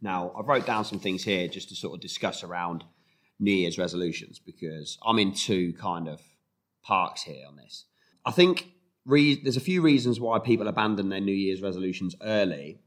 Now, 0.00 0.32
I 0.36 0.42
wrote 0.42 0.64
down 0.64 0.84
some 0.84 1.00
things 1.00 1.24
here 1.24 1.48
just 1.48 1.68
to 1.68 1.76
sort 1.76 1.94
of 1.94 2.00
discuss 2.00 2.42
around 2.42 2.84
New 3.40 3.52
Year's 3.52 3.78
resolutions 3.78 4.38
because 4.38 4.98
I'm 5.04 5.18
in 5.18 5.32
two 5.32 5.72
kind 5.72 6.06
of 6.06 6.20
parks 6.82 7.22
here 7.22 7.44
on 7.48 7.56
this. 7.56 7.86
I 8.24 8.30
think 8.30 8.68
re- 9.06 9.40
there's 9.42 9.56
a 9.56 9.60
few 9.60 9.82
reasons 9.82 10.20
why 10.20 10.38
people 10.38 10.68
abandon 10.68 11.08
their 11.08 11.20
New 11.20 11.32
Year's 11.32 11.62
resolutions 11.62 12.14
early, 12.22 12.80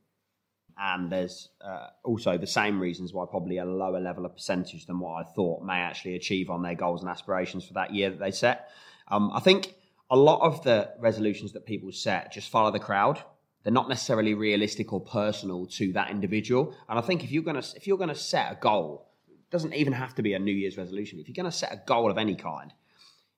and 0.78 1.12
there's 1.12 1.50
uh, 1.62 1.88
also 2.04 2.38
the 2.38 2.48
same 2.48 2.80
reasons 2.80 3.14
why 3.14 3.26
probably 3.30 3.58
a 3.58 3.66
lower 3.66 4.00
level 4.00 4.26
of 4.26 4.34
percentage 4.34 4.86
than 4.86 5.00
what 5.00 5.14
I 5.14 5.24
thought 5.24 5.64
may 5.64 5.80
actually 5.80 6.16
achieve 6.16 6.50
on 6.50 6.62
their 6.62 6.76
goals 6.76 7.02
and 7.02 7.10
aspirations 7.10 7.66
for 7.66 7.74
that 7.74 7.94
year 7.94 8.12
that 8.12 8.20
they 8.20 8.32
set. 8.32 8.70
Um, 9.08 9.32
I 9.34 9.40
think 9.40 9.76
a 10.10 10.16
lot 10.16 10.42
of 10.42 10.64
the 10.64 10.92
resolutions 11.00 11.54
that 11.54 11.66
people 11.66 11.92
set 11.92 12.32
just 12.32 12.50
follow 12.50 12.72
the 12.72 12.80
crowd. 12.80 13.20
They're 13.64 13.74
not 13.74 13.90
necessarily 13.90 14.34
realistic 14.34 14.92
or 14.94 15.00
personal 15.00 15.66
to 15.68 15.94
that 15.94 16.12
individual. 16.12 16.76
And 16.90 17.00
I 17.00 17.02
think 17.02 17.24
if 17.24 17.32
you're 17.32 17.44
gonna 17.44 17.64
if 17.76 17.88
you're 17.88 17.98
gonna 17.98 18.16
set 18.16 18.52
a 18.52 18.56
goal, 18.56 19.08
doesn't 19.54 19.74
even 19.74 19.94
have 19.94 20.14
to 20.16 20.22
be 20.22 20.34
a 20.34 20.40
New 20.40 20.52
Year's 20.52 20.78
resolution. 20.78 21.20
If 21.20 21.30
you're 21.30 21.42
gonna 21.42 21.52
set 21.52 21.72
a 21.72 21.82
goal 21.86 22.12
of 22.12 22.18
any 22.18 22.36
kind, 22.36 22.74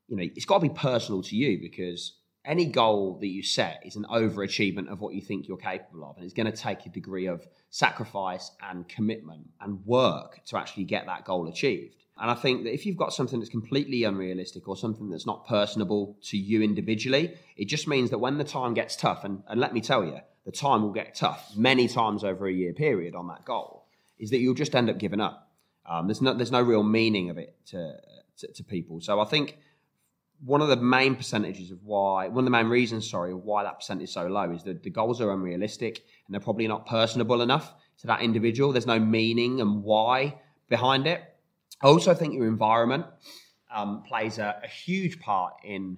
you 0.07 0.17
know, 0.17 0.23
it's 0.23 0.45
got 0.45 0.59
to 0.59 0.67
be 0.67 0.73
personal 0.73 1.21
to 1.23 1.35
you 1.35 1.59
because 1.59 2.13
any 2.45 2.65
goal 2.65 3.17
that 3.19 3.27
you 3.27 3.41
set 3.41 3.81
is 3.83 3.95
an 3.95 4.05
overachievement 4.05 4.87
of 4.87 5.01
what 5.01 5.13
you 5.13 5.21
think 5.21 5.47
you're 5.47 5.57
capable 5.57 6.07
of. 6.07 6.15
And 6.15 6.23
it's 6.23 6.33
going 6.33 6.51
to 6.51 6.55
take 6.55 6.85
a 6.85 6.89
degree 6.89 7.25
of 7.25 7.45
sacrifice 7.71 8.51
and 8.61 8.87
commitment 8.87 9.49
and 9.59 9.83
work 9.85 10.41
to 10.45 10.57
actually 10.57 10.83
get 10.83 11.07
that 11.07 11.25
goal 11.25 11.47
achieved. 11.47 11.95
And 12.17 12.31
I 12.31 12.35
think 12.35 12.63
that 12.63 12.73
if 12.73 12.85
you've 12.85 12.95
got 12.95 13.13
something 13.13 13.39
that's 13.39 13.49
completely 13.49 14.03
unrealistic 14.03 14.67
or 14.69 14.77
something 14.77 15.09
that's 15.09 15.25
not 15.25 15.47
personable 15.47 16.17
to 16.25 16.37
you 16.37 16.61
individually, 16.61 17.35
it 17.57 17.65
just 17.65 17.87
means 17.87 18.09
that 18.11 18.19
when 18.19 18.37
the 18.37 18.43
time 18.43 18.73
gets 18.73 18.95
tough, 18.95 19.25
and, 19.25 19.43
and 19.49 19.59
let 19.59 19.73
me 19.73 19.81
tell 19.81 20.05
you, 20.05 20.19
the 20.45 20.51
time 20.51 20.83
will 20.83 20.93
get 20.93 21.15
tough 21.15 21.51
many 21.57 21.87
times 21.87 22.23
over 22.23 22.47
a 22.47 22.53
year 22.53 22.71
period 22.71 23.15
on 23.15 23.27
that 23.27 23.43
goal, 23.43 23.85
is 24.17 24.29
that 24.29 24.37
you'll 24.37 24.53
just 24.53 24.75
end 24.75 24.89
up 24.89 24.97
giving 24.97 25.19
up. 25.19 25.49
Um, 25.87 26.07
there's 26.07 26.21
no 26.21 26.33
there's 26.33 26.51
no 26.51 26.61
real 26.61 26.83
meaning 26.83 27.29
of 27.29 27.37
it 27.37 27.55
to, 27.67 27.95
to, 28.37 28.51
to 28.53 28.63
people. 28.63 29.01
So 29.01 29.19
I 29.19 29.25
think 29.25 29.57
one 30.43 30.61
of 30.61 30.67
the 30.67 30.75
main 30.75 31.15
percentages 31.15 31.71
of 31.71 31.83
why 31.83 32.27
one 32.27 32.39
of 32.39 32.45
the 32.45 32.51
main 32.51 32.67
reasons, 32.67 33.09
sorry, 33.09 33.33
why 33.33 33.63
that 33.63 33.77
percent 33.79 34.01
is 34.01 34.11
so 34.11 34.27
low 34.27 34.51
is 34.51 34.63
that 34.63 34.83
the 34.83 34.89
goals 34.89 35.21
are 35.21 35.31
unrealistic 35.31 36.03
and 36.27 36.33
they're 36.33 36.41
probably 36.41 36.67
not 36.67 36.85
personable 36.85 37.41
enough 37.41 37.73
to 37.99 38.07
that 38.07 38.21
individual. 38.21 38.71
There's 38.71 38.85
no 38.85 38.99
meaning 38.99 39.61
and 39.61 39.83
why 39.83 40.39
behind 40.69 41.07
it. 41.07 41.21
I 41.81 41.87
also 41.87 42.13
think 42.13 42.33
your 42.33 42.47
environment 42.47 43.05
um, 43.73 44.03
plays 44.03 44.37
a, 44.37 44.59
a, 44.63 44.67
huge 44.67 45.19
part 45.19 45.53
in 45.63 45.97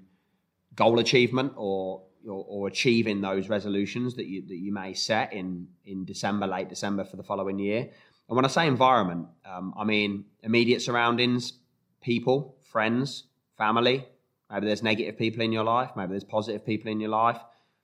goal 0.76 1.00
achievement 1.00 1.54
or, 1.56 2.04
or, 2.28 2.46
or 2.48 2.68
achieving 2.68 3.22
those 3.22 3.50
resolutions 3.50 4.16
that 4.16 4.26
you 4.26 4.46
that 4.48 4.56
you 4.56 4.74
may 4.74 4.94
set 4.94 5.34
in 5.34 5.68
in 5.86 6.04
December, 6.04 6.48
late 6.48 6.70
December 6.70 7.04
for 7.04 7.18
the 7.18 7.24
following 7.24 7.60
year. 7.60 7.90
And 8.30 8.36
when 8.36 8.46
I 8.46 8.50
say 8.50 8.68
environment, 8.68 9.28
um, 9.46 9.74
I 9.78 9.84
mean 9.84 10.26
immediate 10.44 10.82
surroundings, 10.82 11.54
people, 12.02 12.58
friends, 12.64 13.24
family. 13.58 14.06
Maybe 14.52 14.66
there's 14.66 14.84
negative 14.84 15.18
people 15.18 15.42
in 15.42 15.52
your 15.52 15.64
life. 15.64 15.92
Maybe 15.96 16.12
there's 16.12 16.24
positive 16.24 16.66
people 16.66 16.92
in 16.92 17.00
your 17.00 17.10
life, 17.10 17.40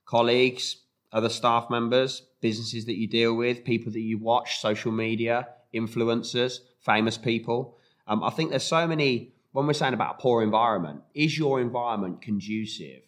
colleagues, 0.05 0.77
other 1.11 1.29
staff 1.29 1.69
members, 1.69 2.23
businesses 2.41 2.85
that 2.85 2.97
you 2.97 3.07
deal 3.07 3.35
with, 3.35 3.63
people 3.63 3.91
that 3.91 4.01
you 4.01 4.17
watch, 4.17 4.59
social 4.59 4.91
media, 4.91 5.47
influencers, 5.73 6.59
famous 6.79 7.17
people. 7.17 7.77
Um, 8.07 8.23
I 8.23 8.29
think 8.29 8.49
there's 8.49 8.63
so 8.63 8.87
many, 8.87 9.33
when 9.51 9.67
we're 9.67 9.73
saying 9.73 9.93
about 9.93 10.15
a 10.15 10.21
poor 10.21 10.41
environment, 10.41 11.01
is 11.13 11.37
your 11.37 11.61
environment 11.61 12.21
conducive 12.21 13.01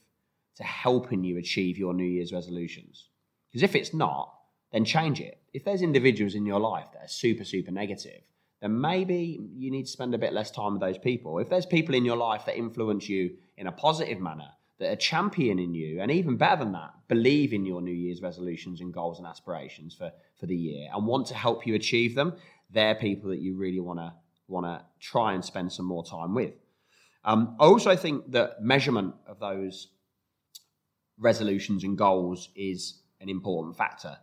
to 0.55 0.63
helping 0.63 1.23
you 1.23 1.37
achieve 1.37 1.77
your 1.77 1.93
New 1.93 2.05
Year's 2.05 2.31
resolutions? 2.31 3.09
Because 3.49 3.63
if 3.63 3.75
it's 3.75 3.93
not, 3.93 4.33
then 4.71 4.85
change 4.85 5.19
it. 5.19 5.41
If 5.55 5.63
there's 5.63 5.81
individuals 5.81 6.35
in 6.35 6.45
your 6.45 6.59
life 6.59 6.87
that 6.93 7.05
are 7.05 7.07
super, 7.07 7.45
super 7.45 7.71
negative, 7.71 8.21
then 8.61 8.79
maybe 8.81 9.39
you 9.55 9.71
need 9.71 9.85
to 9.85 9.91
spend 9.91 10.13
a 10.13 10.17
bit 10.17 10.33
less 10.33 10.51
time 10.51 10.73
with 10.73 10.81
those 10.81 10.97
people. 10.97 11.39
If 11.39 11.49
there's 11.49 11.65
people 11.65 11.95
in 11.95 12.03
your 12.03 12.17
life 12.17 12.45
that 12.45 12.57
influence 12.57 13.07
you 13.07 13.37
in 13.57 13.67
a 13.67 13.71
positive 13.71 14.19
manner, 14.19 14.49
that 14.79 14.91
are 14.91 14.97
championing 14.97 15.73
you, 15.73 16.01
and 16.01 16.11
even 16.11 16.35
better 16.35 16.61
than 16.63 16.73
that, 16.73 16.93
believe 17.07 17.53
in 17.53 17.65
your 17.65 17.81
New 17.81 17.93
Year's 17.93 18.21
resolutions 18.21 18.81
and 18.81 18.93
goals 18.93 19.19
and 19.19 19.25
aspirations 19.25 19.95
for, 19.95 20.11
for 20.37 20.45
the 20.45 20.55
year 20.55 20.89
and 20.93 21.07
want 21.07 21.27
to 21.27 21.33
help 21.33 21.65
you 21.65 21.75
achieve 21.75 22.15
them, 22.15 22.33
they're 22.69 22.95
people 22.95 23.29
that 23.29 23.39
you 23.39 23.55
really 23.55 23.79
want 23.79 23.99
to 23.99 24.13
want 24.47 24.65
to 24.65 24.83
try 24.99 25.33
and 25.33 25.43
spend 25.43 25.71
some 25.71 25.85
more 25.85 26.03
time 26.03 26.35
with. 26.35 26.53
Um, 27.23 27.55
I 27.61 27.63
also 27.63 27.95
think 27.95 28.31
that 28.31 28.61
measurement 28.61 29.15
of 29.25 29.39
those 29.39 29.87
resolutions 31.17 31.85
and 31.85 31.97
goals 31.97 32.49
is 32.55 32.99
an 33.21 33.29
important 33.29 33.77
factor. 33.77 34.17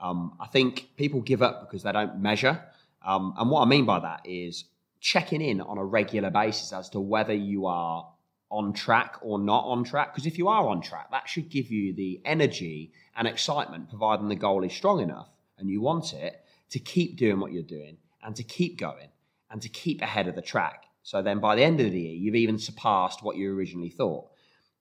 Um, 0.00 0.36
I 0.40 0.46
think 0.46 0.90
people 0.96 1.20
give 1.20 1.42
up 1.42 1.60
because 1.60 1.82
they 1.82 1.92
don't 1.92 2.20
measure. 2.20 2.62
Um, 3.04 3.34
and 3.38 3.50
what 3.50 3.62
I 3.62 3.64
mean 3.66 3.84
by 3.84 4.00
that 4.00 4.20
is 4.24 4.64
checking 5.00 5.40
in 5.40 5.60
on 5.60 5.78
a 5.78 5.84
regular 5.84 6.30
basis 6.30 6.72
as 6.72 6.88
to 6.90 7.00
whether 7.00 7.32
you 7.32 7.66
are 7.66 8.08
on 8.50 8.72
track 8.72 9.16
or 9.22 9.38
not 9.38 9.64
on 9.64 9.84
track. 9.84 10.14
Because 10.14 10.26
if 10.26 10.38
you 10.38 10.48
are 10.48 10.68
on 10.68 10.80
track, 10.80 11.10
that 11.10 11.28
should 11.28 11.48
give 11.48 11.70
you 11.70 11.92
the 11.92 12.20
energy 12.24 12.92
and 13.16 13.28
excitement, 13.28 13.88
providing 13.88 14.28
the 14.28 14.36
goal 14.36 14.64
is 14.64 14.72
strong 14.72 15.00
enough 15.00 15.28
and 15.58 15.68
you 15.68 15.80
want 15.80 16.12
it, 16.12 16.44
to 16.70 16.78
keep 16.78 17.16
doing 17.16 17.40
what 17.40 17.52
you're 17.52 17.62
doing 17.62 17.96
and 18.22 18.36
to 18.36 18.42
keep 18.42 18.78
going 18.78 19.08
and 19.50 19.62
to 19.62 19.68
keep 19.68 20.02
ahead 20.02 20.28
of 20.28 20.34
the 20.34 20.42
track. 20.42 20.84
So 21.02 21.22
then 21.22 21.40
by 21.40 21.56
the 21.56 21.64
end 21.64 21.80
of 21.80 21.90
the 21.90 22.00
year, 22.00 22.14
you've 22.14 22.34
even 22.34 22.58
surpassed 22.58 23.22
what 23.22 23.36
you 23.36 23.54
originally 23.54 23.88
thought. 23.88 24.28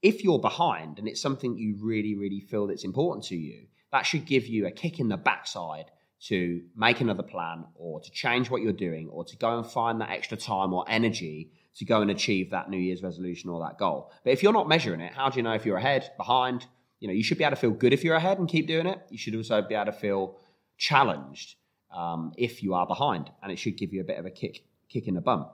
If 0.02 0.24
you're 0.24 0.40
behind 0.40 1.00
and 1.00 1.08
it's 1.08 1.22
something 1.22 1.58
you 1.58 1.76
really, 1.80 2.16
really 2.16 2.42
feel 2.42 2.68
that's 2.68 2.84
important 2.84 3.26
to 3.28 3.36
you, 3.36 3.68
that 3.92 4.06
should 4.06 4.26
give 4.26 4.48
you 4.48 4.68
a 4.68 4.72
kick 4.72 5.00
in 5.00 5.08
the 5.10 5.18
backside 5.18 5.92
to 6.20 6.62
make 6.76 7.00
another 7.00 7.24
plan 7.24 7.66
or 7.76 8.00
to 8.02 8.12
change 8.12 8.50
what 8.50 8.62
you're 8.62 8.74
doing 8.74 9.08
or 9.10 9.24
to 9.24 9.38
go 9.38 9.58
and 9.58 9.66
find 9.66 10.02
that 10.02 10.10
extra 10.10 10.36
time 10.38 10.74
or 10.74 10.84
energy 10.88 11.52
to 11.76 11.86
go 11.86 12.02
and 12.02 12.10
achieve 12.10 12.50
that 12.50 12.70
New 12.70 12.78
Year's 12.78 13.04
resolution 13.04 13.50
or 13.50 13.60
that 13.62 13.78
goal. 13.78 14.12
But 14.24 14.32
if 14.32 14.42
you're 14.42 14.54
not 14.54 14.68
measuring 14.68 15.00
it, 15.00 15.14
how 15.14 15.30
do 15.30 15.38
you 15.38 15.44
know 15.44 15.54
if 15.54 15.66
you're 15.66 15.78
ahead, 15.78 16.12
behind? 16.18 16.66
You 17.00 17.08
know, 17.08 17.14
you 17.14 17.24
should 17.24 17.38
be 17.38 17.44
able 17.44 17.56
to 17.56 17.62
feel 17.62 17.72
good 17.72 17.94
if 17.94 18.04
you're 18.04 18.16
ahead 18.16 18.40
and 18.40 18.50
keep 18.50 18.68
doing 18.68 18.88
it. 18.88 19.00
You 19.12 19.18
should 19.18 19.36
also 19.36 19.62
be 19.62 19.76
able 19.76 19.92
to 19.92 19.92
feel 19.92 20.38
challenged 20.78 21.56
um, 21.96 22.34
if 22.36 22.64
you 22.64 22.74
are 22.74 22.88
behind, 22.88 23.30
and 23.44 23.52
it 23.52 23.60
should 23.60 23.78
give 23.78 23.94
you 23.94 24.02
a 24.02 24.04
bit 24.04 24.18
of 24.18 24.26
a 24.26 24.32
kick 24.32 24.64
kick 24.90 25.08
in 25.08 25.14
the 25.14 25.22
bum. 25.22 25.48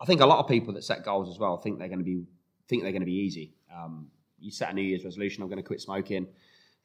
I 0.00 0.04
think 0.04 0.20
a 0.20 0.26
lot 0.26 0.38
of 0.38 0.48
people 0.48 0.74
that 0.74 0.84
set 0.84 1.04
goals 1.04 1.28
as 1.28 1.38
well 1.38 1.58
think 1.58 1.78
they're 1.78 1.88
going 1.88 1.98
to 1.98 2.04
be 2.04 2.24
think 2.68 2.82
they're 2.82 2.92
going 2.92 3.02
to 3.02 3.06
be 3.06 3.12
easy. 3.12 3.54
Um, 3.72 4.08
you 4.40 4.50
set 4.50 4.70
a 4.70 4.72
New 4.72 4.82
Year's 4.82 5.04
resolution: 5.04 5.42
I'm 5.42 5.48
going 5.48 5.62
to 5.62 5.66
quit 5.66 5.80
smoking. 5.80 6.26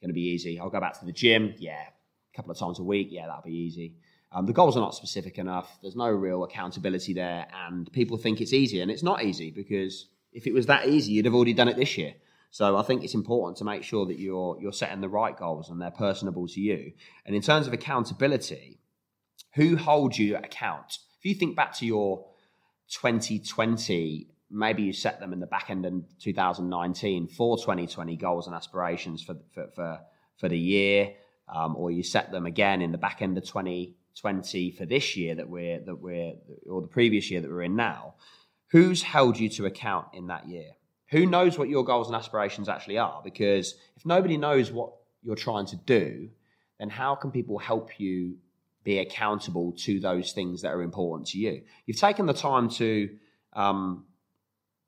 Going 0.02 0.10
to 0.10 0.14
be 0.14 0.30
easy. 0.30 0.60
I'll 0.60 0.70
go 0.70 0.80
back 0.80 1.00
to 1.00 1.06
the 1.06 1.12
gym. 1.12 1.54
Yeah, 1.58 1.82
a 1.82 2.36
couple 2.36 2.52
of 2.52 2.58
times 2.58 2.80
a 2.80 2.84
week. 2.84 3.08
Yeah, 3.12 3.28
that'll 3.28 3.42
be 3.42 3.52
easy. 3.52 3.96
Um, 4.32 4.46
the 4.46 4.54
goals 4.54 4.76
are 4.78 4.82
not 4.82 4.94
specific 4.94 5.38
enough. 5.38 5.80
There's 5.82 5.96
no 5.96 6.10
real 6.10 6.44
accountability 6.44 7.14
there, 7.14 7.48
and 7.68 7.92
people 7.94 8.18
think 8.18 8.42
it's 8.42 8.54
easy, 8.54 8.82
and 8.82 8.92
it's 8.92 9.04
not 9.04 9.24
easy 9.24 9.52
because 9.52 10.10
if 10.34 10.46
it 10.46 10.54
was 10.54 10.66
that 10.68 10.88
easy, 10.88 11.14
you'd 11.14 11.26
have 11.26 11.34
already 11.34 11.54
done 11.54 11.68
it 11.68 11.78
this 11.78 11.98
year. 11.98 12.14
So 12.52 12.78
I 12.78 12.84
think 12.84 13.04
it's 13.04 13.14
important 13.14 13.58
to 13.58 13.64
make 13.64 13.84
sure 13.84 14.06
that 14.06 14.20
you're 14.20 14.58
you're 14.60 14.74
setting 14.74 15.02
the 15.02 15.10
right 15.10 15.38
goals 15.38 15.70
and 15.70 15.82
they're 15.82 15.92
personable 15.92 16.48
to 16.48 16.62
you. 16.62 16.94
And 17.26 17.36
in 17.36 17.42
terms 17.42 17.68
of 17.68 17.74
accountability, 17.74 18.80
who 19.56 19.76
holds 19.76 20.18
you 20.18 20.38
account? 20.38 21.00
If 21.20 21.26
you 21.26 21.36
think 21.36 21.56
back 21.56 21.74
to 21.78 21.86
your 21.86 22.26
2020, 22.90 24.28
maybe 24.50 24.84
you 24.84 24.94
set 24.94 25.20
them 25.20 25.34
in 25.34 25.40
the 25.40 25.48
back 25.48 25.70
end 25.70 25.86
in 25.86 26.06
2019 26.20 27.28
for 27.28 27.58
2020 27.58 28.16
goals 28.16 28.48
and 28.48 28.56
aspirations 28.56 29.24
for 29.24 29.36
for 29.54 29.68
for, 29.76 30.00
for 30.38 30.50
the 30.50 30.58
year, 30.58 31.14
um, 31.54 31.76
or 31.76 31.92
you 31.92 32.04
set 32.04 32.32
them 32.32 32.46
again 32.46 32.82
in 32.82 32.92
the 32.92 32.98
back 32.98 33.22
end 33.22 33.38
of 33.38 33.44
2020 33.44 34.72
for 34.72 34.86
this 34.86 35.16
year 35.16 35.36
that 35.36 35.50
we're 35.50 35.80
that 35.80 35.96
we're 35.96 36.34
or 36.70 36.82
the 36.82 36.88
previous 36.88 37.30
year 37.30 37.42
that 37.42 37.50
we're 37.50 37.64
in 37.64 37.76
now. 37.76 38.16
Who's 38.72 39.02
held 39.02 39.40
you 39.40 39.50
to 39.50 39.66
account 39.66 40.08
in 40.14 40.28
that 40.28 40.48
year? 40.48 40.72
Who 41.12 41.26
knows 41.26 41.58
what 41.58 41.70
your 41.70 41.86
goals 41.86 42.08
and 42.08 42.16
aspirations 42.18 42.68
actually 42.68 42.98
are? 42.98 43.22
Because 43.24 43.76
if 43.96 44.06
nobody 44.06 44.36
knows 44.36 44.72
what 44.72 44.92
you're 45.24 45.38
trying 45.38 45.66
to 45.68 45.78
do, 45.78 46.30
then 46.80 46.90
how 46.90 47.16
can 47.16 47.32
people 47.32 47.60
help 47.60 47.98
you 47.98 48.36
be 48.88 49.00
accountable 49.00 49.74
to 49.74 50.00
those 50.00 50.32
things 50.32 50.62
that 50.62 50.70
are 50.70 50.82
important 50.82 51.28
to 51.28 51.38
you. 51.38 51.62
You've 51.86 51.98
taken 51.98 52.26
the 52.26 52.34
time 52.34 52.70
to 52.70 53.10
um, 53.52 54.06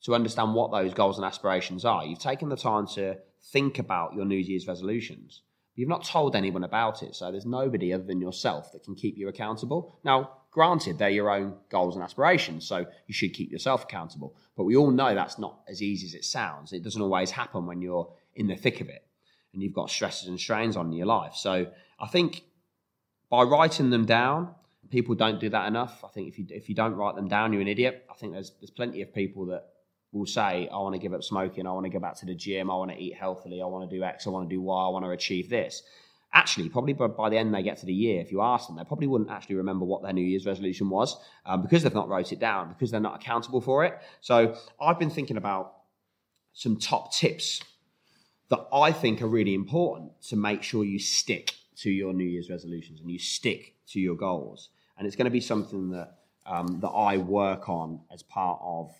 to 0.04 0.16
understand 0.16 0.54
what 0.54 0.72
those 0.72 0.94
goals 0.94 1.18
and 1.18 1.26
aspirations 1.26 1.86
are. 1.86 2.06
You've 2.06 2.20
taken 2.20 2.50
the 2.50 2.56
time 2.56 2.88
to 2.96 3.18
think 3.52 3.80
about 3.80 4.14
your 4.14 4.26
New 4.26 4.38
Year's 4.38 4.68
resolutions. 4.68 5.42
You've 5.76 5.90
not 5.90 6.04
told 6.04 6.36
anyone 6.36 6.64
about 6.64 7.04
it, 7.04 7.16
so 7.16 7.32
there's 7.32 7.46
nobody 7.46 7.94
other 7.94 8.04
than 8.04 8.20
yourself 8.20 8.72
that 8.74 8.84
can 8.84 8.96
keep 8.96 9.18
you 9.18 9.30
accountable. 9.30 10.00
Now, 10.04 10.32
granted, 10.52 10.98
they're 10.98 11.10
your 11.10 11.30
own 11.30 11.56
goals 11.70 11.96
and 11.96 12.04
aspirations, 12.04 12.68
so 12.68 12.86
you 13.08 13.14
should 13.14 13.34
keep 13.34 13.52
yourself 13.52 13.84
accountable. 13.84 14.36
But 14.58 14.66
we 14.66 14.76
all 14.76 14.92
know 14.92 15.16
that's 15.16 15.40
not 15.40 15.60
as 15.70 15.82
easy 15.82 16.08
as 16.08 16.14
it 16.16 16.26
sounds. 16.26 16.74
It 16.74 16.84
doesn't 16.84 17.02
always 17.02 17.32
happen 17.32 17.66
when 17.66 17.82
you're 17.82 18.12
in 18.36 18.48
the 18.48 18.56
thick 18.56 18.82
of 18.82 18.90
it 18.90 19.06
and 19.54 19.62
you've 19.62 19.74
got 19.74 19.90
stresses 19.90 20.28
and 20.28 20.40
strains 20.40 20.76
on 20.76 20.92
your 20.92 21.06
life. 21.06 21.36
So 21.36 21.68
I 22.00 22.08
think 22.08 22.44
by 23.30 23.44
writing 23.44 23.90
them 23.90 24.06
down, 24.06 24.54
people 24.90 25.16
don't 25.16 25.40
do 25.40 25.50
that 25.50 25.68
enough. 25.68 26.04
I 26.04 26.08
think 26.10 26.28
if 26.28 26.40
you 26.40 26.46
if 26.50 26.70
you 26.70 26.76
don't 26.76 26.96
write 26.96 27.16
them 27.16 27.28
down, 27.28 27.54
you're 27.54 27.62
an 27.62 27.68
idiot. 27.68 28.06
I 28.10 28.14
think 28.16 28.34
there's 28.34 28.52
there's 28.60 28.72
plenty 28.72 29.02
of 29.02 29.14
people 29.14 29.46
that 29.48 29.66
will 30.12 30.26
say, 30.26 30.68
I 30.72 30.78
want 30.78 30.96
to 30.96 31.00
give 31.00 31.14
up 31.14 31.24
smoking, 31.24 31.68
I 31.68 31.72
want 31.72 31.86
to 31.86 31.90
go 31.90 32.00
back 32.00 32.16
to 32.18 32.26
the 32.26 32.36
gym, 32.36 32.72
I 32.72 32.76
want 32.76 32.92
to 32.92 32.98
eat 32.98 33.16
healthily, 33.16 33.62
I 33.62 33.66
want 33.66 33.90
to 33.90 33.96
do 33.96 34.04
X, 34.04 34.26
I 34.26 34.32
want 34.32 34.50
to 34.50 34.56
do 34.56 34.62
Y, 34.62 34.86
I 34.86 34.90
want 34.90 35.06
to 35.06 35.12
achieve 35.12 35.50
this. 35.50 35.84
Actually, 36.34 36.70
probably 36.70 36.94
by, 36.94 37.30
the 37.30 37.38
end 37.38 37.54
they 37.54 37.64
get 37.64 37.78
to 37.78 37.86
the 37.86 37.94
year, 37.94 38.22
if 38.22 38.32
you 38.32 38.42
ask 38.42 38.68
them, 38.68 38.76
they 38.78 38.84
probably 38.84 39.08
wouldn't 39.08 39.32
actually 39.32 39.56
remember 39.56 39.86
what 39.86 40.04
their 40.04 40.14
New 40.14 40.22
Year's 40.24 40.46
resolution 40.46 40.90
was 40.90 41.18
um, 41.46 41.64
because 41.64 41.82
they've 41.84 41.94
not 41.94 42.08
wrote 42.08 42.32
it 42.32 42.40
down, 42.40 42.70
because 42.70 42.92
they're 42.92 43.00
not 43.00 43.16
accountable 43.16 43.62
for 43.62 43.84
it. 43.84 43.98
So 44.22 44.56
I've 44.80 45.00
been 45.00 45.10
thinking 45.10 45.38
about 45.38 45.74
some 46.54 46.78
top 46.78 47.14
tips 47.14 47.62
that 48.50 48.60
I 48.74 48.92
think 48.92 49.22
are 49.22 49.28
really 49.28 49.54
important 49.54 50.12
to 50.30 50.36
make 50.36 50.62
sure 50.62 50.84
you 50.84 51.00
stick 51.00 51.54
to 51.78 51.90
your 51.90 52.14
New 52.14 52.26
Year's 52.26 52.50
resolutions 52.50 53.00
and 53.00 53.10
you 53.10 53.20
stick 53.20 53.76
to 53.88 54.00
your 54.00 54.16
goals. 54.16 54.70
And 54.98 55.08
it's 55.08 55.16
going 55.16 55.26
to 55.26 55.32
be 55.32 55.42
something 55.42 55.92
that 55.92 56.16
um, 56.46 56.80
that 56.82 56.90
I 56.90 57.18
work 57.18 57.70
on 57.70 58.02
as 58.12 58.24
part 58.24 58.60
of 58.62 58.92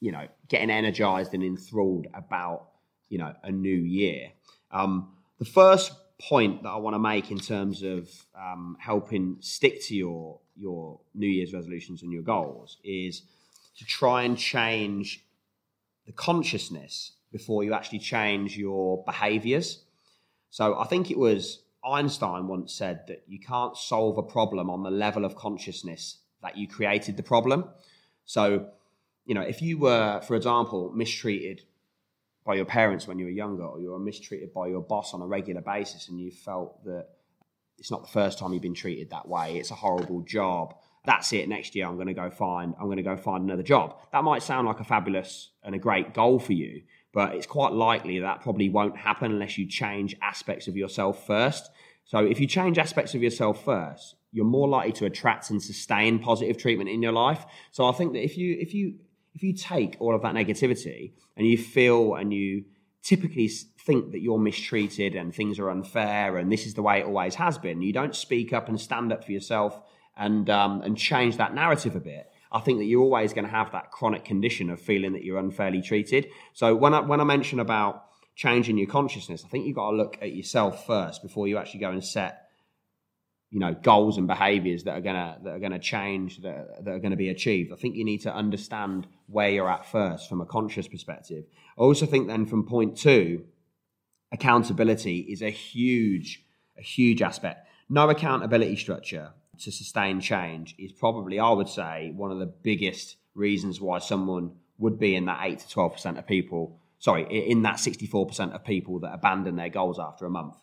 you 0.00 0.12
know 0.12 0.26
getting 0.48 0.70
energized 0.70 1.34
and 1.34 1.42
enthralled 1.42 2.06
about 2.14 2.68
you 3.08 3.18
know 3.18 3.34
a 3.42 3.50
new 3.50 3.76
year. 3.76 4.32
Um, 4.70 5.12
the 5.38 5.44
first 5.44 5.92
point 6.20 6.64
that 6.64 6.70
I 6.70 6.76
want 6.76 6.94
to 6.94 6.98
make 6.98 7.30
in 7.30 7.38
terms 7.38 7.82
of 7.82 8.10
um, 8.36 8.76
helping 8.80 9.36
stick 9.40 9.84
to 9.86 9.94
your 9.94 10.40
your 10.56 11.00
New 11.14 11.28
Year's 11.28 11.54
resolutions 11.54 12.02
and 12.02 12.12
your 12.12 12.22
goals 12.22 12.78
is 12.84 13.22
to 13.78 13.84
try 13.84 14.22
and 14.22 14.36
change 14.36 15.24
the 16.06 16.12
consciousness 16.12 17.12
before 17.30 17.62
you 17.62 17.74
actually 17.74 18.00
change 18.00 18.56
your 18.56 19.04
behaviors. 19.04 19.84
So 20.50 20.78
I 20.78 20.86
think 20.86 21.10
it 21.10 21.18
was 21.18 21.60
Einstein 21.84 22.48
once 22.48 22.72
said 22.72 23.04
that 23.06 23.22
you 23.28 23.38
can't 23.38 23.76
solve 23.76 24.18
a 24.18 24.22
problem 24.22 24.68
on 24.70 24.82
the 24.82 24.90
level 24.90 25.24
of 25.24 25.36
consciousness 25.36 26.18
that 26.42 26.56
you 26.56 26.66
created 26.66 27.16
the 27.16 27.22
problem. 27.22 27.68
So, 28.24 28.68
you 29.28 29.34
know, 29.34 29.42
if 29.42 29.60
you 29.60 29.76
were, 29.76 30.22
for 30.22 30.36
example, 30.36 30.90
mistreated 30.94 31.62
by 32.46 32.54
your 32.54 32.64
parents 32.64 33.06
when 33.06 33.18
you 33.18 33.26
were 33.26 33.30
younger, 33.30 33.62
or 33.62 33.78
you 33.78 33.90
were 33.90 33.98
mistreated 33.98 34.54
by 34.54 34.68
your 34.68 34.80
boss 34.80 35.12
on 35.12 35.20
a 35.20 35.26
regular 35.26 35.60
basis, 35.60 36.08
and 36.08 36.18
you 36.18 36.30
felt 36.30 36.82
that 36.86 37.08
it's 37.76 37.90
not 37.90 38.00
the 38.00 38.08
first 38.08 38.38
time 38.38 38.54
you've 38.54 38.62
been 38.62 38.72
treated 38.72 39.10
that 39.10 39.28
way, 39.28 39.58
it's 39.58 39.70
a 39.70 39.74
horrible 39.74 40.22
job. 40.22 40.74
That's 41.04 41.30
it. 41.34 41.46
Next 41.46 41.74
year, 41.76 41.86
I'm 41.86 41.96
going 41.96 42.08
to 42.08 42.14
go 42.14 42.30
find. 42.30 42.74
I'm 42.80 42.86
going 42.86 42.96
to 42.96 43.02
go 43.02 43.18
find 43.18 43.44
another 43.44 43.62
job. 43.62 43.98
That 44.12 44.24
might 44.24 44.42
sound 44.42 44.66
like 44.66 44.80
a 44.80 44.84
fabulous 44.84 45.50
and 45.62 45.74
a 45.74 45.78
great 45.78 46.14
goal 46.14 46.38
for 46.38 46.54
you, 46.54 46.84
but 47.12 47.34
it's 47.34 47.46
quite 47.46 47.74
likely 47.74 48.20
that 48.20 48.40
probably 48.40 48.70
won't 48.70 48.96
happen 48.96 49.30
unless 49.30 49.58
you 49.58 49.66
change 49.66 50.16
aspects 50.22 50.68
of 50.68 50.76
yourself 50.76 51.26
first. 51.26 51.70
So 52.04 52.24
if 52.24 52.40
you 52.40 52.46
change 52.46 52.78
aspects 52.78 53.14
of 53.14 53.22
yourself 53.22 53.62
first, 53.62 54.14
you're 54.32 54.46
more 54.46 54.68
likely 54.68 54.92
to 54.92 55.04
attract 55.04 55.50
and 55.50 55.62
sustain 55.62 56.18
positive 56.18 56.56
treatment 56.56 56.88
in 56.88 57.02
your 57.02 57.12
life. 57.12 57.44
So 57.72 57.84
I 57.84 57.92
think 57.92 58.14
that 58.14 58.24
if 58.24 58.38
you 58.38 58.56
if 58.58 58.72
you 58.72 58.94
if 59.38 59.44
you 59.44 59.52
take 59.52 59.96
all 60.00 60.16
of 60.16 60.22
that 60.22 60.34
negativity 60.34 61.12
and 61.36 61.46
you 61.46 61.56
feel 61.56 62.16
and 62.16 62.34
you 62.34 62.64
typically 63.04 63.46
think 63.46 64.10
that 64.10 64.20
you're 64.20 64.38
mistreated 64.38 65.14
and 65.14 65.32
things 65.32 65.60
are 65.60 65.70
unfair 65.70 66.38
and 66.38 66.50
this 66.50 66.66
is 66.66 66.74
the 66.74 66.82
way 66.82 66.98
it 66.98 67.06
always 67.06 67.36
has 67.36 67.56
been, 67.56 67.80
you 67.80 67.92
don't 67.92 68.16
speak 68.16 68.52
up 68.52 68.68
and 68.68 68.80
stand 68.80 69.12
up 69.12 69.24
for 69.24 69.30
yourself 69.30 69.80
and 70.16 70.50
um, 70.50 70.82
and 70.82 70.98
change 70.98 71.36
that 71.36 71.54
narrative 71.54 71.94
a 71.94 72.00
bit 72.00 72.32
I 72.50 72.60
think 72.60 72.78
that 72.78 72.86
you're 72.86 73.02
always 73.02 73.32
going 73.32 73.44
to 73.44 73.50
have 73.50 73.72
that 73.72 73.90
chronic 73.92 74.24
condition 74.24 74.70
of 74.70 74.80
feeling 74.80 75.12
that 75.12 75.22
you're 75.22 75.38
unfairly 75.38 75.82
treated. 75.82 76.28
So 76.54 76.74
when 76.74 76.94
I, 76.94 77.00
when 77.00 77.20
I 77.20 77.24
mention 77.24 77.60
about 77.60 78.06
changing 78.36 78.78
your 78.78 78.88
consciousness, 78.88 79.44
I 79.44 79.48
think 79.48 79.66
you've 79.66 79.76
got 79.76 79.90
to 79.90 79.96
look 79.96 80.18
at 80.22 80.32
yourself 80.32 80.86
first 80.86 81.22
before 81.22 81.46
you 81.46 81.58
actually 81.58 81.80
go 81.80 81.90
and 81.90 82.02
set 82.02 82.47
you 83.50 83.60
know 83.60 83.74
goals 83.74 84.18
and 84.18 84.26
behaviors 84.26 84.84
that 84.84 84.96
are 84.96 85.00
gonna 85.00 85.38
that 85.42 85.54
are 85.54 85.58
gonna 85.58 85.78
change 85.78 86.42
that, 86.42 86.84
that 86.84 86.90
are 86.90 86.98
gonna 86.98 87.16
be 87.16 87.30
achieved. 87.30 87.72
I 87.72 87.76
think 87.76 87.96
you 87.96 88.04
need 88.04 88.22
to 88.22 88.34
understand 88.34 89.06
where 89.26 89.48
you're 89.48 89.70
at 89.70 89.86
first 89.86 90.28
from 90.28 90.40
a 90.40 90.46
conscious 90.46 90.88
perspective. 90.88 91.44
I 91.78 91.82
also 91.82 92.06
think 92.06 92.28
then 92.28 92.46
from 92.46 92.66
point 92.66 92.96
two, 92.96 93.44
accountability 94.32 95.20
is 95.20 95.42
a 95.42 95.50
huge 95.50 96.44
a 96.78 96.82
huge 96.82 97.22
aspect. 97.22 97.66
No 97.88 98.08
accountability 98.10 98.76
structure 98.76 99.32
to 99.60 99.72
sustain 99.72 100.20
change 100.20 100.74
is 100.78 100.92
probably, 100.92 101.40
I 101.40 101.50
would 101.50 101.68
say, 101.68 102.12
one 102.14 102.30
of 102.30 102.38
the 102.38 102.46
biggest 102.46 103.16
reasons 103.34 103.80
why 103.80 103.98
someone 103.98 104.52
would 104.78 104.98
be 104.98 105.16
in 105.16 105.24
that 105.26 105.40
8 105.42 105.58
to 105.58 105.66
12% 105.66 106.18
of 106.18 106.26
people, 106.26 106.78
sorry, 106.98 107.22
in 107.50 107.62
that 107.62 107.76
64% 107.76 108.54
of 108.54 108.64
people 108.64 109.00
that 109.00 109.12
abandon 109.12 109.56
their 109.56 109.68
goals 109.68 109.98
after 109.98 110.26
a 110.26 110.30
month. 110.30 110.54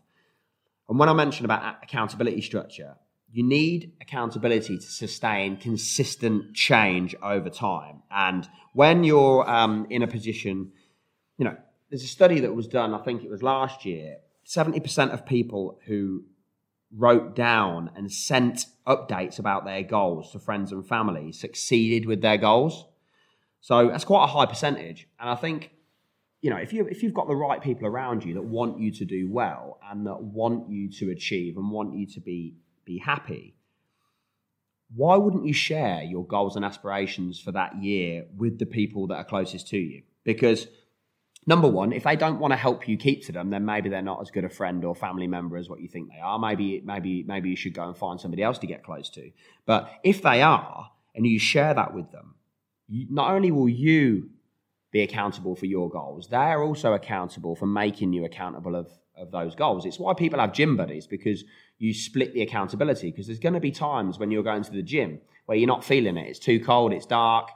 And 0.89 0.99
when 0.99 1.09
I 1.09 1.13
mentioned 1.13 1.45
about 1.45 1.83
accountability 1.83 2.41
structure, 2.41 2.95
you 3.31 3.43
need 3.43 3.91
accountability 4.01 4.77
to 4.77 4.83
sustain 4.83 5.57
consistent 5.57 6.55
change 6.55 7.15
over 7.21 7.49
time. 7.49 8.03
And 8.09 8.47
when 8.73 9.03
you're 9.03 9.49
um, 9.49 9.87
in 9.89 10.03
a 10.03 10.07
position, 10.07 10.71
you 11.37 11.45
know, 11.45 11.57
there's 11.89 12.03
a 12.03 12.07
study 12.07 12.39
that 12.41 12.55
was 12.55 12.67
done, 12.67 12.93
I 12.93 12.99
think 12.99 13.23
it 13.23 13.29
was 13.29 13.43
last 13.43 13.85
year, 13.85 14.17
70% 14.45 15.11
of 15.11 15.25
people 15.25 15.79
who 15.85 16.23
wrote 16.95 17.35
down 17.35 17.91
and 17.95 18.11
sent 18.11 18.67
updates 18.87 19.39
about 19.39 19.65
their 19.65 19.83
goals 19.83 20.31
to 20.31 20.39
friends 20.39 20.71
and 20.71 20.87
family 20.87 21.31
succeeded 21.31 22.05
with 22.07 22.21
their 22.21 22.37
goals. 22.37 22.85
So 23.59 23.89
that's 23.89 24.05
quite 24.05 24.23
a 24.23 24.27
high 24.27 24.45
percentage. 24.45 25.07
And 25.19 25.29
I 25.29 25.35
think, 25.35 25.71
you 26.41 26.49
know, 26.49 26.57
if 26.57 26.73
you 26.73 26.85
if 26.85 27.01
you've 27.01 27.13
got 27.13 27.27
the 27.27 27.35
right 27.35 27.61
people 27.61 27.87
around 27.87 28.23
you 28.23 28.35
that 28.35 28.43
want 28.43 28.79
you 28.79 28.91
to 28.91 29.05
do 29.05 29.29
well 29.29 29.79
and 29.89 30.05
that 30.05 30.21
want 30.21 30.69
you 30.69 30.89
to 30.91 31.11
achieve 31.11 31.57
and 31.57 31.71
want 31.71 31.95
you 31.95 32.05
to 32.07 32.19
be 32.19 32.55
be 32.85 32.99
happy, 32.99 33.55
why 34.95 35.15
wouldn't 35.15 35.45
you 35.45 35.53
share 35.53 36.03
your 36.03 36.25
goals 36.25 36.55
and 36.55 36.63
aspirations 36.63 37.39
for 37.39 37.51
that 37.51 37.81
year 37.81 38.25
with 38.37 38.59
the 38.59 38.65
people 38.65 39.07
that 39.07 39.15
are 39.15 39.23
closest 39.23 39.67
to 39.69 39.77
you? 39.77 40.03
Because 40.23 40.67
number 41.47 41.67
one, 41.67 41.91
if 41.91 42.03
they 42.03 42.15
don't 42.15 42.39
want 42.39 42.51
to 42.51 42.57
help 42.57 42.87
you 42.87 42.97
keep 42.97 43.25
to 43.25 43.31
them, 43.31 43.49
then 43.49 43.65
maybe 43.65 43.89
they're 43.89 44.01
not 44.01 44.21
as 44.21 44.31
good 44.31 44.45
a 44.45 44.49
friend 44.49 44.85
or 44.85 44.95
family 44.95 45.27
member 45.27 45.57
as 45.57 45.69
what 45.69 45.81
you 45.81 45.87
think 45.87 46.09
they 46.09 46.19
are. 46.19 46.39
Maybe, 46.39 46.81
maybe, 46.85 47.23
maybe 47.23 47.49
you 47.49 47.55
should 47.55 47.73
go 47.73 47.87
and 47.87 47.97
find 47.97 48.19
somebody 48.19 48.43
else 48.43 48.59
to 48.59 48.67
get 48.67 48.83
close 48.83 49.09
to. 49.11 49.31
But 49.65 49.89
if 50.03 50.21
they 50.21 50.41
are, 50.41 50.91
and 51.15 51.25
you 51.25 51.39
share 51.39 51.73
that 51.73 51.93
with 51.93 52.11
them, 52.11 52.35
not 52.89 53.31
only 53.31 53.51
will 53.51 53.69
you 53.69 54.29
be 54.95 55.01
accountable 55.01 55.57
for 55.57 55.65
your 55.65 55.89
goals, 55.89 56.29
they're 56.29 56.63
also 56.63 56.93
accountable 56.93 57.53
for 57.53 57.65
making 57.65 58.13
you 58.13 58.23
accountable 58.23 58.77
of, 58.77 58.89
of 59.17 59.29
those 59.29 59.53
goals. 59.53 59.85
It's 59.85 59.99
why 59.99 60.13
people 60.13 60.39
have 60.39 60.53
gym 60.53 60.77
buddies 60.77 61.05
because 61.05 61.43
you 61.79 61.93
split 61.93 62.33
the 62.33 62.41
accountability. 62.41 63.11
Because 63.11 63.27
there's 63.27 63.39
going 63.39 63.55
to 63.55 63.59
be 63.59 63.71
times 63.71 64.19
when 64.19 64.31
you're 64.31 64.41
going 64.41 64.63
to 64.63 64.71
the 64.71 64.81
gym 64.81 65.19
where 65.47 65.57
you're 65.57 65.67
not 65.67 65.83
feeling 65.83 66.15
it. 66.15 66.29
It's 66.29 66.39
too 66.39 66.61
cold, 66.61 66.93
it's 66.93 67.05
dark, 67.05 67.49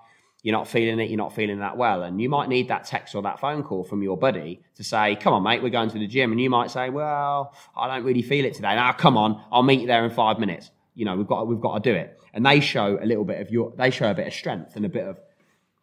you're 0.44 0.52
not 0.52 0.68
feeling 0.68 1.00
it, 1.00 1.10
you're 1.10 1.18
not 1.18 1.34
feeling 1.34 1.60
that 1.60 1.78
well. 1.78 2.04
And 2.04 2.20
you 2.20 2.28
might 2.28 2.50
need 2.50 2.68
that 2.68 2.84
text 2.84 3.16
or 3.16 3.22
that 3.22 3.40
phone 3.40 3.64
call 3.64 3.86
from 3.86 4.04
your 4.04 4.18
buddy 4.18 4.62
to 4.76 4.84
say, 4.84 5.16
Come 5.16 5.32
on, 5.32 5.42
mate, 5.42 5.64
we're 5.64 5.70
going 5.70 5.92
to 5.92 5.98
the 5.98 6.08
gym. 6.08 6.34
And 6.34 6.42
you 6.42 6.50
might 6.50 6.72
say, 6.72 6.90
Well, 6.90 7.54
I 7.74 7.88
don't 7.88 8.04
really 8.04 8.22
feel 8.22 8.44
it 8.44 8.54
today. 8.54 8.76
Now, 8.76 8.92
come 8.92 9.16
on, 9.16 9.42
I'll 9.50 9.64
meet 9.64 9.80
you 9.80 9.88
there 9.88 10.04
in 10.04 10.12
five 10.12 10.40
minutes. 10.40 10.72
You 10.94 11.06
know, 11.06 11.16
we've 11.16 11.26
got, 11.26 11.48
we've 11.48 11.62
got 11.62 11.82
to 11.82 11.90
do 11.90 11.96
it. 11.96 12.20
And 12.34 12.46
they 12.46 12.60
show 12.60 13.00
a 13.02 13.06
little 13.06 13.24
bit 13.24 13.40
of 13.40 13.50
your, 13.50 13.72
they 13.78 13.92
show 13.92 14.12
a 14.12 14.14
bit 14.14 14.28
of 14.28 14.34
strength 14.34 14.76
and 14.76 14.86
a 14.86 14.90
bit 14.90 15.06
of 15.06 15.18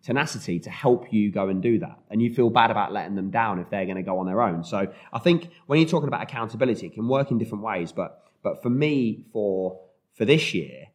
tenacity 0.07 0.61
to 0.61 0.71
help 0.71 1.13
you 1.13 1.33
go 1.33 1.49
and 1.49 1.61
do 1.61 1.81
that. 1.81 1.99
And 2.11 2.23
you 2.23 2.33
feel 2.33 2.49
bad 2.49 2.71
about 2.71 2.93
letting 2.93 3.17
them 3.17 3.31
down 3.31 3.59
if 3.59 3.69
they're 3.71 3.87
going 3.87 3.97
to 3.97 4.05
go 4.05 4.21
on 4.21 4.27
their 4.27 4.41
own. 4.41 4.63
So 4.63 4.87
I 5.13 5.19
think 5.19 5.51
when 5.67 5.81
you're 5.81 5.89
talking 5.89 6.07
about 6.07 6.23
accountability, 6.23 6.87
it 6.87 6.95
can 6.95 7.09
work 7.09 7.33
in 7.33 7.39
different 7.39 7.65
ways. 7.65 7.91
But, 7.91 8.23
but 8.41 8.63
for 8.63 8.71
me, 8.71 9.25
for, 9.33 9.81
for 10.15 10.25
this 10.25 10.55
year, 10.55 10.87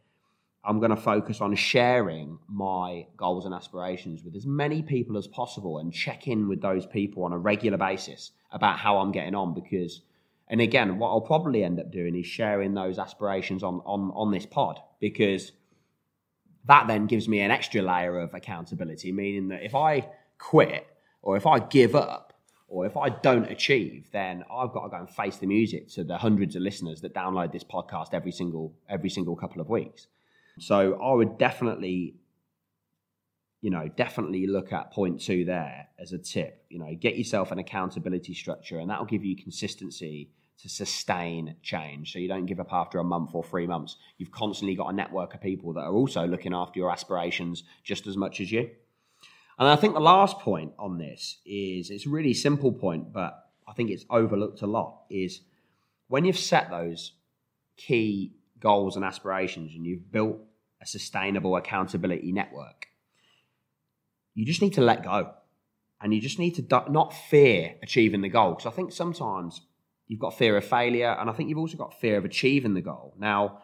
I'm 0.64 0.80
going 0.80 0.91
to 0.91 0.95
focus 0.95 1.41
on 1.41 1.53
sharing 1.55 2.39
my 2.47 3.07
goals 3.18 3.45
and 3.45 3.53
aspirations 3.53 4.24
with 4.24 4.34
as 4.34 4.45
many 4.45 4.82
people 4.82 5.18
as 5.18 5.28
possible 5.28 5.80
and 5.80 5.91
check 5.91 6.28
in 6.30 6.47
with 6.47 6.62
those 6.62 6.86
people 6.86 7.26
on 7.26 7.34
a 7.34 7.38
regular 7.38 7.78
basis 7.78 8.32
about 8.49 8.78
how 8.78 8.99
I'm 8.99 9.12
getting 9.12 9.36
on 9.36 9.53
because 9.53 10.01
and 10.47 10.62
again 10.62 10.99
what 10.99 11.09
I'll 11.09 11.22
probably 11.22 11.64
end 11.64 11.80
up 11.80 11.91
doing 11.91 12.16
is 12.16 12.28
sharing 12.28 12.76
those 12.76 12.99
aspirations 12.99 13.64
on 13.64 13.82
on 13.86 14.12
on 14.14 14.30
this 14.30 14.45
pod 14.45 14.80
because 14.99 15.51
that 16.66 16.88
then 16.88 17.07
gives 17.07 17.28
me 17.28 17.39
an 17.39 17.51
extra 17.51 17.82
layer 17.82 18.20
of 18.20 18.34
accountability 18.34 19.12
meaning 19.12 19.47
that 19.49 19.64
if 19.64 19.76
I 19.76 20.07
quit 20.38 20.88
or 21.22 21.38
if 21.38 21.45
I 21.45 21.59
give 21.59 21.95
up 21.95 22.34
or 22.68 22.86
if 22.86 22.95
I 22.97 23.09
don't 23.09 23.49
achieve 23.51 24.09
then 24.12 24.43
I've 24.51 24.72
got 24.72 24.84
to 24.84 24.89
go 24.89 24.97
and 24.97 25.09
face 25.09 25.38
the 25.38 25.47
music 25.47 25.89
to 25.89 26.03
the 26.03 26.18
hundreds 26.18 26.55
of 26.55 26.62
listeners 26.62 27.01
that 27.01 27.14
download 27.14 27.51
this 27.51 27.64
podcast 27.64 28.14
every 28.14 28.32
single 28.32 28.74
every 28.89 29.09
single 29.09 29.36
couple 29.36 29.62
of 29.62 29.70
weeks 29.70 30.07
so 30.59 30.99
I 31.01 31.14
would 31.14 31.38
definitely, 31.38 32.16
you 33.62 33.70
know, 33.70 33.88
definitely 33.88 34.47
look 34.47 34.74
at 34.74 34.91
point 34.91 35.22
two 35.22 35.45
there 35.45 35.88
as 35.99 36.14
a 36.14 36.18
tip. 36.18 36.66
You 36.70 36.80
know, 36.80 36.93
get 36.99 37.18
yourself 37.18 37.51
an 37.51 37.59
accountability 37.59 38.34
structure, 38.34 38.80
and 38.80 38.89
that'll 38.89 39.05
give 39.05 39.24
you 39.24 39.36
consistency 39.36 40.30
to 40.62 40.70
sustain 40.70 41.55
change. 41.64 42.14
So 42.14 42.20
you 42.20 42.28
don't 42.28 42.45
give 42.45 42.59
up 42.59 42.72
after 42.72 42.99
a 42.99 43.03
month 43.03 43.32
or 43.34 43.43
three 43.43 43.66
months. 43.66 43.95
You've 44.18 44.32
constantly 44.32 44.76
got 44.76 44.89
a 44.89 44.95
network 44.95 45.34
of 45.34 45.41
people 45.41 45.74
that 45.74 45.82
are 45.82 45.93
also 45.93 46.26
looking 46.28 46.53
after 46.53 46.80
your 46.80 46.91
aspirations 46.91 47.64
just 47.84 48.05
as 48.05 48.16
much 48.16 48.39
as 48.39 48.51
you. 48.51 48.70
And 49.57 49.68
I 49.68 49.76
think 49.76 49.93
the 49.93 49.99
last 49.99 50.39
point 50.39 50.74
on 50.78 50.97
this 50.97 51.38
is 51.45 51.89
it's 51.89 52.05
a 52.05 52.09
really 52.09 52.34
simple 52.34 52.72
point, 52.72 53.12
but 53.12 53.49
I 53.68 53.74
think 53.74 53.89
it's 53.89 54.05
overlooked 54.09 54.62
a 54.62 54.68
lot 54.68 55.01
is 55.09 55.41
when 56.07 56.26
you've 56.26 56.38
set 56.38 56.70
those 56.70 57.14
key 57.78 58.34
goals 58.59 58.95
and 58.95 59.05
aspirations 59.05 59.74
and 59.76 59.86
you've 59.86 60.12
built 60.12 60.38
a 60.82 60.86
sustainable 60.86 61.55
accountability 61.55 62.32
network, 62.32 62.88
you 64.34 64.45
just 64.45 64.62
need 64.62 64.74
to 64.74 64.82
let 64.82 65.03
go. 65.03 65.34
And 66.03 66.14
you 66.14 66.22
just 66.22 66.39
need 66.39 66.55
to 66.55 66.86
not 66.89 67.14
fear 67.14 67.76
achieving 67.84 68.22
the 68.22 68.30
goal. 68.30 68.51
Because 68.51 68.66
I 68.66 68.76
think 68.76 68.91
sometimes 68.91 69.62
you've 70.12 70.20
got 70.20 70.38
fear 70.38 70.57
of 70.57 70.66
failure, 70.66 71.16
and 71.18 71.30
I 71.30 71.34
think 71.34 71.47
you've 71.47 71.57
also 71.57 71.78
got 71.78 71.97
fear 72.01 72.18
of 72.18 72.26
achieving 72.26 72.74
the 72.74 72.82
goal. 72.82 73.14
Now, 73.18 73.62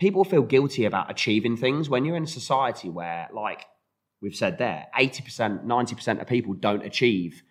people 0.00 0.24
feel 0.24 0.42
guilty 0.42 0.86
about 0.86 1.08
achieving 1.08 1.56
things 1.56 1.88
when 1.88 2.04
you're 2.04 2.16
in 2.16 2.24
a 2.24 2.26
society 2.26 2.90
where, 2.90 3.28
like 3.32 3.64
we've 4.20 4.34
said 4.34 4.58
there, 4.58 4.88
80%, 4.98 5.64
90% 5.64 6.20
of 6.20 6.26
people 6.26 6.54
don't 6.54 6.84
achieve 6.84 7.44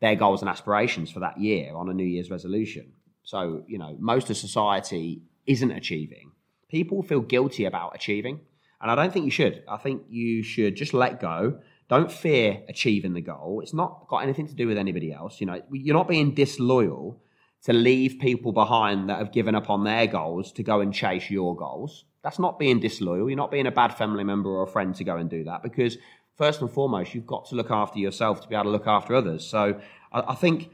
their 0.00 0.14
goals 0.14 0.40
and 0.40 0.48
aspirations 0.48 1.10
for 1.10 1.18
that 1.18 1.40
year 1.40 1.74
on 1.74 1.90
a 1.90 1.92
New 1.92 2.04
Year's 2.04 2.30
resolution. 2.30 2.92
So, 3.24 3.64
you 3.66 3.78
know, 3.78 3.96
most 3.98 4.30
of 4.30 4.36
society 4.36 5.22
isn't 5.44 5.72
achieving, 5.72 6.30
people 6.68 7.02
feel 7.02 7.22
guilty 7.22 7.64
about 7.64 7.96
achieving. 7.96 8.38
And 8.80 8.88
I 8.88 8.94
don't 8.94 9.12
think 9.12 9.24
you 9.24 9.32
should. 9.32 9.64
I 9.68 9.78
think 9.78 10.02
you 10.08 10.44
should 10.44 10.76
just 10.76 10.94
let 10.94 11.20
go. 11.20 11.58
Don't 11.88 12.12
fear 12.12 12.62
achieving 12.68 13.14
the 13.14 13.20
goal. 13.20 13.60
It's 13.64 13.74
not 13.74 14.06
got 14.08 14.18
anything 14.18 14.46
to 14.46 14.54
do 14.54 14.68
with 14.68 14.78
anybody 14.78 15.12
else. 15.12 15.40
You 15.40 15.48
know, 15.48 15.60
you're 15.72 15.96
not 15.96 16.06
being 16.06 16.34
disloyal 16.34 17.20
to 17.64 17.72
leave 17.72 18.18
people 18.20 18.52
behind 18.52 19.08
that 19.08 19.18
have 19.18 19.32
given 19.32 19.54
up 19.54 19.70
on 19.70 19.84
their 19.84 20.06
goals 20.06 20.52
to 20.52 20.62
go 20.62 20.80
and 20.80 20.92
chase 20.92 21.30
your 21.30 21.56
goals. 21.56 22.04
That's 22.22 22.38
not 22.38 22.58
being 22.58 22.80
disloyal. 22.80 23.28
You're 23.28 23.36
not 23.36 23.50
being 23.50 23.66
a 23.66 23.72
bad 23.72 23.94
family 23.94 24.24
member 24.24 24.50
or 24.50 24.62
a 24.62 24.66
friend 24.66 24.94
to 24.96 25.04
go 25.04 25.16
and 25.16 25.28
do 25.28 25.44
that 25.44 25.62
because 25.62 25.98
first 26.36 26.60
and 26.60 26.70
foremost, 26.70 27.14
you've 27.14 27.26
got 27.26 27.46
to 27.46 27.54
look 27.54 27.70
after 27.70 27.98
yourself 27.98 28.40
to 28.42 28.48
be 28.48 28.54
able 28.54 28.64
to 28.64 28.70
look 28.70 28.86
after 28.86 29.14
others. 29.14 29.46
So 29.46 29.80
I, 30.12 30.34
think 30.34 30.70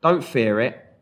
don't 0.00 0.24
fear 0.24 0.60
it 0.60 0.92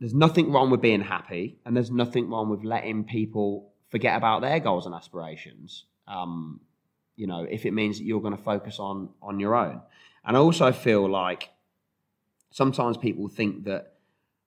there's 0.00 0.14
nothing 0.14 0.52
wrong 0.52 0.70
with 0.70 0.82
being 0.82 1.00
happy, 1.00 1.58
and 1.64 1.74
there's 1.74 1.90
nothing 1.90 2.28
wrong 2.28 2.50
with 2.50 2.64
letting 2.64 3.04
people 3.04 3.72
forget 3.88 4.16
about 4.16 4.42
their 4.42 4.60
goals 4.60 4.84
and 4.86 4.94
aspirations. 4.94 5.84
Um, 6.06 6.60
you 7.16 7.26
know, 7.26 7.46
if 7.48 7.64
it 7.64 7.72
means 7.72 7.98
that 7.98 8.04
you're 8.04 8.20
going 8.20 8.36
to 8.36 8.42
focus 8.42 8.78
on 8.78 9.10
on 9.22 9.40
your 9.40 9.54
own. 9.54 9.80
And 10.24 10.36
I 10.36 10.40
also 10.40 10.72
feel 10.72 11.08
like 11.08 11.48
sometimes 12.50 12.96
people 12.98 13.28
think 13.28 13.64
that 13.64 13.94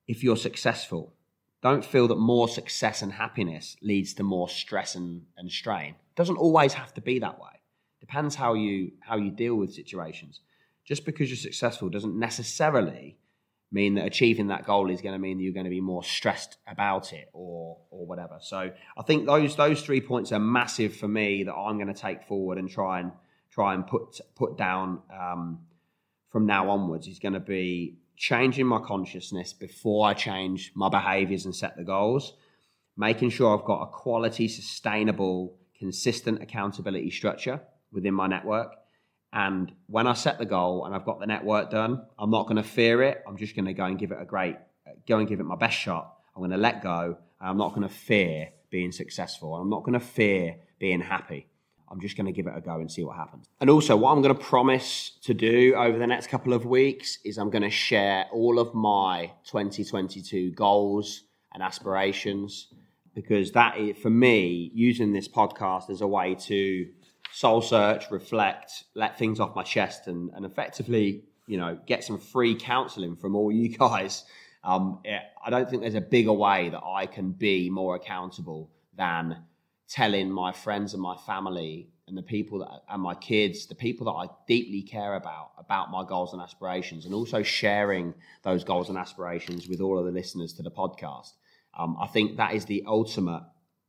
if 0.10 0.24
you're 0.24 0.36
successful, 0.36 1.14
don't 1.62 1.86
feel 1.86 2.08
that 2.08 2.18
more 2.18 2.48
success 2.48 3.04
and 3.04 3.14
happiness 3.14 3.78
leads 3.84 4.16
to 4.16 4.24
more 4.24 4.50
stress 4.50 4.96
and, 4.96 5.22
and 5.38 5.52
strain. 5.52 5.90
It 5.92 6.16
doesn't 6.16 6.38
always 6.38 6.74
have 6.74 6.96
to 6.96 7.02
be 7.02 7.20
that 7.20 7.40
way. 7.40 7.62
Depends 8.00 8.34
how 8.34 8.56
you 8.56 8.94
how 9.02 9.18
you 9.18 9.30
deal 9.30 9.56
with 9.56 9.72
situations. 9.72 10.42
Just 10.84 11.06
because 11.06 11.30
you're 11.30 11.38
successful 11.38 11.90
doesn't 11.90 12.18
necessarily 12.18 13.20
mean 13.72 13.94
that 13.96 14.06
achieving 14.08 14.48
that 14.48 14.66
goal 14.66 14.90
is 14.90 15.00
going 15.00 15.14
to 15.14 15.20
mean 15.20 15.38
that 15.38 15.44
you're 15.44 15.54
going 15.54 15.66
to 15.66 15.70
be 15.70 15.82
more 15.82 16.04
stressed 16.04 16.58
about 16.66 17.14
it 17.14 17.30
or 17.34 17.78
or 17.92 18.08
whatever. 18.08 18.38
So 18.42 18.72
I 18.98 19.04
think 19.04 19.28
those 19.28 19.56
those 19.56 19.84
three 19.84 20.02
points 20.02 20.32
are 20.32 20.40
massive 20.40 20.96
for 20.96 21.08
me 21.08 21.44
that 21.44 21.54
I'm 21.54 21.78
going 21.78 21.94
to 21.94 22.02
take 22.02 22.24
forward 22.24 22.58
and 22.58 22.68
try 22.68 23.02
and 23.02 23.12
try 23.52 23.76
and 23.76 23.86
put 23.86 24.22
put 24.36 24.58
down 24.58 25.04
um, 25.14 25.60
from 26.32 26.48
now 26.48 26.72
onwards. 26.72 27.06
Is 27.08 27.20
going 27.20 27.34
to 27.34 27.40
be 27.40 28.00
changing 28.20 28.68
my 28.68 28.80
consciousness 28.80 29.54
before 29.54 30.08
I 30.08 30.14
change 30.14 30.72
my 30.76 30.90
behaviors 30.90 31.46
and 31.46 31.56
set 31.56 31.76
the 31.76 31.84
goals, 31.84 32.34
making 32.96 33.32
sure 33.32 33.58
I've 33.58 33.66
got 33.66 33.82
a 33.82 33.88
quality, 33.88 34.48
sustainable, 34.48 35.56
consistent 35.80 36.44
accountability 36.44 37.10
structure 37.10 37.62
within 37.92 38.14
my 38.14 38.28
network 38.28 38.76
and 39.32 39.72
when 39.88 40.08
I 40.08 40.14
set 40.14 40.40
the 40.40 40.46
goal 40.46 40.86
and 40.86 40.96
I've 40.96 41.06
got 41.06 41.20
the 41.20 41.28
network 41.28 41.70
done, 41.70 42.04
I'm 42.18 42.32
not 42.32 42.44
going 42.44 42.58
to 42.58 42.64
fear 42.64 43.04
it. 43.04 43.24
I'm 43.28 43.38
just 43.38 43.56
going 43.56 43.66
to 43.66 43.74
go 43.74 43.86
and 43.86 43.98
give 43.98 44.12
it 44.12 44.18
a 44.20 44.26
great, 44.26 44.58
go 45.08 45.20
and 45.20 45.28
give 45.28 45.40
it 45.40 45.44
my 45.44 45.56
best 45.56 45.78
shot. 45.78 46.16
I'm 46.36 46.42
going 46.42 46.52
to 46.52 46.58
let 46.58 46.82
go. 46.82 47.18
I'm 47.40 47.58
not 47.58 47.76
going 47.76 47.88
to 47.88 47.94
fear 47.94 48.50
being 48.72 48.92
successful. 48.92 49.56
I'm 49.56 49.70
not 49.70 49.84
going 49.84 50.00
to 50.00 50.06
fear 50.06 50.58
being 50.80 51.02
happy. 51.02 51.48
I'm 51.92 52.00
just 52.00 52.16
going 52.16 52.28
to 52.28 52.32
give 52.32 52.48
it 52.48 52.54
a 52.56 52.62
go 52.62 52.76
and 52.76 52.92
see 52.92 53.04
what 53.04 53.16
happens. 53.16 53.46
And 53.60 53.70
also, 53.70 53.98
what 53.98 54.12
I'm 54.12 54.22
going 54.22 54.36
to 54.36 54.42
promise 54.42 55.18
to 55.24 55.34
do 55.34 55.74
over 55.76 55.98
the 55.98 56.08
next 56.08 56.28
couple 56.28 56.54
of 56.54 56.66
weeks 56.66 57.18
is 57.26 57.38
I'm 57.38 57.50
going 57.50 57.64
to 57.64 57.70
share 57.70 58.26
all 58.32 58.60
of 58.60 58.74
my 58.74 59.32
2022 59.46 60.52
goals 60.52 61.24
and 61.54 61.64
aspirations 61.64 62.68
because 63.16 63.52
that 63.54 63.78
is, 63.78 63.98
for 63.98 64.10
me, 64.10 64.72
using 64.74 65.14
this 65.14 65.28
podcast 65.28 65.90
as 65.90 66.02
a 66.02 66.08
way 66.08 66.36
to 66.36 66.88
soul 67.32 67.62
search, 67.62 68.06
reflect, 68.12 68.84
let 68.96 69.18
things 69.18 69.40
off 69.40 69.56
my 69.56 69.64
chest, 69.64 70.08
and, 70.08 70.32
and 70.36 70.46
effectively, 70.46 71.24
you 71.48 71.58
know, 71.58 71.78
get 71.86 72.04
some 72.04 72.20
free 72.20 72.56
counseling 72.56 73.16
from 73.16 73.36
all 73.36 73.52
you 73.52 73.70
guys. 73.78 74.26
Um, 74.64 75.00
it, 75.04 75.22
I 75.44 75.50
don't 75.50 75.70
think 75.70 75.82
there's 75.82 75.96
a 75.96 76.02
bigger 76.02 76.34
way 76.34 76.70
that 76.70 76.84
I 76.84 77.06
can 77.06 77.32
be 77.32 77.70
more 77.70 77.96
accountable 77.96 78.70
than 78.96 79.38
telling 79.90 80.32
my 80.32 80.52
friends 80.52 80.94
and 80.94 81.02
my 81.02 81.18
family 81.26 81.90
and 82.08 82.18
the 82.18 82.22
people 82.22 82.60
that 82.60 82.84
and 82.90 83.02
my 83.02 83.16
kids, 83.16 83.66
the 83.68 83.76
people 83.76 84.06
that 84.06 84.12
I 84.12 84.28
deeply 84.48 84.82
care 84.82 85.16
about, 85.16 85.52
about 85.58 85.92
my 85.92 86.04
goals 86.04 86.34
and 86.34 86.42
aspirations, 86.42 87.06
and 87.06 87.14
also 87.14 87.44
sharing 87.44 88.14
those 88.44 88.64
goals 88.64 88.90
and 88.90 88.98
aspirations 88.98 89.68
with 89.68 89.82
all 89.82 89.98
of 90.00 90.06
the 90.06 90.12
listeners 90.12 90.54
to 90.54 90.64
the 90.64 90.72
podcast. 90.72 91.32
Um, 91.78 91.98
I 92.00 92.08
think 92.08 92.38
that 92.38 92.54
is 92.54 92.66
the 92.66 92.84
ultimate 92.86 93.44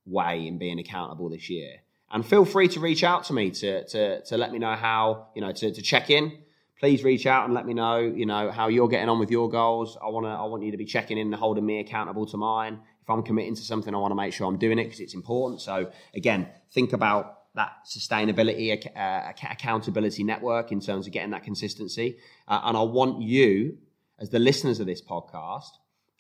way 0.07 0.47
in 0.47 0.59
being 0.59 0.79
accountable 0.79 1.29
this 1.29 1.49
year. 1.49 1.77
And 2.11 2.27
feel 2.27 2.45
free 2.45 2.69
to 2.69 2.81
reach 2.81 3.05
out 3.05 3.25
to 3.25 3.33
me 3.33 3.51
to, 3.51 3.85
to, 3.89 4.23
to 4.23 4.37
let 4.37 4.53
me 4.53 4.59
know 4.59 4.75
how, 4.75 5.29
you 5.35 5.41
know, 5.41 5.53
to, 5.53 5.73
to 5.73 5.83
check 5.83 6.11
in. 6.11 6.39
Please 6.79 7.05
reach 7.05 7.27
out 7.27 7.45
and 7.45 7.55
let 7.55 7.67
me 7.67 7.75
know, 7.75 7.99
you 7.99 8.27
know, 8.27 8.51
how 8.51 8.69
you're 8.69 8.89
getting 8.89 9.09
on 9.09 9.19
with 9.19 9.31
your 9.31 9.49
goals. 9.49 9.97
I 10.03 10.09
want 10.09 10.27
to, 10.27 10.31
I 10.31 10.45
want 10.45 10.65
you 10.65 10.71
to 10.73 10.77
be 10.77 10.87
checking 10.87 11.19
in 11.19 11.27
and 11.27 11.35
holding 11.35 11.65
me 11.65 11.79
accountable 11.79 12.27
to 12.27 12.37
mine. 12.37 12.81
If 13.03 13.09
I'm 13.09 13.23
committing 13.23 13.55
to 13.55 13.63
something, 13.63 13.95
I 13.95 13.99
want 13.99 14.13
to 14.13 14.17
make 14.17 14.33
sure 14.33 14.47
I'm 14.47 14.59
doing 14.59 14.79
it 14.79 14.85
because 14.85 15.01
it's 15.01 15.15
important. 15.15 15.61
So 15.61 15.91
again, 16.15 16.49
think 16.73 16.93
about 16.93 17.55
that 17.55 17.73
sustainability, 17.87 18.87
uh, 18.97 19.33
accountability 19.51 20.23
network 20.23 20.71
in 20.71 20.81
terms 20.81 21.07
of 21.07 21.13
getting 21.13 21.31
that 21.31 21.43
consistency. 21.43 22.19
Uh, 22.47 22.61
and 22.65 22.77
I 22.77 22.83
want 22.83 23.23
you, 23.23 23.79
as 24.19 24.31
the 24.31 24.39
listeners 24.39 24.81
of 24.81 24.87
this 24.87 25.03
podcast, 25.03 25.71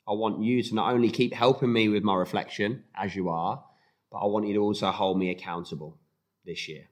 I 0.08 0.12
want 0.12 0.42
you 0.42 0.62
to 0.62 0.74
not 0.74 0.92
only 0.92 1.10
keep 1.10 1.32
helping 1.32 1.72
me 1.72 1.88
with 1.88 2.02
my 2.02 2.16
reflection 2.16 2.84
as 2.94 3.14
you 3.14 3.28
are, 3.28 3.64
but 4.10 4.18
I 4.18 4.26
want 4.26 4.48
you 4.48 4.54
to 4.54 4.60
also 4.60 4.90
hold 4.90 5.18
me 5.18 5.30
accountable 5.30 5.98
this 6.44 6.68
year. 6.68 6.89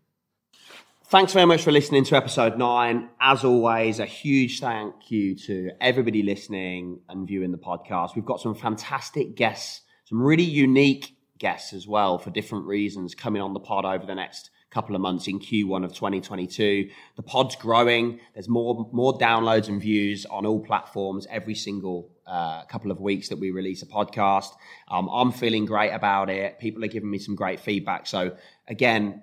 Thanks 1.11 1.33
very 1.33 1.47
much 1.47 1.63
for 1.63 1.73
listening 1.73 2.05
to 2.05 2.17
episode 2.17 2.59
nine. 2.59 3.09
As 3.19 3.43
always, 3.43 3.99
a 3.99 4.05
huge 4.05 4.61
thank 4.61 5.11
you 5.11 5.35
to 5.37 5.71
everybody 5.81 6.23
listening 6.23 7.01
and 7.09 7.27
viewing 7.27 7.51
the 7.51 7.57
podcast. 7.57 8.15
We've 8.15 8.27
got 8.27 8.43
some 8.43 8.55
fantastic 8.55 9.35
guests, 9.35 9.81
some 10.05 10.21
really 10.21 10.43
unique 10.43 11.17
guests 11.39 11.73
as 11.73 11.89
well 11.89 12.19
for 12.19 12.29
different 12.29 12.67
reasons 12.67 13.15
coming 13.15 13.41
on 13.41 13.55
the 13.55 13.59
pod 13.59 13.87
over 13.87 14.05
the 14.05 14.15
next 14.15 14.51
couple 14.69 14.95
of 14.95 15.01
months 15.01 15.29
in 15.29 15.39
Q1 15.39 15.83
of 15.83 15.95
2022. 15.95 16.91
The 17.17 17.23
pod's 17.23 17.57
growing. 17.57 18.21
There's 18.35 18.51
more 18.51 18.91
more 18.93 19.17
downloads 19.17 19.69
and 19.69 19.81
views 19.81 20.27
on 20.27 20.45
all 20.45 20.61
platforms 20.61 21.27
every 21.31 21.55
single 21.55 22.11
uh, 22.27 22.67
couple 22.67 22.91
of 22.91 23.01
weeks 23.01 23.31
that 23.31 23.39
we 23.39 23.51
release 23.51 23.81
a 23.81 23.87
podcast. 23.87 24.51
Um, 24.89 25.09
I'm 25.09 25.33
feeling 25.33 25.65
great 25.65 25.93
about 25.93 26.29
it. 26.29 26.59
People 26.59 26.85
are 26.85 26.89
giving 26.89 27.11
me 27.11 27.19
some 27.19 27.35
great 27.35 27.61
feedback. 27.61 28.07
So 28.07 28.37
again, 28.67 29.23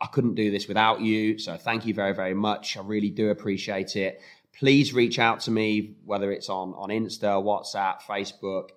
I 0.00 0.06
couldn't 0.06 0.34
do 0.34 0.50
this 0.50 0.68
without 0.68 1.00
you. 1.00 1.38
So 1.38 1.56
thank 1.56 1.86
you 1.86 1.94
very, 1.94 2.14
very 2.14 2.34
much. 2.34 2.76
I 2.76 2.80
really 2.82 3.10
do 3.10 3.30
appreciate 3.30 3.96
it. 3.96 4.20
Please 4.58 4.92
reach 4.92 5.18
out 5.18 5.40
to 5.40 5.50
me, 5.50 5.96
whether 6.04 6.30
it's 6.30 6.48
on, 6.48 6.74
on 6.74 6.90
Insta, 6.90 7.42
WhatsApp, 7.42 8.02
Facebook, 8.02 8.68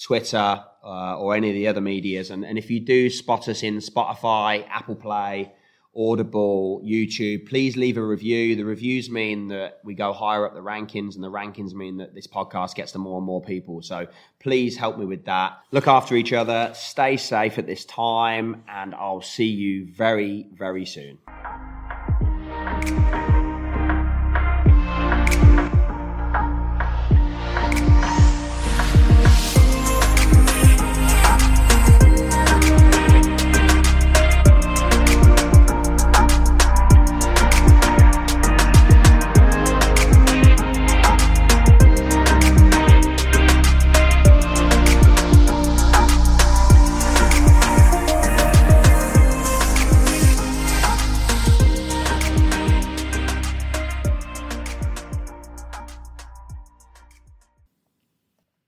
Twitter, 0.00 0.64
uh, 0.84 1.18
or 1.18 1.34
any 1.34 1.50
of 1.50 1.54
the 1.54 1.68
other 1.68 1.80
medias. 1.80 2.30
And, 2.30 2.44
and 2.44 2.58
if 2.58 2.70
you 2.70 2.80
do 2.80 3.10
spot 3.10 3.48
us 3.48 3.62
in 3.62 3.78
Spotify, 3.78 4.66
Apple 4.68 4.96
Play, 4.96 5.52
Audible, 5.98 6.80
YouTube, 6.84 7.48
please 7.48 7.76
leave 7.76 7.96
a 7.96 8.02
review. 8.02 8.54
The 8.54 8.64
reviews 8.64 9.10
mean 9.10 9.48
that 9.48 9.80
we 9.82 9.94
go 9.94 10.12
higher 10.12 10.46
up 10.46 10.54
the 10.54 10.60
rankings, 10.60 11.16
and 11.16 11.24
the 11.24 11.30
rankings 11.30 11.72
mean 11.72 11.96
that 11.96 12.14
this 12.14 12.26
podcast 12.26 12.76
gets 12.76 12.92
to 12.92 12.98
more 12.98 13.18
and 13.18 13.26
more 13.26 13.42
people. 13.42 13.82
So 13.82 14.06
please 14.38 14.76
help 14.76 14.96
me 14.96 15.04
with 15.06 15.24
that. 15.24 15.58
Look 15.72 15.88
after 15.88 16.14
each 16.14 16.32
other, 16.32 16.70
stay 16.74 17.16
safe 17.16 17.58
at 17.58 17.66
this 17.66 17.84
time, 17.84 18.62
and 18.68 18.94
I'll 18.94 19.22
see 19.22 19.46
you 19.46 19.86
very, 19.92 20.46
very 20.52 20.86
soon. 20.86 21.18